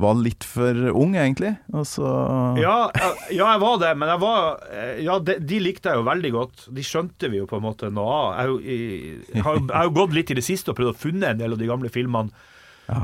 Var 0.00 0.14
litt 0.16 0.44
for 0.48 0.72
ung, 0.96 1.12
egentlig. 1.12 1.50
Og 1.76 1.84
så 1.84 2.08
Ja, 2.56 2.88
ja, 2.96 3.08
ja, 3.28 3.48
jeg 3.52 3.60
var 3.60 3.74
det, 3.82 3.90
men 4.00 4.08
jeg 4.08 4.20
var 4.22 4.46
eh, 4.72 5.02
Ja, 5.04 5.18
de, 5.20 5.34
de 5.44 5.58
likte 5.60 5.90
jeg 5.92 6.00
jo 6.00 6.06
veldig 6.08 6.30
godt. 6.32 6.62
De 6.72 6.80
skjønte 6.88 7.28
vi 7.28 7.36
jo 7.42 7.44
på 7.50 7.58
en 7.60 7.66
måte 7.66 7.90
noe 7.92 8.08
av. 8.08 8.30
Jeg, 8.40 8.64
jeg, 8.64 9.18
jeg, 9.34 9.42
har, 9.44 9.60
jeg 9.60 9.76
har 9.76 9.84
jo 9.90 9.92
gått 10.00 10.16
litt 10.16 10.32
i 10.32 10.38
det 10.40 10.46
siste 10.46 10.72
og 10.72 10.78
prøvd 10.80 10.94
å 10.94 11.00
funne 11.02 11.34
en 11.34 11.42
del 11.42 11.52
av 11.52 11.60
de 11.60 11.68
gamle 11.68 11.92
filmene 11.92 12.32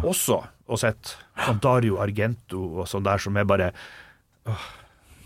også, 0.09 0.41
og 0.67 0.81
sett 0.81 1.13
sånn 1.45 1.61
Dario 1.63 2.01
Argento 2.03 2.59
og 2.81 2.89
sånn 2.91 3.05
der, 3.07 3.21
som 3.23 3.37
er 3.39 3.45
bare 3.47 3.69
åh, 4.49 4.65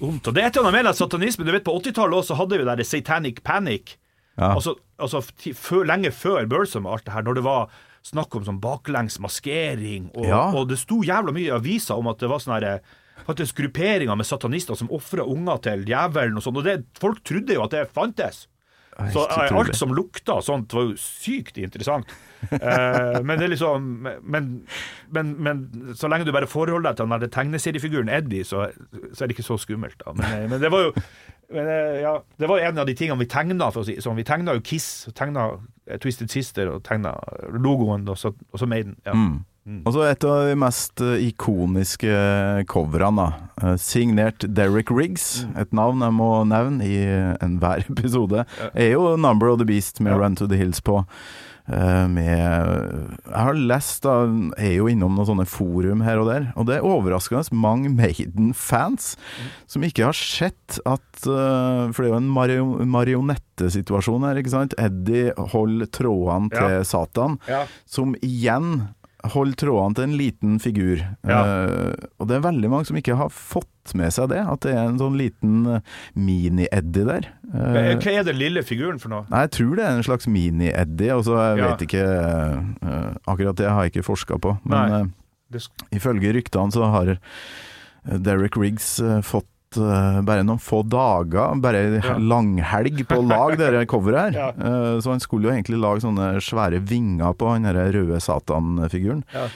vondt. 0.00 0.26
Og 0.30 0.34
det 0.36 0.42
er 0.42 0.48
et 0.50 0.56
eller 0.58 0.70
annet 0.72 0.86
med 0.88 0.98
satanisme. 0.98 1.44
Du 1.46 1.52
vet, 1.52 1.64
på 1.66 1.74
80-tallet 1.78 2.18
også 2.22 2.36
hadde 2.38 2.58
vi 2.60 2.66
der 2.68 2.82
Satanic 2.84 3.42
Panic. 3.46 3.96
Ja. 4.38 4.54
Altså, 4.54 4.74
altså 4.98 5.20
før, 5.54 5.84
lenge 5.90 6.10
før 6.16 6.46
Bursum 6.48 6.86
og 6.88 6.96
alt 6.98 7.06
det 7.08 7.14
her, 7.14 7.26
når 7.26 7.34
det 7.40 7.44
var 7.44 7.70
snakk 8.06 8.34
om 8.38 8.44
sånn 8.46 8.60
baklengs 8.62 9.18
maskering, 9.20 10.10
og, 10.14 10.24
Ja. 10.24 10.46
og 10.56 10.68
det 10.70 10.78
sto 10.80 11.02
jævla 11.04 11.34
mye 11.36 11.50
i 11.50 11.52
aviser 11.52 11.98
om 12.00 12.08
at 12.08 12.18
det 12.22 12.30
var 12.32 12.40
sånn 12.40 12.56
her, 12.56 12.80
faktisk 13.26 13.58
grupperinger 13.60 14.16
med 14.16 14.24
satanister 14.26 14.74
som 14.78 14.88
ofra 14.88 15.26
unger 15.28 15.60
til 15.66 15.84
djevelen 15.84 16.38
og 16.40 16.42
sånn, 16.46 16.56
og 16.56 16.64
det, 16.64 16.78
folk 16.98 17.20
trodde 17.22 17.52
jo 17.52 17.62
at 17.66 17.74
det 17.76 17.90
fantes. 17.92 18.46
Så 19.12 19.22
eh, 19.24 19.44
utrolig. 19.46 19.60
alt 19.60 19.76
som 19.78 19.94
lukta 19.94 20.40
sånt 20.44 20.74
var 20.74 20.90
jo 20.90 20.96
sykt 21.00 21.58
interessant. 21.60 22.10
Eh, 22.40 23.18
men 23.20 23.36
det 23.36 23.44
er 23.44 23.52
liksom 23.52 23.88
men, 24.02 24.46
men, 25.12 25.34
men 25.44 25.58
så 25.96 26.08
lenge 26.08 26.24
du 26.24 26.32
bare 26.32 26.48
forholder 26.50 26.90
deg 26.90 27.00
til 27.00 27.12
den 27.12 27.34
tegneseriefiguren 27.34 28.12
Eddie, 28.12 28.46
så, 28.48 28.70
så 29.12 29.24
er 29.24 29.30
det 29.30 29.36
ikke 29.36 29.46
så 29.46 29.58
skummelt. 29.60 30.00
Da. 30.00 30.14
Men, 30.16 30.26
eh, 30.30 30.46
men 30.50 30.62
det 30.62 30.72
var 30.72 30.88
jo 30.88 30.94
men, 31.50 31.66
ja, 31.98 32.12
det 32.38 32.46
var 32.46 32.62
en 32.62 32.78
av 32.78 32.86
de 32.86 32.94
tingene 32.94 33.18
vi 33.18 33.26
tegna. 33.26 33.72
Si, 33.74 33.96
vi 33.98 34.24
tegna 34.24 34.54
jo 34.54 34.62
Kiss, 34.62 35.08
tegna 35.18 35.48
Twisted 35.98 36.30
Sister 36.30 36.70
og 36.70 36.84
tegna 36.86 37.16
logoen, 37.50 38.04
og 38.08 38.18
så, 38.18 38.30
og 38.52 38.62
så 38.62 38.68
Maiden. 38.70 38.94
Ja. 39.06 39.16
Mm. 39.18 39.40
Og 39.86 39.92
så 39.92 40.02
et 40.10 40.24
av 40.24 40.46
de 40.48 40.54
mest 40.58 41.00
eh, 41.04 41.20
ikoniske 41.28 42.64
coverne, 42.66 43.16
da. 43.60 43.68
Eh, 43.72 43.76
signert 43.76 44.46
Derek 44.54 44.90
Riggs, 44.90 45.44
Mm. 45.44 45.56
et 45.60 45.72
navn 45.72 46.00
jeg 46.00 46.12
må 46.16 46.30
nevne 46.48 46.82
i 46.82 46.96
enhver 47.44 47.84
episode, 47.92 48.46
er 48.74 48.90
jo 48.92 49.16
'Number 49.16 49.48
of 49.52 49.58
the 49.58 49.66
Beast' 49.66 50.00
med 50.00 50.12
Ja. 50.12 50.18
'Run 50.18 50.36
to 50.36 50.46
the 50.46 50.56
Hills' 50.56 50.80
på. 50.82 51.04
Eh, 51.70 52.08
med 52.08 53.18
Jeg 53.28 53.36
har 53.36 53.52
lest, 53.54 54.02
da, 54.02 54.24
er 54.58 54.74
jo 54.76 54.86
innom 54.88 55.14
noen 55.14 55.26
sånne 55.28 55.46
forum 55.46 56.00
her 56.02 56.18
og 56.18 56.26
der, 56.26 56.52
og 56.56 56.66
det 56.66 56.76
er 56.78 56.82
overraskende 56.82 57.52
mange 57.52 57.88
Maiden-fans 57.94 59.14
som 59.68 59.82
ikke 59.82 60.04
har 60.04 60.12
sett 60.16 60.80
at 60.84 61.04
For 61.22 61.92
det 62.02 62.06
er 62.10 62.14
jo 62.14 62.16
en 62.16 62.28
mario, 62.32 62.64
marionettesituasjon 62.84 64.24
her, 64.26 64.34
ikke 64.40 64.50
sant? 64.50 64.74
Eddie 64.78 65.32
holder 65.36 65.86
trådene 65.86 66.50
til 66.50 66.70
Ja. 66.78 66.82
Satan 66.82 67.38
Ja. 67.46 67.66
som 67.86 68.14
igjen 68.16 68.88
holder 69.34 69.56
trådene 69.60 69.96
til 69.98 70.04
en 70.06 70.14
liten 70.18 70.56
figur. 70.62 71.02
Ja. 71.28 71.40
Uh, 71.44 72.08
og 72.20 72.28
det 72.30 72.36
er 72.38 72.44
veldig 72.46 72.70
mange 72.72 72.88
som 72.88 72.96
ikke 73.00 73.16
har 73.18 73.28
fått 73.34 73.94
med 73.98 74.12
seg 74.14 74.30
det, 74.32 74.40
at 74.46 74.62
det 74.64 74.72
er 74.76 74.84
en 74.86 74.98
sånn 75.00 75.16
liten 75.18 75.54
eh, 75.66 75.80
mini-Eddie 76.14 77.06
der. 77.08 77.28
Uh, 77.50 77.96
Hva 77.98 78.12
er 78.12 78.26
den 78.28 78.38
lille 78.38 78.62
figuren 78.66 79.00
for 79.02 79.10
noe? 79.12 79.24
Nei, 79.32 79.40
jeg 79.46 79.52
tror 79.56 79.72
det 79.78 79.86
er 79.86 79.96
en 79.98 80.06
slags 80.06 80.28
mini-Eddie, 80.30 81.12
og 81.16 81.24
så 81.26 81.38
jeg 81.40 81.58
Ja. 81.60 81.70
vet 81.72 81.84
ikke 81.88 82.04
uh, 82.06 83.08
Akkurat 83.26 83.58
det 83.58 83.70
har 83.70 83.82
jeg 83.86 83.94
ikke 83.94 84.06
forska 84.06 84.38
på, 84.38 84.54
men 84.70 85.12
ifølge 85.90 86.30
ryktene 86.36 86.70
så 86.70 86.86
har 86.92 87.16
Derek 88.06 88.54
Riggs 88.56 89.00
fått 89.26 89.48
bare 89.78 90.42
noen 90.42 90.58
få 90.58 90.82
dager, 90.88 91.54
bare 91.62 92.00
Ja. 92.02 92.16
langhelg 92.18 93.04
på 93.06 93.18
å 93.20 93.26
lage 93.28 93.56
det 93.70 93.86
coveret 93.88 94.32
her. 94.32 94.32
Ja. 94.40 94.48
Eh, 94.50 95.00
Så 95.00 95.10
han 95.10 95.20
skulle 95.20 95.44
jo 95.48 95.54
egentlig 95.54 95.78
lage 95.80 96.00
sånne 96.02 96.40
svære 96.42 96.80
vinger 96.82 97.32
på 97.36 97.52
den 97.54 97.62
der 97.72 97.92
røde 97.92 98.18
Satan-figuren. 98.20 99.22
Ja. 99.32 99.46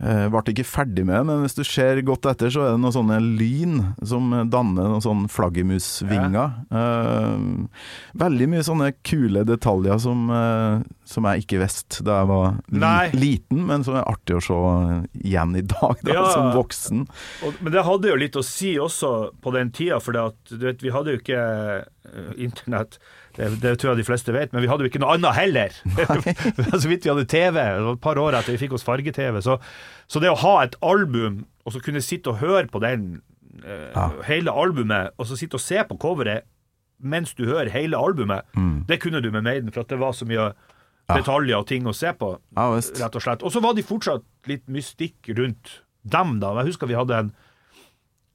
Eh, 0.00 0.28
Ble 0.28 0.42
ikke 0.52 0.64
ferdig 0.66 1.04
med 1.06 1.14
det, 1.16 1.24
men 1.26 1.42
hvis 1.42 1.54
du 1.54 1.62
ser 1.64 2.00
godt 2.02 2.26
etter, 2.26 2.50
så 2.50 2.64
er 2.66 2.72
det 2.74 2.80
noen 2.82 2.92
sånne 2.92 3.18
lyn 3.38 3.94
som 4.04 4.30
danner 4.50 4.88
noen 4.90 5.00
sånne 5.02 5.30
flaggermusvinger. 5.30 6.54
Ja. 6.70 7.36
veldig 8.18 8.48
mye 8.50 8.62
sånne 8.66 8.92
kule 9.06 9.44
detaljer 9.46 9.98
som, 10.00 10.30
eh, 10.30 10.82
som 11.04 11.26
er 11.28 11.36
ikke 11.42 11.58
vest 11.60 11.98
da 12.06 12.20
jeg 12.22 12.28
var 12.30 12.54
Nei. 12.72 13.10
li 13.12 13.20
liten, 13.34 13.66
men 13.68 13.82
som 13.84 13.96
er 13.98 14.06
artig 14.08 14.36
å 14.38 14.42
se 14.44 14.56
igjen 15.20 15.54
i 15.56 15.62
dag, 15.62 15.98
da, 16.02 16.12
Ja. 16.14 16.22
som 16.32 16.50
voksen. 16.56 17.02
og, 17.44 17.58
men 17.60 17.72
det 17.74 17.84
hadde 17.84 18.08
jo 18.08 18.16
litt 18.16 18.36
å 18.40 18.44
si 18.44 18.74
også 18.80 19.10
på 19.44 19.52
den 19.52 19.70
tida, 19.70 20.00
for 20.00 20.16
at, 20.16 20.36
du 20.48 20.64
vet, 20.64 20.80
vi 20.82 20.90
hadde 20.94 21.12
jo 21.12 21.20
ikke 21.20 21.42
eh, 21.44 22.32
internett. 22.40 22.98
Det, 23.36 23.50
det 23.60 23.74
tror 23.82 23.92
jeg 23.92 24.00
de 24.00 24.06
fleste 24.08 24.32
vet, 24.32 24.52
men 24.54 24.62
vi 24.62 24.68
hadde 24.70 24.86
jo 24.86 24.90
ikke 24.92 25.00
noe 25.02 25.16
annet 25.18 25.34
heller. 25.36 25.76
så 26.80 26.88
vidt 26.88 27.04
vi 27.04 27.10
hadde 27.12 27.26
TV, 27.28 27.58
det 27.58 27.84
var 27.84 27.92
et 27.98 28.04
par 28.04 28.20
år 28.22 28.38
etter 28.38 28.54
vi 28.54 28.60
fikk 28.64 28.76
oss 28.78 28.86
farge-TV. 28.86 29.40
Så, 29.44 29.58
så 30.08 30.20
det 30.22 30.30
å 30.32 30.38
ha 30.44 30.56
et 30.64 30.76
album, 30.80 31.42
og 31.66 31.74
så 31.74 31.82
kunne 31.84 32.00
sitte 32.04 32.30
og 32.32 32.40
høre 32.44 32.66
på 32.72 32.80
den, 32.84 33.20
eh, 33.64 33.90
Ja. 33.94 34.08
hele 34.28 34.50
albumet, 34.54 35.12
og 35.18 35.26
så 35.28 35.36
sitte 35.36 35.60
og 35.60 35.64
se 35.64 35.82
på 35.84 35.98
coveret 36.00 36.46
mens 37.04 37.34
du 37.36 37.44
hører 37.44 37.68
hele 37.74 37.98
albumet, 37.98 38.46
Mm. 38.56 38.86
det 38.86 39.00
kunne 39.02 39.20
du 39.20 39.30
med 39.34 39.42
Maiden, 39.44 39.70
for 39.74 39.80
at 39.82 39.88
det 39.88 39.98
var 40.00 40.12
så 40.16 40.24
mye 40.24 40.52
detaljer 41.08 41.58
og 41.60 41.66
ting 41.68 41.84
å 41.86 41.92
se 41.96 42.12
på 42.16 42.30
Ja 42.56 42.68
rett 42.74 43.16
og 43.18 43.22
slett. 43.22 43.42
Og 43.44 43.52
så 43.52 43.60
var 43.60 43.74
de 43.76 43.82
fortsatt 43.84 44.24
litt 44.48 44.64
mystikk 44.72 45.28
rundt 45.36 45.80
dem, 46.04 46.38
da. 46.40 46.54
Jeg 46.60 46.70
husker 46.72 46.86
vi 46.88 46.96
hadde 46.96 47.18
en 47.18 47.32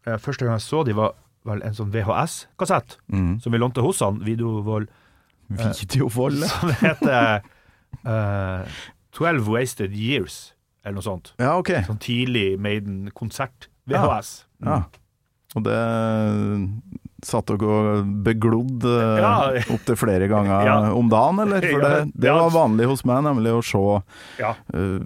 eh, 0.05 0.17
Første 0.17 0.45
gang 0.45 0.57
jeg 0.57 0.65
så 0.67 0.83
de 0.85 0.93
var 0.97 1.15
vel 1.47 1.61
en 1.65 1.73
sånn 1.77 1.91
VHS-kassett 1.93 2.97
Mm. 3.09 3.39
som 3.41 3.51
vi 3.53 3.57
lånte 3.61 3.81
hos 3.81 3.99
han, 4.05 4.19
Videovold, 4.25 4.89
Videovold. 5.49 6.43
som 6.51 6.69
heter 6.81 7.41
eh, 8.05 8.79
12 9.17 9.47
Wasted 9.49 9.95
Years, 9.95 10.53
eller 10.83 10.99
noe 10.99 11.05
sånt. 11.07 11.33
Ja, 11.41 11.55
ok. 11.57 11.71
Sånn 11.87 11.97
tidlig 12.03 12.59
Maiden-konsert. 12.61 13.69
VHS. 13.89 14.33
Ja. 14.61 14.83
Og 15.57 15.63
det 15.65 15.79
satt 17.25 17.49
dere 17.51 17.67
og 17.69 18.09
beglodd 18.25 18.85
uh, 18.85 19.19
Ja. 19.19 19.31
opptil 19.73 19.97
flere 19.99 20.27
ganger 20.31 20.65
Ja. 20.69 20.77
om 20.95 21.09
dagen, 21.11 21.39
eller? 21.43 21.61
For 21.65 21.83
det, 21.83 22.11
det 22.15 22.33
var 22.35 22.49
vanlig 22.53 22.87
hos 22.91 23.03
meg, 23.07 23.23
nemlig 23.27 23.53
å 23.57 23.61
se 23.65 23.81
Ja. 24.41 24.53
uh, 24.75 24.99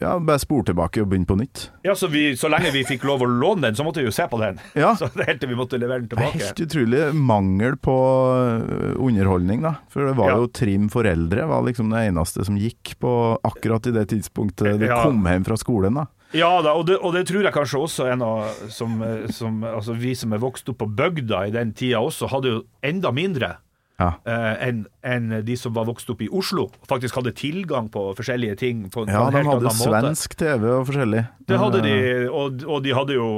Ja, 0.00 0.16
bare 0.18 0.38
spole 0.42 0.64
tilbake 0.68 1.00
og 1.02 1.08
begynne 1.12 1.26
på 1.28 1.36
nytt. 1.40 1.68
Ja, 1.86 1.94
så, 1.98 2.08
vi, 2.12 2.34
så 2.36 2.50
lenge 2.52 2.72
vi 2.74 2.84
fikk 2.88 3.04
lov 3.08 3.22
å 3.24 3.28
låne 3.30 3.68
den, 3.68 3.76
så 3.78 3.84
måtte 3.86 4.02
vi 4.02 4.08
jo 4.10 4.14
se 4.14 4.26
på 4.30 4.40
den. 4.42 4.58
Ja. 4.76 4.94
Så 5.00 5.08
det 5.14 5.26
helt 5.28 5.40
til 5.42 5.50
vi 5.52 5.56
måtte 5.58 5.78
levere 5.80 6.02
den 6.04 6.10
tilbake. 6.12 6.40
Helt 6.42 6.60
utrolig 6.66 7.02
mangel 7.14 7.76
på 7.80 7.94
eh, 8.36 8.96
underholdning, 9.02 9.62
da. 9.64 9.74
For 9.92 10.08
det 10.08 10.16
var 10.18 10.34
jo 10.36 10.46
Trim 10.56 10.88
foreldre 10.92 11.46
var 11.48 11.64
liksom 11.66 11.90
det 11.94 12.04
eneste 12.10 12.44
som 12.46 12.56
gikk 12.60 12.94
på 13.02 13.12
akkurat 13.46 13.86
i 13.88 13.94
det 13.96 14.06
tidspunktet 14.12 14.78
du 14.80 14.86
kom 14.90 15.24
hjem 15.26 15.44
fra 15.48 15.56
skolen, 15.60 15.98
da. 16.00 16.06
Ja 16.34 16.48
da, 16.62 16.72
og 16.74 16.86
det, 16.88 16.96
og 16.98 17.12
det 17.14 17.26
tror 17.28 17.46
jeg 17.46 17.54
kanskje 17.54 17.80
også 17.80 18.08
er 18.10 18.16
noe 18.18 18.48
som, 18.72 18.96
eh, 19.04 19.28
som 19.30 19.62
Altså, 19.64 19.94
vi 19.94 20.14
som 20.18 20.32
er 20.34 20.42
vokst 20.42 20.68
opp 20.72 20.80
på 20.82 20.88
bygda 20.98 21.44
i 21.46 21.54
den 21.54 21.72
tida 21.76 22.00
også, 22.02 22.30
hadde 22.32 22.50
jo 22.50 22.64
enda 22.82 23.12
mindre 23.14 23.56
Ja. 23.96 24.10
eh, 24.28 24.66
enn 24.68 24.82
en 25.08 25.30
de 25.46 25.54
som 25.56 25.72
var 25.72 25.86
vokst 25.88 26.10
opp 26.12 26.20
i 26.20 26.26
Oslo. 26.28 26.66
Faktisk 26.90 27.14
hadde 27.16 27.30
tilgang 27.32 27.86
på 27.88 28.02
forskjellige 28.18 28.56
ting 28.60 28.82
på, 28.92 29.06
Ja, 29.08 29.22
på 29.24 29.30
de 29.32 29.38
hadde 29.40 29.46
annen 29.46 29.62
måte. 29.64 30.02
svensk 30.02 30.34
TV 30.36 30.66
og 30.74 30.82
forskjellig. 30.90 31.22
Det 31.48 31.58
hadde 31.62 31.80
de, 31.86 31.94
Eh, 31.96 32.26
og, 32.28 32.60
og 32.68 32.82
de 32.84 32.92
hadde 32.92 33.16
jo 33.16 33.28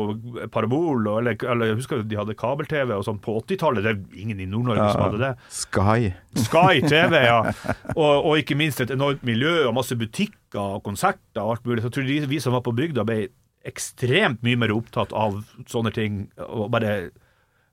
parabol, 0.51 1.07
og, 1.07 1.21
eller, 1.21 1.37
eller 1.47 1.71
jeg 1.71 1.79
husker 1.79 2.03
de 2.03 2.19
hadde 2.19 2.35
kabel-TV 2.35 2.91
og 2.97 3.05
sånn 3.07 3.21
på 3.23 3.37
80-tallet. 3.45 3.87
Det 3.87 3.93
er 3.95 4.21
ingen 4.25 4.41
i 4.43 4.49
Nord-Norge 4.51 4.89
som 4.93 5.05
hadde 5.07 5.23
det. 5.23 5.33
Sky. 5.49 6.11
Sky 6.49 6.83
TV, 6.89 7.23
ja. 7.29 7.39
Og, 7.95 8.27
og 8.27 8.39
ikke 8.43 8.57
minst 8.59 8.81
et 8.83 8.91
enormt 8.91 9.23
miljø 9.23 9.69
og 9.69 9.75
masse 9.79 9.95
butikker 9.99 10.59
og 10.79 10.83
konserter 10.87 11.43
og 11.45 11.55
alt 11.55 11.67
mulig. 11.67 11.83
Så 11.85 11.89
jeg 11.93 11.97
tror 12.01 12.11
de, 12.11 12.21
vi 12.35 12.41
som 12.43 12.53
var 12.59 12.63
på 12.67 12.75
bygda, 12.75 13.05
ble 13.07 13.29
ekstremt 13.69 14.43
mye 14.47 14.59
mer 14.59 14.73
opptatt 14.75 15.13
av 15.15 15.39
sånne 15.71 15.93
ting. 15.95 16.25
Og 16.49 16.67
bare 16.73 17.11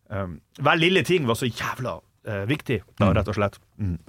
um, 0.10 0.38
Hver 0.62 0.78
lille 0.82 1.02
ting 1.08 1.26
var 1.30 1.38
så 1.40 1.50
jævla 1.50 1.98
viktig, 2.50 2.82
da, 3.00 3.12
rett 3.14 3.28
og 3.32 3.38
slett. 3.38 3.60
Mm. 3.78 4.00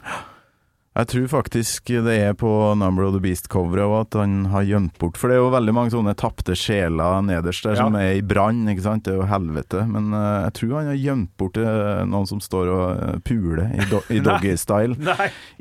Jeg 0.96 1.08
tror 1.12 1.26
faktisk 1.28 1.90
det 2.06 2.14
er 2.24 2.32
på 2.40 2.48
Number 2.80 3.04
of 3.04 3.10
the 3.12 3.20
Beast-coveret 3.20 3.84
òg 3.84 3.96
at 4.06 4.16
han 4.16 4.46
har 4.48 4.62
gjemt 4.64 4.94
bort 4.96 5.18
For 5.20 5.28
det 5.28 5.36
er 5.36 5.42
jo 5.42 5.50
veldig 5.52 5.74
mange 5.76 5.92
sånne 5.92 6.14
tapte 6.16 6.54
sjeler 6.56 7.18
nederst 7.26 7.66
der 7.68 7.74
Ja. 7.76 7.82
som 7.84 7.98
er 8.00 8.14
i 8.16 8.22
brann, 8.24 8.62
ikke 8.72 8.80
sant. 8.86 9.04
Det 9.04 9.12
er 9.12 9.18
jo 9.20 9.26
helvete. 9.28 9.82
Men 9.92 10.08
uh, 10.16 10.46
jeg 10.46 10.54
tror 10.56 10.72
han 10.78 10.88
har 10.88 10.96
gjemt 11.02 11.34
bort 11.36 11.60
eh, 11.60 12.00
noen 12.08 12.24
som 12.30 12.40
står 12.40 12.70
og 12.72 12.86
eh, 13.10 13.18
puler 13.28 13.66
i, 13.76 13.84
do 13.92 14.00
i 14.08 14.22
doggystyle. 14.24 14.96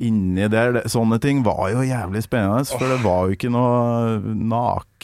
Inni 0.08 0.48
der. 0.48 0.80
Sånne 0.88 1.20
ting 1.20 1.44
var 1.44 1.68
jo 1.76 1.84
jævlig 1.84 2.24
spennende, 2.24 2.64
for 2.72 2.88
det 2.96 3.02
var 3.04 3.28
jo 3.28 3.36
ikke 3.36 3.52
noe 3.52 4.16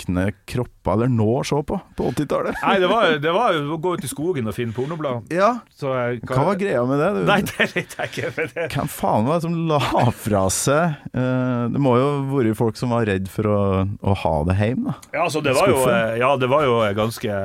nakne 0.07 0.31
kropper 0.49 0.93
eller 0.93 1.09
nå 1.11 1.27
å 1.39 1.43
se 1.45 1.55
på 1.63 1.77
på 1.97 2.07
80-tallet. 2.11 2.55
Nei, 2.63 2.75
det 2.81 2.87
var, 2.89 3.17
det 3.21 3.31
var 3.35 3.55
å 3.59 3.77
gå 3.81 3.93
ut 3.97 4.03
i 4.05 4.09
skogen 4.09 4.47
og 4.49 4.55
finne 4.55 4.73
pornoblad. 4.73 5.29
Ja, 5.33 5.59
Så 5.77 5.91
jeg 5.93 6.21
hva, 6.25 6.35
hva 6.39 6.45
var 6.51 6.59
greia 6.59 6.83
med 6.89 6.99
det? 7.01 7.09
Du? 7.15 7.21
Nei, 7.29 7.39
det 7.45 7.67
vet 7.75 7.95
jeg 7.97 8.11
ikke. 8.11 8.31
Men 8.37 8.51
det, 8.55 8.67
Hvem 8.75 8.91
faen 8.91 9.27
var 9.27 9.39
det 9.39 9.45
som 9.45 9.57
la 9.69 9.79
fra 10.15 10.43
seg 10.53 10.95
uh, 11.15 11.67
Det 11.71 11.81
må 11.81 11.95
jo 11.99 12.07
ha 12.07 12.17
vært 12.31 12.57
folk 12.59 12.79
som 12.79 12.93
var 12.95 13.05
redd 13.09 13.29
for 13.31 13.49
å, 13.51 13.59
å 14.01 14.15
ha 14.23 14.33
det 14.49 14.57
hjemme, 14.59 14.91
da. 14.91 15.11
Ja, 15.17 15.25
altså 15.27 15.43
det 15.45 15.53
var 15.57 15.69
jo 15.71 15.79
Skuffen. 15.81 15.95
eh, 16.13 16.17
Ja, 16.21 16.33
det 16.41 16.49
var 16.51 16.65
jo 16.67 16.79
ganske 16.97 17.37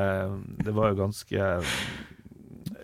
Det 0.64 0.74
var 0.76 0.92
jo 0.92 1.00
ganske 1.04 1.50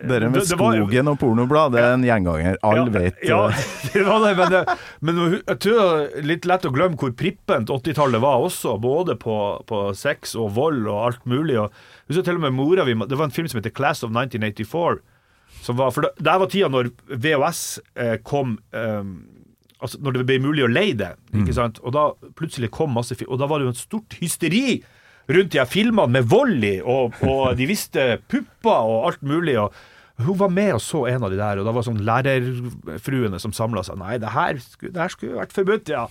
Dere 0.09 0.29
med 0.31 0.41
Det- 0.41 0.49
det 0.51 0.59
var 0.59 0.75
skogen 0.77 1.09
og 1.13 1.19
pornoblad, 1.21 1.73
det 1.73 1.81
er 1.83 1.93
en 1.95 2.03
gjenganger. 2.07 2.57
Alle 2.63 2.91
vet 2.91 3.23
Ja, 3.29 3.49
eh, 3.49 3.65
det 3.93 4.05
var 4.07 4.21
det, 4.27 4.33
men, 4.37 4.51
det, 4.51 4.63
men 5.01 5.21
jeg 5.47 5.59
tror 5.63 5.79
det 5.79 6.19
er 6.19 6.27
litt 6.27 6.49
lett 6.51 6.67
å 6.67 6.73
glemme 6.75 6.99
hvor 6.99 7.13
prippent 7.15 7.69
80-tallet 7.71 8.21
var 8.21 8.43
også, 8.43 8.75
både 8.83 9.17
på, 9.21 9.37
på 9.67 9.83
sex 9.95 10.35
og 10.35 10.53
vold 10.57 10.87
og 10.87 11.01
alt 11.07 11.25
mulig. 11.27 11.59
Og, 11.63 11.71
husker 12.09 12.25
til 12.27 12.41
og 12.41 12.45
med 12.49 12.53
mora 12.59 12.85
vi, 12.85 12.95
Det 12.95 13.19
var 13.19 13.29
en 13.31 13.35
film 13.35 13.49
som 13.49 13.61
heter 13.61 13.75
Class 13.75 14.03
of 14.03 14.11
1984. 14.11 14.99
Som 15.63 15.77
var, 15.79 15.91
for 15.95 16.03
det, 16.03 16.11
Der 16.19 16.39
var 16.43 16.47
tida 16.51 16.69
når 16.73 16.91
VHS 17.07 17.79
eh, 17.95 18.17
kom 18.27 18.59
eh, 18.75 19.05
Altså 19.83 19.99
når 19.99 20.13
det 20.21 20.27
ble 20.29 20.39
mulig 20.39 20.63
å 20.63 20.71
leie 20.71 20.95
det. 20.95 21.13
Mm. 21.33 21.41
Ikke 21.43 21.55
sant? 21.57 21.81
Og 21.83 21.91
da 21.95 22.13
plutselig 22.39 22.71
kom 22.71 22.93
masse 22.95 23.17
og 23.27 23.39
da 23.41 23.49
var 23.51 23.59
det 23.59 23.67
jo 23.67 23.73
en 23.73 23.79
stort 23.81 24.15
hysteri 24.21 24.81
rundt 25.29 25.53
de 25.55 25.59
her 25.63 25.67
filmene 25.71 26.11
med 26.19 26.29
vold 26.29 26.65
og, 26.85 27.15
og 27.23 27.57
de 27.59 27.67
visste 27.71 28.19
pupper 28.29 28.71
og 28.93 29.07
alt 29.13 29.23
mulig. 29.23 29.59
og 29.61 29.73
hun 30.23 30.37
var 30.39 30.51
med 30.55 30.75
og 30.77 30.81
så 30.85 31.01
en 31.09 31.25
av 31.25 31.31
de 31.33 31.39
der, 31.41 31.59
og 31.59 31.65
da 31.67 31.73
var 31.75 31.83
sånn 31.83 31.99
lærerfruene 32.07 33.39
som 33.43 33.51
samla 33.57 33.83
seg. 33.83 33.97
Nei, 33.99 34.19
det 34.23 34.31
her, 34.31 34.59
skulle- 34.61 34.93
det 34.95 35.01
her 35.01 35.09
skulle 35.11 35.39
vært 35.41 35.55
forbudt, 35.57 35.89
ja. 35.91 36.05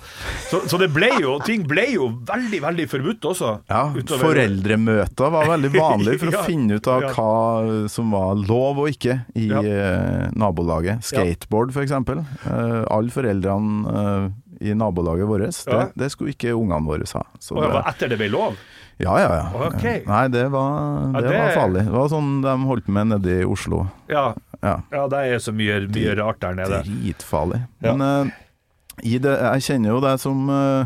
Så, 0.50 0.60
så 0.68 0.80
det 0.82 0.90
ble 0.92 1.08
jo, 1.22 1.38
ting 1.46 1.64
ble 1.70 1.86
jo 1.94 2.10
veldig, 2.28 2.60
veldig 2.66 2.88
forbudt 2.92 3.28
også. 3.32 3.52
ja, 3.70 3.84
utover- 3.94 4.26
Foreldremøter 4.26 5.32
var 5.32 5.48
veldig 5.54 5.72
vanlig 5.78 6.18
for 6.20 6.34
å 6.42 6.44
finne 6.44 6.82
ut 6.82 6.88
av 6.92 7.06
ja. 7.06 7.14
hva 7.16 7.88
som 7.94 8.12
var 8.12 8.36
lov 8.42 8.82
og 8.84 8.90
ikke 8.92 9.20
i 9.38 9.48
Ja. 9.54 9.62
eh, 9.64 10.28
nabolaget. 10.36 11.06
Skateboard, 11.08 11.72
eksempel. 11.86 12.26
Eh, 12.44 12.84
alle 12.92 13.10
foreldrene 13.16 13.96
eh, 14.02 14.28
i 14.72 14.76
nabolaget 14.78 15.30
vårt, 15.30 15.48
det, 15.66 15.72
Ja. 15.72 15.88
det 15.96 16.12
skulle 16.12 16.36
ikke 16.36 16.52
ungene 16.58 16.84
våre 16.86 17.08
ha. 17.16 17.24
Så 17.40 17.56
Og 17.56 17.62
det 17.64 17.70
det- 17.70 17.74
var 17.80 17.92
etter 17.94 18.10
det 18.10 18.18
ble 18.18 18.30
lov. 18.30 18.58
Ja, 19.04 19.16
ja, 19.20 19.32
ja. 19.40 19.66
Ok. 19.68 19.84
Nei, 20.08 20.28
det 20.34 20.46
var, 20.54 20.72
Ja, 21.14 21.22
det 21.22 21.30
det- 21.30 21.40
var 21.40 21.56
farlig. 21.58 21.84
Det 21.88 21.96
var 21.96 22.08
sånn 22.14 22.32
de 22.44 22.56
holdt 22.70 22.88
med 22.88 23.08
nede 23.16 23.40
i 23.42 23.46
Oslo. 23.46 23.88
Ja, 24.10 24.34
Ja. 24.62 24.76
ja 24.92 25.08
det 25.08 25.18
er 25.34 25.40
så 25.42 25.52
mye, 25.54 25.80
mye 25.90 26.16
rart 26.20 26.40
der 26.40 26.54
nede. 26.56 26.84
Dritfarlig. 26.86 27.62
Men 27.82 28.02
uh, 28.02 28.26
i 29.04 29.18
det, 29.18 29.34
jeg 29.40 29.62
kjenner 29.68 29.90
jo 29.96 30.00
deg 30.04 30.20
som 30.22 30.50
eh, 30.50 30.86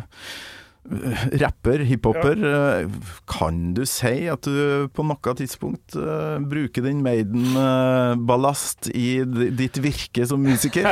rapper, 1.41 1.79
hiphoper. 1.79 2.37
ja. 2.45 2.89
kan 3.29 3.73
du 3.73 3.85
si 3.89 4.27
at 4.29 4.45
du 4.45 4.87
på 4.93 5.05
noe 5.07 5.33
tidspunkt 5.37 5.95
uh, 5.97 6.37
bruker 6.39 6.85
din 6.85 7.01
Maiden-ballast 7.05 8.89
i 8.93 9.23
ditt 9.25 9.77
virke 9.81 10.27
som 10.29 10.43
musiker? 10.45 10.85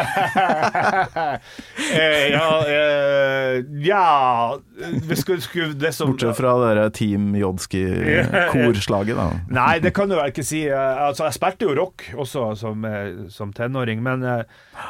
eh, 1.94 2.34
ja, 2.34 2.48
eh, 2.68 3.62
ja 3.86 4.60
vi 5.08 5.16
skulle, 5.16 5.42
skulle 5.42 5.74
det 5.74 5.92
som 5.94 6.12
Bortsett 6.12 6.38
fra 6.38 6.74
det 6.76 6.90
Team 6.98 7.36
Jodski-korslaget, 7.36 9.16
da. 9.22 9.30
Nei, 9.54 9.80
det 9.84 9.94
kan 9.96 10.10
du 10.10 10.18
vel 10.18 10.34
ikke 10.34 10.46
si. 10.46 10.66
Eh, 10.70 11.02
Altså, 11.04 11.28
jeg 11.28 11.38
spilte 11.38 11.68
jo 11.68 11.76
rock 11.78 12.06
også 12.20 12.46
som, 12.58 12.86
eh, 12.88 13.28
som 13.34 13.52
tenåring, 13.56 14.02
men 14.04 14.24
eh, 14.24 14.44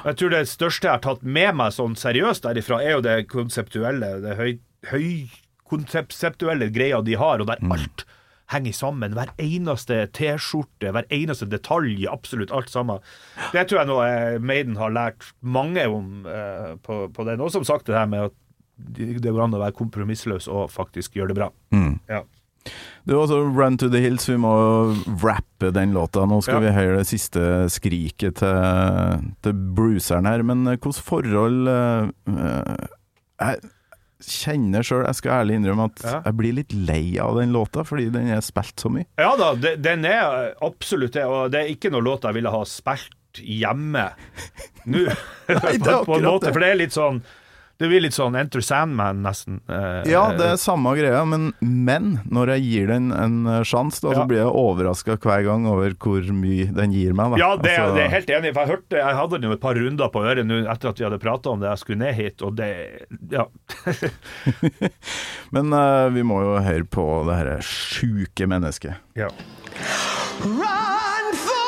jeg 0.06 0.20
tror 0.20 0.34
det 0.34 0.44
største 0.52 0.88
jeg 0.88 0.96
har 0.98 1.04
tatt 1.04 1.24
med 1.24 1.58
meg 1.60 1.74
sånn 1.76 1.98
seriøst 2.00 2.46
derifra, 2.46 2.82
er 2.84 2.98
jo 2.98 3.04
det 3.06 3.18
konseptuelle, 3.32 4.16
det 4.24 4.38
høy, 4.40 4.52
høykonseptuelle 4.92 6.68
greia 6.76 7.02
de 7.06 7.16
har, 7.20 7.42
og 7.44 7.48
der 7.50 7.62
alt 7.74 8.06
henger 8.54 8.76
sammen. 8.76 9.16
Hver 9.18 9.32
eneste 9.42 10.02
T-skjorte, 10.14 10.92
hver 10.94 11.08
eneste 11.16 11.48
detalj, 11.50 12.04
absolutt 12.12 12.52
alt 12.54 12.70
sammen. 12.70 13.00
Det 13.54 13.64
tror 13.70 13.80
jeg 13.82 13.90
nå 13.90 13.98
eh, 14.06 14.38
Maiden 14.44 14.76
har 14.78 14.92
lært 14.94 15.30
mange 15.42 15.86
om 15.90 16.28
eh, 16.30 16.74
på, 16.84 17.06
på 17.16 17.26
den. 17.30 17.42
Og 17.42 17.50
som 17.56 17.66
sagt, 17.66 17.88
det 17.90 17.98
her 17.98 18.10
med 18.12 18.28
at 18.30 18.40
det 18.98 19.22
går 19.32 19.44
an 19.46 19.54
å 19.56 19.62
være 19.62 19.76
kompromissløs 19.78 20.48
og 20.52 20.68
faktisk 20.74 21.16
gjøre 21.18 21.32
det 21.32 21.38
bra. 21.40 21.50
Ja. 22.10 22.24
Du, 23.04 23.14
så 23.28 23.38
Run 23.44 23.76
to 23.78 23.90
the 23.92 24.00
Hills, 24.04 24.26
vi 24.30 24.38
må 24.40 24.52
rappe 25.24 25.72
den 25.76 25.92
låta. 25.96 26.24
Nå 26.28 26.40
skal 26.44 26.62
Ja. 26.62 26.68
vi 26.70 26.76
høre 26.78 26.98
det 27.02 27.08
siste 27.10 27.42
skriket 27.74 28.38
til, 28.40 29.32
til 29.44 29.54
Bruceren 29.78 30.26
her. 30.30 30.44
Men 30.48 30.68
eh, 30.68 30.78
hvilket 30.78 31.02
forhold 31.06 31.68
eh, 31.72 32.12
Jeg 33.44 33.60
kjenner 34.28 34.86
sjøl, 34.86 35.04
jeg 35.10 35.16
skal 35.20 35.36
ærlig 35.42 35.58
innrømme 35.60 35.86
at 35.92 36.04
Ja. 36.06 36.22
jeg 36.26 36.38
blir 36.40 36.54
litt 36.60 36.74
lei 36.74 37.18
av 37.22 37.36
den 37.40 37.52
låta, 37.56 37.84
fordi 37.88 38.10
den 38.14 38.30
er 38.34 38.42
spilt 38.46 38.80
så 38.80 38.90
mye. 38.94 39.06
Ja 39.20 39.36
da, 39.40 39.54
det, 39.56 39.76
den 39.84 40.06
er 40.10 40.54
absolutt 40.62 41.14
det, 41.18 41.26
og 41.26 41.52
det 41.54 41.62
er 41.66 41.72
ikke 41.76 41.92
noe 41.94 42.02
låt 42.06 42.24
jeg 42.28 42.34
ville 42.40 42.52
ha 42.54 42.64
spilt 42.70 43.14
hjemme 43.44 44.10
nå. 44.86 45.06
Nei, 45.50 45.78
det 45.78 45.88
er 45.88 45.96
akkurat 46.02 46.22
måte, 46.28 46.46
det. 46.48 46.54
for 46.54 46.60
det 46.64 46.70
er 46.74 46.80
litt 46.84 46.94
sånn 46.96 47.24
Det 47.84 47.90
blir 47.92 48.00
litt 48.06 48.16
sånn 48.16 48.36
Enter 48.40 48.64
Sandman, 48.64 49.18
nesten. 49.26 49.58
Eh, 49.68 50.06
Ja, 50.08 50.22
det 50.38 50.46
er 50.54 50.60
samme 50.62 50.94
greia, 50.96 51.26
men, 51.28 51.50
men 51.60 52.14
når 52.32 52.54
jeg 52.56 52.64
gir 52.70 52.88
den 52.94 53.10
en 53.12 53.42
eh, 53.58 53.64
sjanse, 53.68 54.00
da, 54.06 54.14
så 54.16 54.24
blir 54.30 54.40
jeg 54.40 54.54
overraska 54.56 55.18
hver 55.20 55.44
gang 55.50 55.68
over 55.68 55.92
hvor 56.00 56.24
mye 56.32 56.70
den 56.72 56.94
gir 56.96 57.12
meg. 57.18 57.34
Da. 57.36 57.42
Ja, 57.44 57.50
det, 57.60 57.74
Altså, 57.76 57.98
det 57.98 58.06
er 58.06 58.14
helt 58.14 58.32
enig 58.38 58.54
for 58.56 58.64
Jeg 58.64 58.72
hørte, 58.78 59.02
jeg 59.04 59.18
hadde 59.20 59.36
den 59.42 59.50
jo 59.50 59.58
et 59.58 59.64
par 59.66 59.76
runder 59.76 60.14
på 60.14 60.24
øret 60.24 60.48
nå 60.48 60.62
etter 60.72 60.94
at 60.94 61.02
vi 61.02 61.08
hadde 61.10 61.20
prata 61.26 61.52
om 61.52 61.60
det 61.60 61.68
jeg 61.74 61.84
skulle 61.84 62.02
ned 62.06 62.16
hit, 62.22 62.42
og 62.48 62.56
det 62.62 62.72
Ja. 63.34 63.46
Men 65.54 65.74
eh, 65.76 66.08
vi 66.16 66.24
må 66.24 66.40
jo 66.46 66.56
høre 66.64 66.88
på 66.88 67.08
det 67.28 67.36
herre 67.42 67.58
sjuke 67.68 68.48
mennesket. 68.48 68.96
ja. 69.20 69.28
Run 70.44 71.28
for 71.44 71.62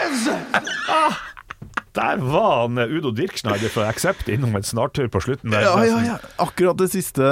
Yes! 0.00 0.28
oh, 0.88 1.27
Der 1.98 2.20
var 2.22 2.62
han 2.62 2.78
eh, 2.78 2.92
Udo 2.94 3.10
Dirkschneider 3.16 3.72
fra 3.74 3.88
Accept 3.90 4.28
innom 4.30 4.54
en 4.58 4.66
snartur 4.66 5.08
på 5.12 5.22
slutten 5.24 5.50
der. 5.54 5.66
Ja, 5.66 5.74
ja, 5.88 5.98
ja. 6.12 6.16
Akkurat 6.42 6.78
det 6.78 6.90
siste, 6.94 7.26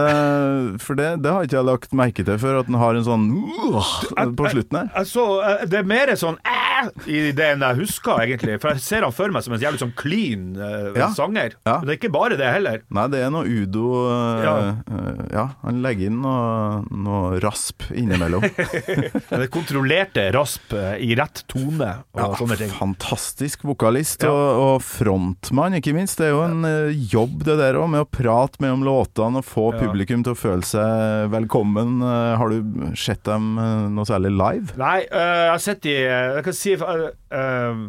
for 0.83 0.99
det, 0.99 1.13
det 1.23 1.33
har 1.33 1.47
ikke 1.47 1.59
jeg 1.61 1.69
lagt 1.69 1.95
merke 1.97 2.27
til 2.27 2.39
før, 2.43 2.61
at 2.65 2.71
den 2.71 2.79
har 2.81 2.99
en 2.99 3.07
sånn 3.07 3.27
uh, 3.37 3.93
på 4.37 4.51
slutten 4.53 4.81
her. 4.83 4.91
Altså, 4.99 5.27
eh, 5.47 5.65
det 5.71 5.81
er 5.85 5.89
mer 5.89 6.13
sånn 6.19 6.41
æh 6.43 6.65
i 7.09 7.21
det 7.33 7.47
enn 7.55 7.63
jeg 7.65 7.79
husker, 7.79 8.19
egentlig. 8.27 8.59
For 8.61 8.75
jeg 8.75 8.83
ser 8.85 9.05
han 9.07 9.15
for 9.17 9.33
meg 9.33 9.45
som 9.47 9.55
en 9.57 9.63
jævlig 9.63 9.81
sånn 9.81 9.95
clean 9.97 10.43
uh, 10.59 10.91
Ja. 10.99 11.09
sanger. 11.17 11.55
Ja. 11.65 11.79
Men 11.79 11.89
det 11.89 11.95
er 11.95 12.01
ikke 12.03 12.13
bare 12.13 12.37
det 12.37 12.51
heller. 12.53 12.83
Nei, 12.93 13.07
det 13.15 13.23
er 13.25 13.31
noe 13.33 13.49
Udo 13.49 13.87
uh, 14.11 14.43
Ja. 14.45 14.55
eh, 14.85 15.23
ja, 15.33 15.47
han 15.63 15.81
legger 15.85 16.11
inn 16.11 16.19
noe, 16.25 16.83
noe 16.93 17.41
rasp 17.45 17.87
innimellom. 17.97 18.45
Det 19.37 19.49
kontrollerte 19.53 20.27
rasp 20.35 20.73
eh, 20.77 20.97
i 21.07 21.15
rett 21.19 21.43
tone 21.51 21.89
og 22.17 22.37
sånne 22.41 22.57
ting. 22.61 22.71
fantastisk 22.77 23.65
vokalist 23.69 24.25
og, 24.29 24.56
og 24.57 24.81
frontmann, 24.85 25.77
ikke 25.79 25.93
minst. 25.97 26.19
Det 26.21 26.29
er 26.29 26.33
jo 26.35 26.43
en 26.47 26.65
eh, 26.67 26.97
jobb 27.13 27.45
det 27.47 27.59
der 27.61 27.77
òg, 27.79 27.91
med 27.93 28.05
å 28.05 28.09
prate 28.09 28.61
mellom 28.65 28.85
låtene 28.87 29.43
og 29.43 29.47
få 29.47 29.67
Ja. 29.75 29.81
publikum 29.85 30.25
til 30.25 30.33
å 30.35 30.39
føle 30.39 30.65
seg 30.67 31.31
velkommen. 31.33 32.01
Eh, 32.03 32.33
har 32.41 32.49
du 32.53 32.97
sett 32.97 33.23
dem 33.29 33.59
eh, 33.59 33.87
noe 33.93 34.09
særlig 34.09 34.33
live? 34.35 34.75
Nei, 34.81 35.05
uh, 35.13 35.47
jeg 35.47 35.53
har 35.53 35.63
sett 35.63 35.83
de 35.85 35.95
Jeg 35.97 36.45
kan 36.47 36.57
si 36.57 36.75
uh, 36.75 37.87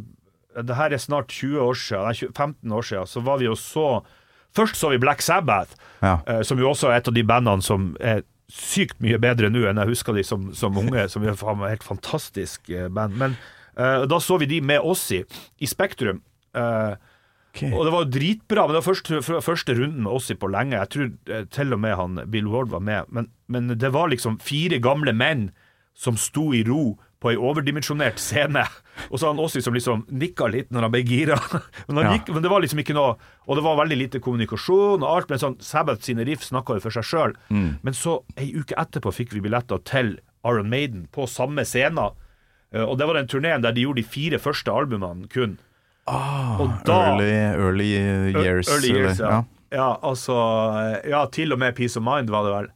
Det 0.57 0.77
her 0.77 0.93
er 0.95 1.01
snart 1.01 1.29
20 1.31 1.59
år 1.63 1.77
siden, 1.79 2.05
nei, 2.07 2.31
15 2.33 2.71
år 2.79 2.87
siden, 2.89 3.07
så 3.07 3.23
var 3.23 3.41
vi 3.41 3.49
og 3.51 3.57
så 3.61 3.87
Først 4.57 4.79
så 4.79 4.89
vi 4.89 4.97
Black 4.97 5.21
Sabbath, 5.21 5.75
Ja. 6.01 6.15
som 6.41 6.57
jo 6.57 6.71
også 6.71 6.89
er 6.89 6.97
et 6.97 7.07
av 7.07 7.13
de 7.13 7.21
bandene 7.21 7.61
som 7.61 7.91
er 8.01 8.23
sykt 8.49 8.97
mye 9.03 9.19
bedre 9.21 9.51
nå 9.51 9.67
enn 9.69 9.77
jeg 9.77 9.91
husker 9.91 10.15
de 10.17 10.23
som, 10.25 10.47
som 10.55 10.73
unge, 10.77 11.03
som 11.11 11.21
er 11.21 11.35
et 11.35 11.43
helt 11.43 11.83
fantastisk 11.85 12.71
band. 12.89 13.13
Men 13.19 13.35
da 13.77 14.17
så 14.23 14.39
vi 14.41 14.47
de 14.49 14.61
med 14.61 14.81
oss 14.81 15.11
i, 15.13 15.19
i 15.61 15.69
Spektrum. 15.69 16.23
Eh, 16.55 16.95
Ok. 17.57 17.63
og 17.73 17.85
det 17.87 17.91
var 17.91 18.03
jo 18.03 18.11
dritbra, 18.13 18.67
men 18.67 18.75
det 18.75 18.83
var 18.83 18.93
første, 18.93 19.41
første 19.41 19.73
runden 19.73 20.03
med 20.03 20.13
Ossi 20.13 20.35
på 20.37 20.45
lenge. 20.51 20.77
Jeg 20.77 20.89
tror 20.93 21.07
eh, 21.33 21.45
til 21.49 21.73
og 21.73 21.79
med 21.81 21.95
han 21.97 22.19
Bill 22.29 22.45
Ward 22.53 22.69
var 22.69 22.79
med. 22.85 23.05
Men, 23.09 23.31
men 23.47 23.67
det 23.73 23.89
var 23.95 24.09
liksom 24.11 24.37
fire 24.39 24.77
gamle 24.79 25.13
menn 25.17 25.47
som 25.97 26.17
sto 26.21 26.51
i 26.53 26.61
ro 26.67 26.99
på 27.19 27.31
ei 27.31 27.37
overdimensjonert 27.41 28.19
scene. 28.21 28.61
Og 29.09 29.17
så 29.17 29.31
han 29.31 29.39
Ossi 29.41 29.63
som 29.65 29.73
liksom 29.73 30.03
nikka 30.13 30.45
litt 30.53 30.69
når 30.69 30.85
han 30.85 30.91
ble 30.93 31.01
gira. 31.01 31.39
Men, 31.87 31.97
han 31.97 32.11
Ja. 32.19 32.33
men 32.33 32.43
det 32.45 32.51
var 32.51 32.61
liksom 32.61 32.77
ikke 32.83 32.93
noe 32.93 33.15
Og 33.47 33.55
det 33.57 33.63
var 33.65 33.79
veldig 33.79 33.97
lite 34.03 34.19
kommunikasjon 34.21 35.01
og 35.01 35.09
alt. 35.15 35.29
Men 35.33 35.39
sånn 35.41 35.57
Sabbath 35.59 36.05
sine 36.05 36.27
riff 36.29 36.45
snakka 36.45 36.77
jo 36.77 36.83
for 36.85 36.93
seg 36.93 37.07
sjøl. 37.09 37.33
Men 37.49 37.93
så, 37.97 38.19
ei 38.37 38.51
uke 38.53 38.77
etterpå, 38.77 39.09
fikk 39.17 39.33
vi 39.33 39.41
billetter 39.41 39.81
til 39.83 40.19
Iron 40.45 40.69
Maiden 40.69 41.07
på 41.11 41.25
samme 41.25 41.65
scene. 41.65 42.11
Eh, 42.71 42.83
Og 42.85 42.99
det 42.99 43.07
var 43.09 43.17
den 43.17 43.27
turneen 43.33 43.65
der 43.65 43.71
de 43.73 43.81
gjorde 43.87 44.03
de 44.03 44.11
fire 44.13 44.37
første 44.37 44.69
albumene 44.69 45.25
kun. 45.33 45.57
Og 46.07 46.73
da 46.87 46.97
Early, 47.11 47.31
early 47.59 47.87
years. 47.91 48.69
Early 48.71 48.93
years, 48.95 49.19
ja. 49.19 49.43
ja. 49.73 49.89
altså 50.03 50.35
Ja, 51.07 51.25
til 51.31 51.51
og 51.53 51.59
med 51.59 51.75
Peace 51.75 51.99
of 51.99 52.05
Mind 52.05 52.31
var 52.31 52.47
det 52.47 52.53
vel. 52.55 52.69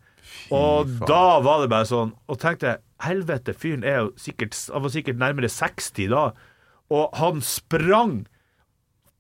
Og 0.52 0.90
da 1.08 1.40
var 1.44 1.62
det 1.64 1.70
bare 1.72 1.88
sånn 1.88 2.12
Og 2.28 2.40
tenkte 2.42 2.76
helvete, 3.06 3.54
fyren 3.56 3.86
er 3.88 4.02
jo 4.02 4.10
sikkert 4.20 4.58
Han 4.74 4.84
var 4.84 4.92
sikkert 4.94 5.22
nærmere 5.22 5.50
60 5.52 6.12
da. 6.12 6.26
Og 6.92 7.16
han 7.16 7.40
sprang 7.46 8.26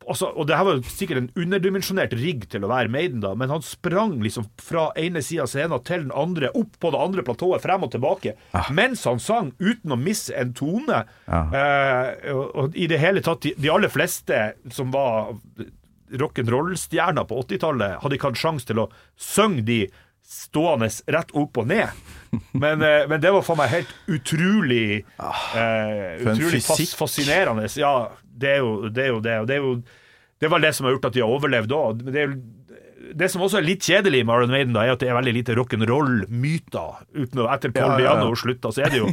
altså, 0.07 0.31
Og 0.35 0.47
det 0.47 0.57
her 0.57 0.67
var 0.67 0.79
sikkert 0.87 1.21
en 1.21 1.29
underdimensjonert 1.37 2.13
rigg 2.19 2.47
til 2.51 2.65
å 2.65 2.71
være 2.71 2.91
Maiden, 2.91 3.21
da, 3.23 3.33
men 3.37 3.51
han 3.53 3.63
sprang 3.65 4.17
liksom 4.23 4.47
fra 4.61 4.89
ene 4.99 5.21
sida 5.25 5.45
av 5.45 5.51
scenen 5.51 5.83
til 5.87 6.07
den 6.07 6.15
andre, 6.15 6.51
opp 6.57 6.79
på 6.81 6.91
det 6.93 7.01
andre 7.01 7.25
platået, 7.27 7.63
frem 7.63 7.85
og 7.85 7.91
tilbake, 7.93 8.35
mens 8.73 9.05
han 9.09 9.21
sang, 9.21 9.51
uten 9.59 9.93
å 9.95 9.99
misse 9.99 10.33
en 10.37 10.53
tone. 10.57 11.03
Eh, 11.27 12.33
og, 12.33 12.45
og 12.55 12.77
i 12.79 12.87
det 12.91 12.99
hele 13.01 13.23
tatt, 13.25 13.43
de, 13.45 13.53
de 13.57 13.71
aller 13.73 13.91
fleste 13.91 14.41
som 14.73 14.91
var 14.93 15.35
rock'n'roll-stjerner 16.11 17.27
på 17.27 17.41
80-tallet, 17.45 17.99
hadde 18.01 18.17
ikke 18.17 18.31
hatt 18.31 18.41
sjanse 18.41 18.67
til 18.67 18.83
å 18.83 18.89
synge 19.19 19.65
de 19.67 19.81
stående 20.31 20.87
rett 21.11 21.33
opp 21.37 21.59
og 21.61 21.67
ned. 21.67 21.91
Men, 22.55 22.81
eh, 22.81 23.03
men 23.11 23.19
det 23.19 23.33
var 23.35 23.43
for 23.43 23.59
meg 23.59 23.71
helt 23.73 23.91
utrolig 24.07 25.01
eh, 25.01 26.21
for 26.23 26.31
Utrolig 26.31 26.61
fas 26.63 26.93
fascinerende. 26.95 27.67
Ja, 27.79 27.95
det 28.23 28.55
er 28.55 28.61
jo 28.63 28.87
det. 28.87 29.03
Er 29.09 29.11
jo 29.11 29.19
det, 29.25 29.35
og 29.43 29.49
det, 29.49 29.57
er 29.57 29.65
jo, 29.65 29.75
det 30.39 30.47
er 30.47 30.53
vel 30.55 30.63
det 30.67 30.73
som 30.77 30.87
har 30.87 30.95
gjort 30.95 31.09
at 31.11 31.17
de 31.17 31.23
har 31.25 31.35
overlevd 31.35 31.75
òg. 31.75 32.05
Det, 32.07 32.25
det 33.17 33.27
som 33.33 33.43
også 33.43 33.59
er 33.59 33.67
litt 33.67 33.83
kjedelig 33.83 34.23
med 34.23 34.37
Iron 34.37 34.53
Maiden, 34.55 34.75
da, 34.77 34.85
er 34.85 34.95
at 34.95 35.03
det 35.03 35.11
er 35.11 35.17
veldig 35.19 35.35
lite 35.41 35.57
rock'n'roll-myter. 35.59 37.03
Etter 37.51 37.75
Paul 37.75 37.97
Ja, 37.99 38.15
ja, 38.15 38.15
ja. 38.23 38.39
Slutta, 38.39 38.71
så 38.71 38.85
er 38.85 38.93
det 38.93 39.03
jo 39.03 39.11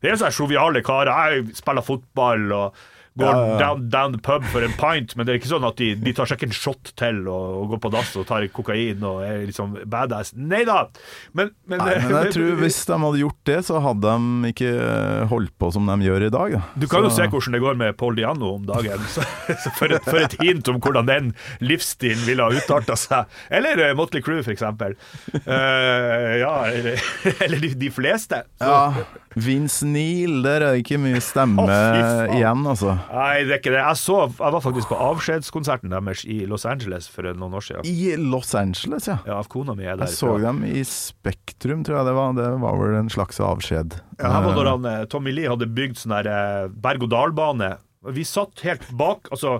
Det 0.00 0.10
er 0.10 0.18
sånne 0.20 0.36
joviale 0.36 0.82
karer. 0.84 1.36
Jeg 1.36 1.56
spiller 1.60 1.84
fotball 1.84 2.50
og 2.52 2.82
går 3.18 3.30
Ja. 3.30 3.58
Down, 3.58 3.88
down 3.90 4.12
the 4.12 4.18
pub 4.18 4.44
for 4.50 4.64
en 4.66 4.72
pint, 4.74 5.14
men 5.16 5.26
det 5.26 5.34
er 5.34 5.38
ikke 5.38 5.50
sånn 5.52 5.66
at 5.66 5.78
de, 5.78 5.92
de 5.94 6.12
tar 6.16 6.26
seg 6.26 6.40
ikke 6.40 6.50
en 6.50 6.56
shot 6.56 6.92
til 6.98 7.20
og, 7.30 7.60
og 7.60 7.74
går 7.74 7.82
på 7.84 7.90
dass 7.94 8.10
og 8.18 8.26
tar 8.26 8.46
kokain 8.54 9.04
og 9.06 9.22
er 9.22 9.44
liksom 9.46 9.76
badass. 9.90 10.32
Nei 10.34 10.64
da! 10.66 10.88
Men, 11.32 11.52
men, 11.70 11.82
Nei, 11.82 11.94
men 12.02 12.16
jeg 12.24 12.32
tror 12.36 12.58
hvis 12.62 12.80
de 12.88 12.98
hadde 13.04 13.22
gjort 13.22 13.40
det, 13.50 13.58
så 13.68 13.80
hadde 13.84 14.14
de 14.16 14.52
ikke 14.52 14.72
eh, 14.74 15.24
holdt 15.30 15.54
på 15.60 15.70
som 15.74 15.90
de 15.90 16.08
gjør 16.08 16.26
i 16.28 16.32
dag. 16.34 16.56
Da. 16.58 16.62
Du 16.82 16.88
kan 16.90 17.06
jo 17.06 17.12
se 17.14 17.28
hvordan 17.30 17.56
det 17.56 17.62
går 17.64 17.80
med 17.80 17.96
Paul 18.00 18.18
Diano 18.18 18.54
om 18.58 18.68
dagen. 18.68 19.06
Så, 19.14 19.22
så 19.60 19.70
for, 19.76 19.92
et, 19.92 20.02
for 20.06 20.18
et 20.18 20.34
hint 20.40 20.66
om 20.72 20.80
hvordan 20.82 21.06
den 21.06 21.28
livsstilen 21.62 22.24
ville 22.26 22.42
ha 22.42 22.50
utarta 22.56 22.96
seg. 22.98 23.30
Eller 23.54 23.78
uh, 23.78 23.90
Motley 23.96 24.24
Crew, 24.24 24.40
for 24.42 24.54
eksempel. 24.54 24.96
Eh, 25.30 26.32
ja, 26.40 26.54
eller, 26.66 27.04
eller 27.44 27.62
de, 27.62 27.74
de 27.78 27.90
fleste. 27.94 28.42
Så, 28.58 28.70
Ja, 28.70 29.04
Vince 29.34 29.86
Neil, 29.86 30.42
der 30.44 30.62
er 30.62 30.74
det 30.74 30.84
ikke 30.84 30.98
mye 31.02 31.20
stemme 31.22 31.64
oh, 31.66 32.34
igjen, 32.36 32.66
altså. 32.70 32.94
Nei, 33.10 33.44
det 33.44 33.56
er 33.56 33.60
ikke 33.60 33.72
det. 33.74 33.80
Jeg, 33.80 33.98
så, 34.00 34.16
jeg 34.30 34.54
var 34.56 34.62
faktisk 34.64 34.90
på 34.90 34.98
avskjedskonserten 35.08 35.92
deres 35.94 36.24
i 36.30 36.40
Los 36.50 36.64
Angeles 36.68 37.08
for 37.12 37.28
noen 37.36 37.56
år 37.58 37.66
siden. 37.66 37.86
I 37.88 38.16
Los 38.20 38.54
Angeles, 38.58 39.08
ja. 39.10 39.18
Ja, 39.28 39.38
av 39.42 39.48
kona 39.52 39.76
mi 39.78 39.86
er 39.86 39.98
der. 39.98 40.08
Jeg 40.08 40.18
så 40.18 40.34
dem 40.42 40.62
i 40.68 40.82
Spektrum, 40.88 41.84
tror 41.86 42.00
jeg 42.00 42.08
det 42.10 42.16
var. 42.18 42.34
Det 42.38 42.50
var 42.64 42.80
vel 42.80 42.98
en 43.02 43.12
slags 43.12 43.40
avskjed. 43.44 43.98
Ja, 44.18 44.32
her 44.36 44.44
var 44.48 44.58
når 44.58 44.70
han, 44.72 44.90
eh, 44.90 45.06
Tommy 45.12 45.34
Lee 45.34 45.50
hadde 45.50 45.70
bygd 45.70 46.00
sånn 46.00 46.16
der 46.16 46.30
eh, 46.32 46.66
berg-og-dal-bane. 46.84 47.74
Vi 48.14 48.24
satt 48.28 48.60
helt 48.66 48.84
bak 49.00 49.30
Altså, 49.32 49.58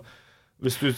hvis 0.61 0.77
du, 0.83 0.91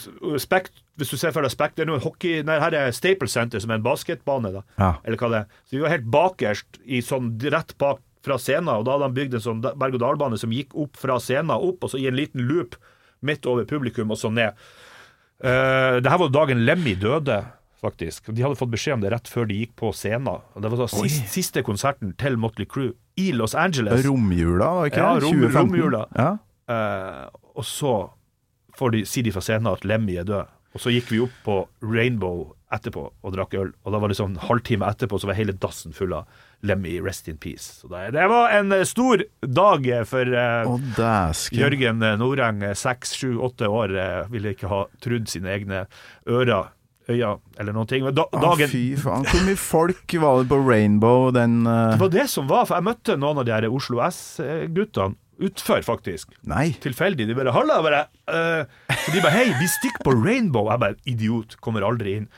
spekt, 0.43 0.81
hvis 0.99 1.13
du 1.13 1.17
ser 1.21 1.31
for 1.35 1.47
deg 1.47 1.53
Spekt, 1.55 1.77
det 1.79 1.85
er 1.85 1.91
noe 1.93 2.03
hockey 2.03 2.43
Nei, 2.47 2.57
her 2.63 2.75
er 2.75 2.91
Staples 2.95 3.35
Center, 3.37 3.63
som 3.63 3.71
er 3.71 3.79
en 3.79 3.87
basketbane, 3.87 4.51
da. 4.55 4.63
Ja. 4.81 4.91
Eller 5.05 5.21
hva 5.21 5.31
det 5.33 5.41
er. 5.45 5.61
Så 5.67 5.77
vi 5.77 5.85
var 5.85 5.95
helt 5.95 6.11
bakerst, 6.13 6.81
i 6.85 7.03
sånn 7.05 7.35
rett 7.55 7.77
bak 7.81 8.03
fra 8.27 8.37
scenen, 8.43 8.73
og 8.75 8.85
da 8.89 8.97
hadde 8.97 9.07
han 9.09 9.17
bygd 9.17 9.39
en 9.39 9.45
sånn 9.47 9.63
berg-og-dal-bane 9.65 10.39
som 10.43 10.53
gikk 10.55 10.75
opp 10.83 10.99
fra 10.99 11.21
scenen, 11.23 11.55
opp, 11.57 11.87
og 11.87 11.93
så 11.95 12.01
i 12.03 12.09
en 12.11 12.19
liten 12.19 12.43
loop 12.49 12.75
midt 13.27 13.47
over 13.49 13.65
publikum, 13.71 14.11
og 14.13 14.19
så 14.21 14.29
ned. 14.35 14.59
Uh, 15.43 16.01
det 16.03 16.11
her 16.11 16.21
var 16.23 16.33
dagen 16.33 16.65
Lemmy 16.67 16.95
døde, 16.99 17.39
faktisk. 17.83 18.31
De 18.33 18.43
hadde 18.45 18.57
fått 18.59 18.73
beskjed 18.73 18.97
om 18.99 19.03
det 19.05 19.11
rett 19.13 19.29
før 19.29 19.47
de 19.51 19.59
gikk 19.63 19.75
på 19.79 19.91
scenen. 19.97 20.41
Det 20.57 20.71
var 20.73 20.81
da 20.81 20.89
sist, 20.91 21.27
siste 21.33 21.63
konserten 21.67 22.15
til 22.21 22.39
Motley 22.41 22.67
Crue 22.69 22.95
i 23.21 23.31
Los 23.37 23.55
Angeles. 23.55 24.05
Romjula, 24.07 24.71
var 24.79 24.87
det 24.87 24.93
ikke 24.95 25.05
Ja, 25.05 25.15
rom- 25.21 25.41
2015. 25.45 25.61
romjula. 25.61 26.03
Ja. 26.17 26.31
Uh, 26.67 27.53
og 27.57 27.65
så 27.69 27.95
får 28.77 28.93
de, 28.97 29.05
sier 29.09 29.25
de 29.29 29.33
fra 29.37 29.45
scenen 29.45 29.71
at 29.73 29.85
Lemmy 29.89 30.17
er 30.21 30.27
død. 30.29 30.53
Og 30.77 30.83
så 30.83 30.93
gikk 30.93 31.13
vi 31.15 31.23
opp 31.25 31.37
på 31.47 31.61
Rainbow 31.85 32.51
etterpå 32.75 33.07
og 33.23 33.33
drakk 33.37 33.55
øl. 33.57 33.71
Og 33.87 33.95
da 33.95 34.01
var 34.03 34.13
det 34.13 34.19
sånn 34.19 34.35
halvtime 34.49 34.89
etterpå 34.91 35.21
så 35.23 35.31
var 35.31 35.39
hele 35.39 35.55
dassen 35.57 35.95
full 35.97 36.13
av 36.17 36.27
Lemmy 36.67 36.99
Rest 37.01 37.29
in 37.31 37.39
Peace. 37.41 37.81
Så 37.81 37.91
det, 37.93 38.11
det 38.17 38.27
var 38.31 38.55
en 38.57 38.73
eh, 38.75 38.87
stor 38.89 39.23
dag 39.41 39.87
eh, 39.87 40.05
for 40.09 40.27
uh. 40.27 41.43
Jørgen 41.55 42.03
Noreng, 42.21 42.65
seks, 42.77 43.15
sju, 43.19 43.37
åtte 43.43 43.71
år, 43.71 43.95
uh, 43.97 44.33
ville 44.33 44.55
ikke 44.57 44.71
ha 44.71 44.87
trudd 45.03 45.31
sine 45.31 45.53
egne 45.55 45.85
ører, 46.29 46.73
Øya, 47.07 47.37
eller 47.55 47.71
noen 47.71 47.87
ting. 47.87 48.03
Da, 48.11 48.25
dagen, 48.35 48.67
fy 48.67 48.97
faen. 48.99 49.23
Hvor 49.31 49.45
mye 49.47 49.59
folk 49.61 50.15
var 50.19 50.41
det 50.41 50.49
på 50.51 50.57
Rainbow 50.59 51.29
den 51.35 51.61
uh... 51.63 51.93
det 51.93 52.01
var 52.01 52.11
det 52.17 52.25
som 52.33 52.49
var, 52.51 52.67
for 52.67 52.81
jeg 52.81 52.87
møtte 52.89 53.15
noen 53.21 53.39
av 53.43 53.47
de 53.47 53.55
her 53.55 53.69
Oslo 53.71 54.03
S-guttene 54.09 55.15
utfor, 55.43 55.83
faktisk. 55.85 56.33
Nei. 56.43 56.73
tilfeldig. 56.81 57.27
De 57.29 57.35
bare 57.35 57.53
'halla', 57.53 57.83
bare. 57.83 58.07
Uh, 58.29 58.65
så 58.89 59.13
de 59.13 59.21
bare 59.21 59.33
'hei, 59.37 59.53
vi 59.61 59.69
stikker 59.69 60.05
på 60.05 60.15
Rainbow'. 60.17 60.71
Jeg 60.71 60.81
bare 60.81 60.97
'idiot, 61.07 61.57
kommer 61.61 61.83
aldri 61.83 62.17
inn'. 62.21 62.29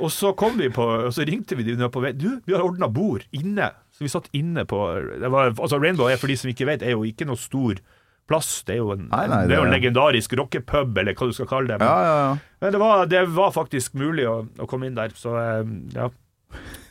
Og 0.00 0.10
så 0.10 0.34
kom 0.36 0.58
vi 0.58 0.68
på, 0.68 0.82
og 1.06 1.12
så 1.14 1.24
ringte 1.26 1.56
vi 1.56 1.62
dem 1.62 1.90
på 1.90 2.02
vei 2.02 2.12
'du, 2.12 2.40
vi 2.46 2.54
har 2.54 2.62
ordna 2.62 2.88
bord 2.88 3.24
inne'. 3.32 3.70
Så 3.92 4.04
vi 4.04 4.08
satt 4.08 4.28
inne 4.32 4.64
på 4.64 4.78
det 5.20 5.30
var, 5.30 5.52
altså 5.52 5.78
Rainbow 5.78 6.08
er 6.08 6.16
for 6.16 6.26
de 6.26 6.36
som 6.36 6.50
ikke 6.50 6.66
vet, 6.66 6.82
er 6.82 6.96
jo 6.96 7.04
ikke 7.04 7.26
noe 7.28 7.36
stor 7.36 7.78
plass. 8.26 8.62
Det 8.66 8.74
er 8.74 8.80
jo 8.80 8.92
en, 8.94 9.08
Nei, 9.10 9.26
nei, 9.28 9.42
det 9.46 9.56
er 9.56 9.60
jo 9.60 9.68
en 9.68 9.74
legendarisk 9.74 10.32
rockepub, 10.38 10.96
eller 10.98 11.14
hva 11.14 11.28
du 11.28 11.36
skal 11.36 11.50
kalle 11.50 11.68
det. 11.68 11.78
Men, 11.78 11.88
Ja, 11.88 12.00
ja, 12.02 12.16
ja. 12.24 12.38
men 12.60 12.72
det, 12.72 12.80
var, 12.80 13.06
det 13.06 13.22
var 13.36 13.52
faktisk 13.54 13.94
mulig 13.94 14.26
å, 14.30 14.46
å 14.58 14.68
komme 14.70 14.88
inn 14.88 14.98
der, 14.98 15.14
så 15.18 15.36
eh, 15.38 15.62
ja. 15.94 16.08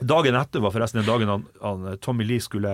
Dagen 0.02 0.34
etter 0.34 0.64
var 0.64 0.74
forresten 0.74 1.02
den 1.04 1.10
dagen 1.10 1.30
han, 1.30 1.44
han, 1.62 1.98
Tommy 2.02 2.26
Lee 2.26 2.42
skulle 2.42 2.72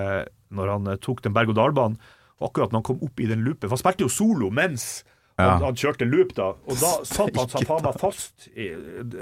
Når 0.55 0.69
han 0.71 0.87
eh, 0.87 0.99
tok 1.03 1.19
den 1.25 1.33
berg-og-dal-banen. 1.35 1.97
Akkurat 2.41 2.71
når 2.71 2.81
han 2.83 2.87
kom 2.91 2.99
opp 3.07 3.19
i 3.19 3.25
den 3.29 3.41
loopen 3.45 3.65
For 3.69 3.73
han 3.77 3.81
spilte 3.81 4.05
jo 4.05 4.09
solo 4.13 4.49
mens 4.53 5.03
Ja. 5.37 5.51
han, 5.51 5.63
han 5.67 5.75
kjørte 5.77 6.05
loop, 6.09 6.31
da. 6.37 6.47
Og 6.65 6.77
da 6.81 6.91
satt 7.05 7.35
han 7.37 7.49
seg 7.51 7.65
faen 7.69 7.83
meg 7.85 7.99
fast. 8.01 8.47
I, 8.57 8.71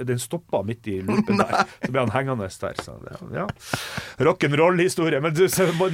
den 0.08 0.20
stoppa 0.20 0.62
midt 0.64 0.88
i 0.88 1.02
loopen 1.04 1.42
der. 1.42 1.66
Så 1.84 1.92
ble 1.92 2.06
han 2.06 2.14
hengende 2.16 2.48
der. 2.48 2.78
Så 2.80 2.96
det, 3.04 3.18
ja. 3.36 3.48
Rock'n'roll-historie. 4.24 5.20
Men 5.22 5.36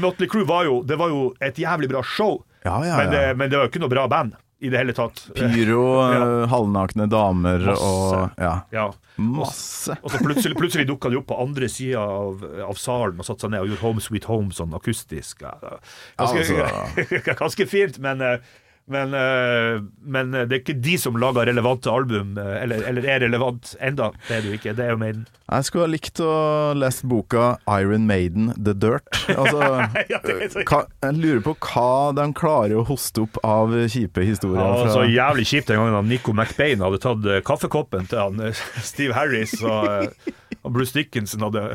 Motley 0.02 0.30
Crue 0.30 0.46
var 0.46 0.66
jo 0.70 0.84
Det 0.84 0.98
var 1.02 1.10
jo 1.10 1.34
et 1.42 1.58
jævlig 1.58 1.90
bra 1.90 2.04
show. 2.06 2.44
Ja, 2.64 2.78
Men, 2.80 3.10
det, 3.12 3.24
men 3.38 3.50
det 3.50 3.58
var 3.58 3.66
jo 3.66 3.72
ikke 3.74 3.82
noe 3.82 3.90
bra 3.94 4.08
band 4.08 4.36
i 4.62 4.70
det 4.70 4.78
hele 4.78 4.94
tatt. 4.94 5.24
Pyro, 5.36 5.84
Ja. 6.14 6.22
eh, 6.44 6.48
halvnakne 6.52 7.08
damer 7.10 7.64
Masse. 7.72 7.82
og 7.84 8.42
Ja. 8.42 8.54
Ja. 8.72 8.88
Masse. 9.22 9.96
Og 10.02 10.10
så 10.14 10.22
plutselig, 10.24 10.56
plutselig 10.58 10.86
dukka 10.90 11.10
de 11.12 11.18
opp 11.20 11.28
på 11.30 11.38
andre 11.44 11.68
sida 11.70 12.00
av, 12.02 12.42
av 12.66 12.78
salen 12.80 13.20
og 13.20 13.26
satte 13.28 13.46
seg 13.46 13.52
ned 13.54 13.66
og 13.66 13.72
gjorde 13.74 13.84
Home 13.84 14.02
Sweet 14.02 14.26
Home 14.30 14.54
sånn 14.56 14.74
akustisk. 14.78 15.44
Ganske, 15.44 15.82
Altså. 16.18 17.36
ganske 17.44 17.68
fint, 17.70 18.00
men, 18.02 18.22
eh, 18.22 18.38
Men, 18.92 19.14
eh, 19.16 19.82
men 20.04 20.34
det 20.36 20.50
er 20.50 20.60
ikke 20.62 20.80
de 20.84 20.98
som 21.00 21.20
lager 21.20 21.48
relevante 21.48 21.92
album, 21.92 22.36
eh, 22.40 22.58
eller, 22.64 22.84
eller 22.90 23.08
er 23.08 23.24
relevant 23.26 23.76
enda. 23.80 24.12
Det 24.28 24.38
er 24.38 24.44
det 24.44 24.52
jo 24.52 24.60
ikke. 24.60 24.76
Det 24.78 24.86
er 24.86 24.96
jo 24.96 25.00
Maiden. 25.02 25.28
Jeg 25.52 25.68
skulle 25.68 25.84
ha 25.84 25.92
likt 25.92 26.20
å 26.24 26.34
lese 26.80 27.08
boka 27.12 27.46
Iron 27.76 28.06
Maiden 28.08 28.54
The 28.56 28.72
Dirt. 28.72 29.08
Altså, 29.34 29.60
Ja, 30.12 30.20
hva, 30.24 30.86
jeg 31.04 31.18
lurer 31.18 31.42
på 31.44 31.56
hva 31.60 32.12
de 32.16 32.28
klarer 32.36 32.80
å 32.80 32.86
hoste 32.88 33.26
opp 33.26 33.40
av 33.48 33.74
kjipe 33.92 34.24
historier. 34.24 34.62
Ja, 34.64 34.86
fra... 34.86 34.94
så 34.96 35.04
jævlig 35.08 35.48
kjipt 35.50 35.72
den 35.72 35.82
gangen 35.82 35.98
da 35.98 36.04
Nico 36.08 36.36
McBain 36.36 36.84
hadde 36.84 37.02
tatt 37.04 37.28
eh, 37.28 37.42
kaffekoppen 37.48 38.08
til 38.12 38.22
han 38.22 38.56
Steve 38.92 39.16
Harris 39.18 39.58
og, 39.60 40.16
og 40.62 40.72
Bruce 40.72 40.96
Dickinson 40.96 41.44
hadde, 41.48 41.66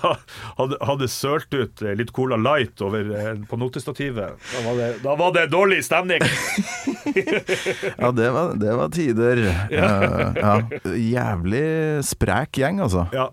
hadde, 0.60 0.80
hadde 0.88 1.10
sølt 1.12 1.52
ut 1.52 1.84
litt 2.00 2.14
Cola 2.16 2.40
Light 2.40 2.80
over, 2.84 3.12
på 3.48 3.60
notestativet. 3.60 4.40
Da 4.54 4.64
var, 4.64 4.80
det, 4.80 4.90
da 5.04 5.18
var 5.20 5.36
det 5.36 5.48
dårlig 5.52 5.82
stemning! 5.84 6.24
Ja, 7.98 8.10
det 8.12 8.30
var, 8.34 8.54
det 8.60 8.74
var 8.76 8.88
tider. 8.94 9.40
Uh, 9.70 10.38
ja. 10.38 10.54
Jævlig 10.94 11.64
sprek 12.06 12.58
gjeng, 12.60 12.80
altså. 12.84 13.06
Ja. 13.14 13.28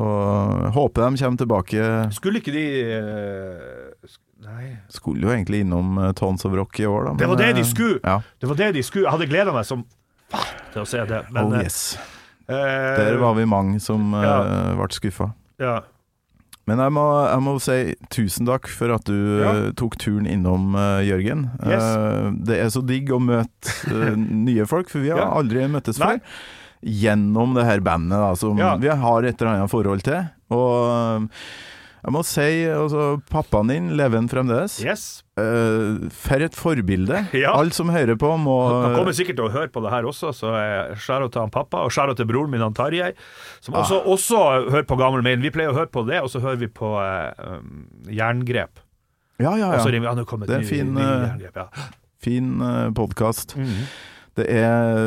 Og 0.00 0.70
håper 0.74 1.10
de 1.10 1.20
kommer 1.20 1.40
tilbake. 1.42 1.86
Skulle 2.16 2.40
ikke 2.40 2.54
de 2.54 2.66
uh, 2.96 4.14
Nei 4.40 4.70
Skulle 4.88 5.26
jo 5.26 5.32
egentlig 5.34 5.58
innom 5.66 5.98
eh, 6.00 6.12
Tons 6.16 6.46
of 6.48 6.54
Rock 6.56 6.78
i 6.80 6.86
år, 6.88 7.10
da. 7.10 7.16
Det 7.20 7.26
var 7.28 7.36
det 7.42 7.50
de 7.58 7.64
skulle! 7.68 7.98
Ja. 8.00 8.14
Det 8.40 8.48
var 8.48 8.56
det 8.56 8.70
de 8.78 8.82
skulle. 8.86 9.04
Jeg 9.04 9.12
hadde 9.12 9.28
gleda 9.28 9.52
meg 9.52 9.66
som 9.68 9.82
til 10.72 10.80
å 10.80 10.86
se 10.88 11.02
det. 11.10 11.18
Men, 11.34 11.50
oh 11.50 11.58
yes. 11.60 11.98
Uh, 12.48 12.54
Der 12.56 13.18
var 13.20 13.34
vi 13.36 13.44
mange 13.50 13.76
som 13.84 14.14
Ja. 14.16 14.38
ble 14.78 14.88
skuffa. 14.96 15.32
ja. 15.60 15.80
Men 16.70 16.78
jeg 16.84 16.92
må, 16.94 17.04
jeg 17.26 17.42
må 17.42 17.54
si 17.64 17.78
tusen 18.14 18.46
takk 18.46 18.68
for 18.70 18.94
at 18.94 19.08
du 19.10 19.16
Ja. 19.42 19.50
eh, 19.66 19.72
tok 19.74 19.96
turen 19.98 20.28
innom, 20.30 20.70
uh, 20.78 21.00
Jørgen. 21.02 21.48
Yes. 21.66 21.82
Uh, 21.82 22.30
det 22.46 22.60
er 22.62 22.70
så 22.70 22.82
digg 22.86 23.10
å 23.10 23.18
møte 23.18 23.74
uh, 23.90 24.14
nye 24.46 24.66
folk, 24.70 24.88
for 24.92 25.02
vi 25.02 25.10
har 25.10 25.24
Ja. 25.24 25.30
aldri 25.40 25.66
møttes 25.72 25.98
Nei. 25.98 26.14
før. 26.20 26.46
Gjennom 26.80 27.52
det 27.58 27.66
her 27.66 27.82
bandet 27.84 28.16
da, 28.22 28.30
som 28.38 28.56
Ja. 28.56 28.76
vi 28.80 28.88
har 28.88 29.26
et 29.28 29.34
eller 29.42 29.56
annet 29.58 29.72
forhold 29.74 30.04
til. 30.06 30.22
Og 30.54 31.26
jeg 32.00 32.12
må 32.14 32.20
si, 32.24 32.44
altså, 32.72 33.06
pappaen 33.28 33.68
din 33.68 33.88
lever 33.98 34.16
han 34.22 34.28
fremdeles. 34.30 34.78
Yes. 34.80 35.02
Uh, 35.40 36.08
for 36.12 36.40
et 36.44 36.56
forbilde. 36.56 37.22
Ja. 37.42 37.52
Alle 37.56 37.72
som 37.76 37.88
hører 37.92 38.16
på, 38.20 38.30
må 38.40 38.54
Han 38.72 38.96
kommer 38.98 39.16
sikkert 39.16 39.38
til 39.40 39.46
å 39.48 39.52
høre 39.52 39.68
på 39.72 39.82
det 39.84 39.92
her 39.92 40.08
også, 40.08 40.32
så 40.36 40.52
skjæra 41.00 41.28
til 41.32 41.44
han 41.44 41.52
pappa, 41.54 41.84
og 41.86 41.92
skjæra 41.94 42.16
til 42.18 42.28
broren 42.28 42.52
min, 42.52 42.64
han 42.64 42.76
Tarjei, 42.76 43.12
som 43.64 43.76
også, 43.80 44.00
Ah. 44.00 44.10
også 44.16 44.44
hører 44.72 44.86
på 44.88 44.96
Gammel 45.00 45.22
Maiden. 45.26 45.44
Vi 45.44 45.52
pleier 45.54 45.72
å 45.72 45.76
høre 45.76 45.90
på 45.92 46.04
det, 46.08 46.20
og 46.24 46.30
så 46.32 46.40
hører 46.44 46.60
vi 46.64 46.68
på 46.72 46.94
eh, 47.00 47.56
um, 47.58 47.84
Jerngrep. 48.08 48.80
Ja, 49.40 49.54
ja, 49.56 49.70
ja. 49.72 49.84
Det 49.84 50.54
er 50.54 50.60
ny, 50.60 50.68
fin, 50.68 50.94
ny 50.96 51.00
eh, 51.04 51.26
Jerngrep, 51.26 51.60
ja. 51.62 51.90
Fin 52.20 52.50
uh, 52.60 52.88
podkast. 52.96 53.56
Mhm. 53.60 53.84
Det 54.40 54.44
er 54.46 55.00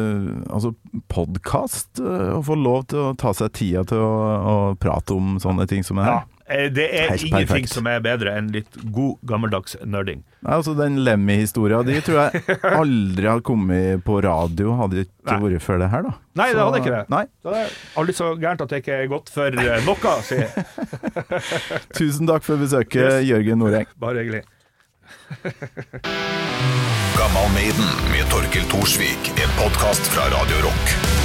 altså 0.51 0.73
podkast 1.09 2.01
å 2.03 2.41
få 2.45 2.57
lov 2.59 2.83
til 2.91 2.99
å 2.99 3.13
ta 3.17 3.31
seg 3.33 3.53
tida 3.55 3.81
til 3.87 4.01
å, 4.03 4.09
å 4.51 4.55
prate 4.77 5.15
om 5.15 5.37
sånne 5.41 5.63
ting 5.71 5.85
som 5.87 5.97
det 5.97 6.05
her. 6.05 6.19
eh, 6.25 6.32
Det 6.43 6.83
er 6.91 7.09
Helt 7.13 7.23
ingenting 7.23 7.47
perfekt. 7.47 7.69
som 7.71 7.87
er 7.87 8.01
bedre 8.03 8.33
enn 8.35 8.49
litt 8.51 8.75
god, 8.91 9.13
gammeldags 9.29 9.77
nerding. 9.87 10.25
Nei, 10.43 10.57
altså 10.57 10.73
Den 10.75 10.97
Lemmy-historia 11.05 11.79
di 11.87 11.95
tror 12.03 12.17
jeg 12.25 12.57
aldri 12.81 13.29
hadde 13.31 13.45
kommet 13.47 14.03
på 14.03 14.17
radio, 14.25 14.73
hadde 14.81 14.99
det 14.99 15.05
ikke 15.07 15.37
vært 15.45 15.63
før 15.63 15.79
det 15.85 15.87
her, 15.93 16.03
da. 16.09 16.11
Nei, 16.41 16.49
det 16.51 16.59
hadde 16.65 16.81
ikke 16.83 16.93
det. 16.97 17.01
Nei. 17.15 17.23
Det 17.47 17.55
er 17.61 17.71
aldri 18.01 18.17
så 18.19 18.33
gærent 18.35 18.65
at 18.65 18.73
det 18.75 18.81
ikke 18.83 18.97
er 19.05 19.07
godt 19.13 19.31
for 19.31 19.55
eh, 19.63 19.87
noe, 19.87 20.15
sier 20.27 20.43
jeg. 20.43 20.51
Tusen 21.95 22.27
takk 22.27 22.43
for 22.43 22.59
besøket, 22.59 22.99
Yes. 23.23 23.29
Jørgen 23.31 23.63
Noreng. 23.63 23.87
Bare 24.03 24.25
hyggelig. 24.25 24.43
Gammal 27.15 27.51
Maiden 27.55 27.91
med 28.11 28.27
Torkel 28.33 28.67
Thorsvik. 28.73 29.31
En 29.39 29.55
podkast 29.63 30.11
fra 30.11 30.27
Radio 30.35 30.65
Rock. 30.67 31.22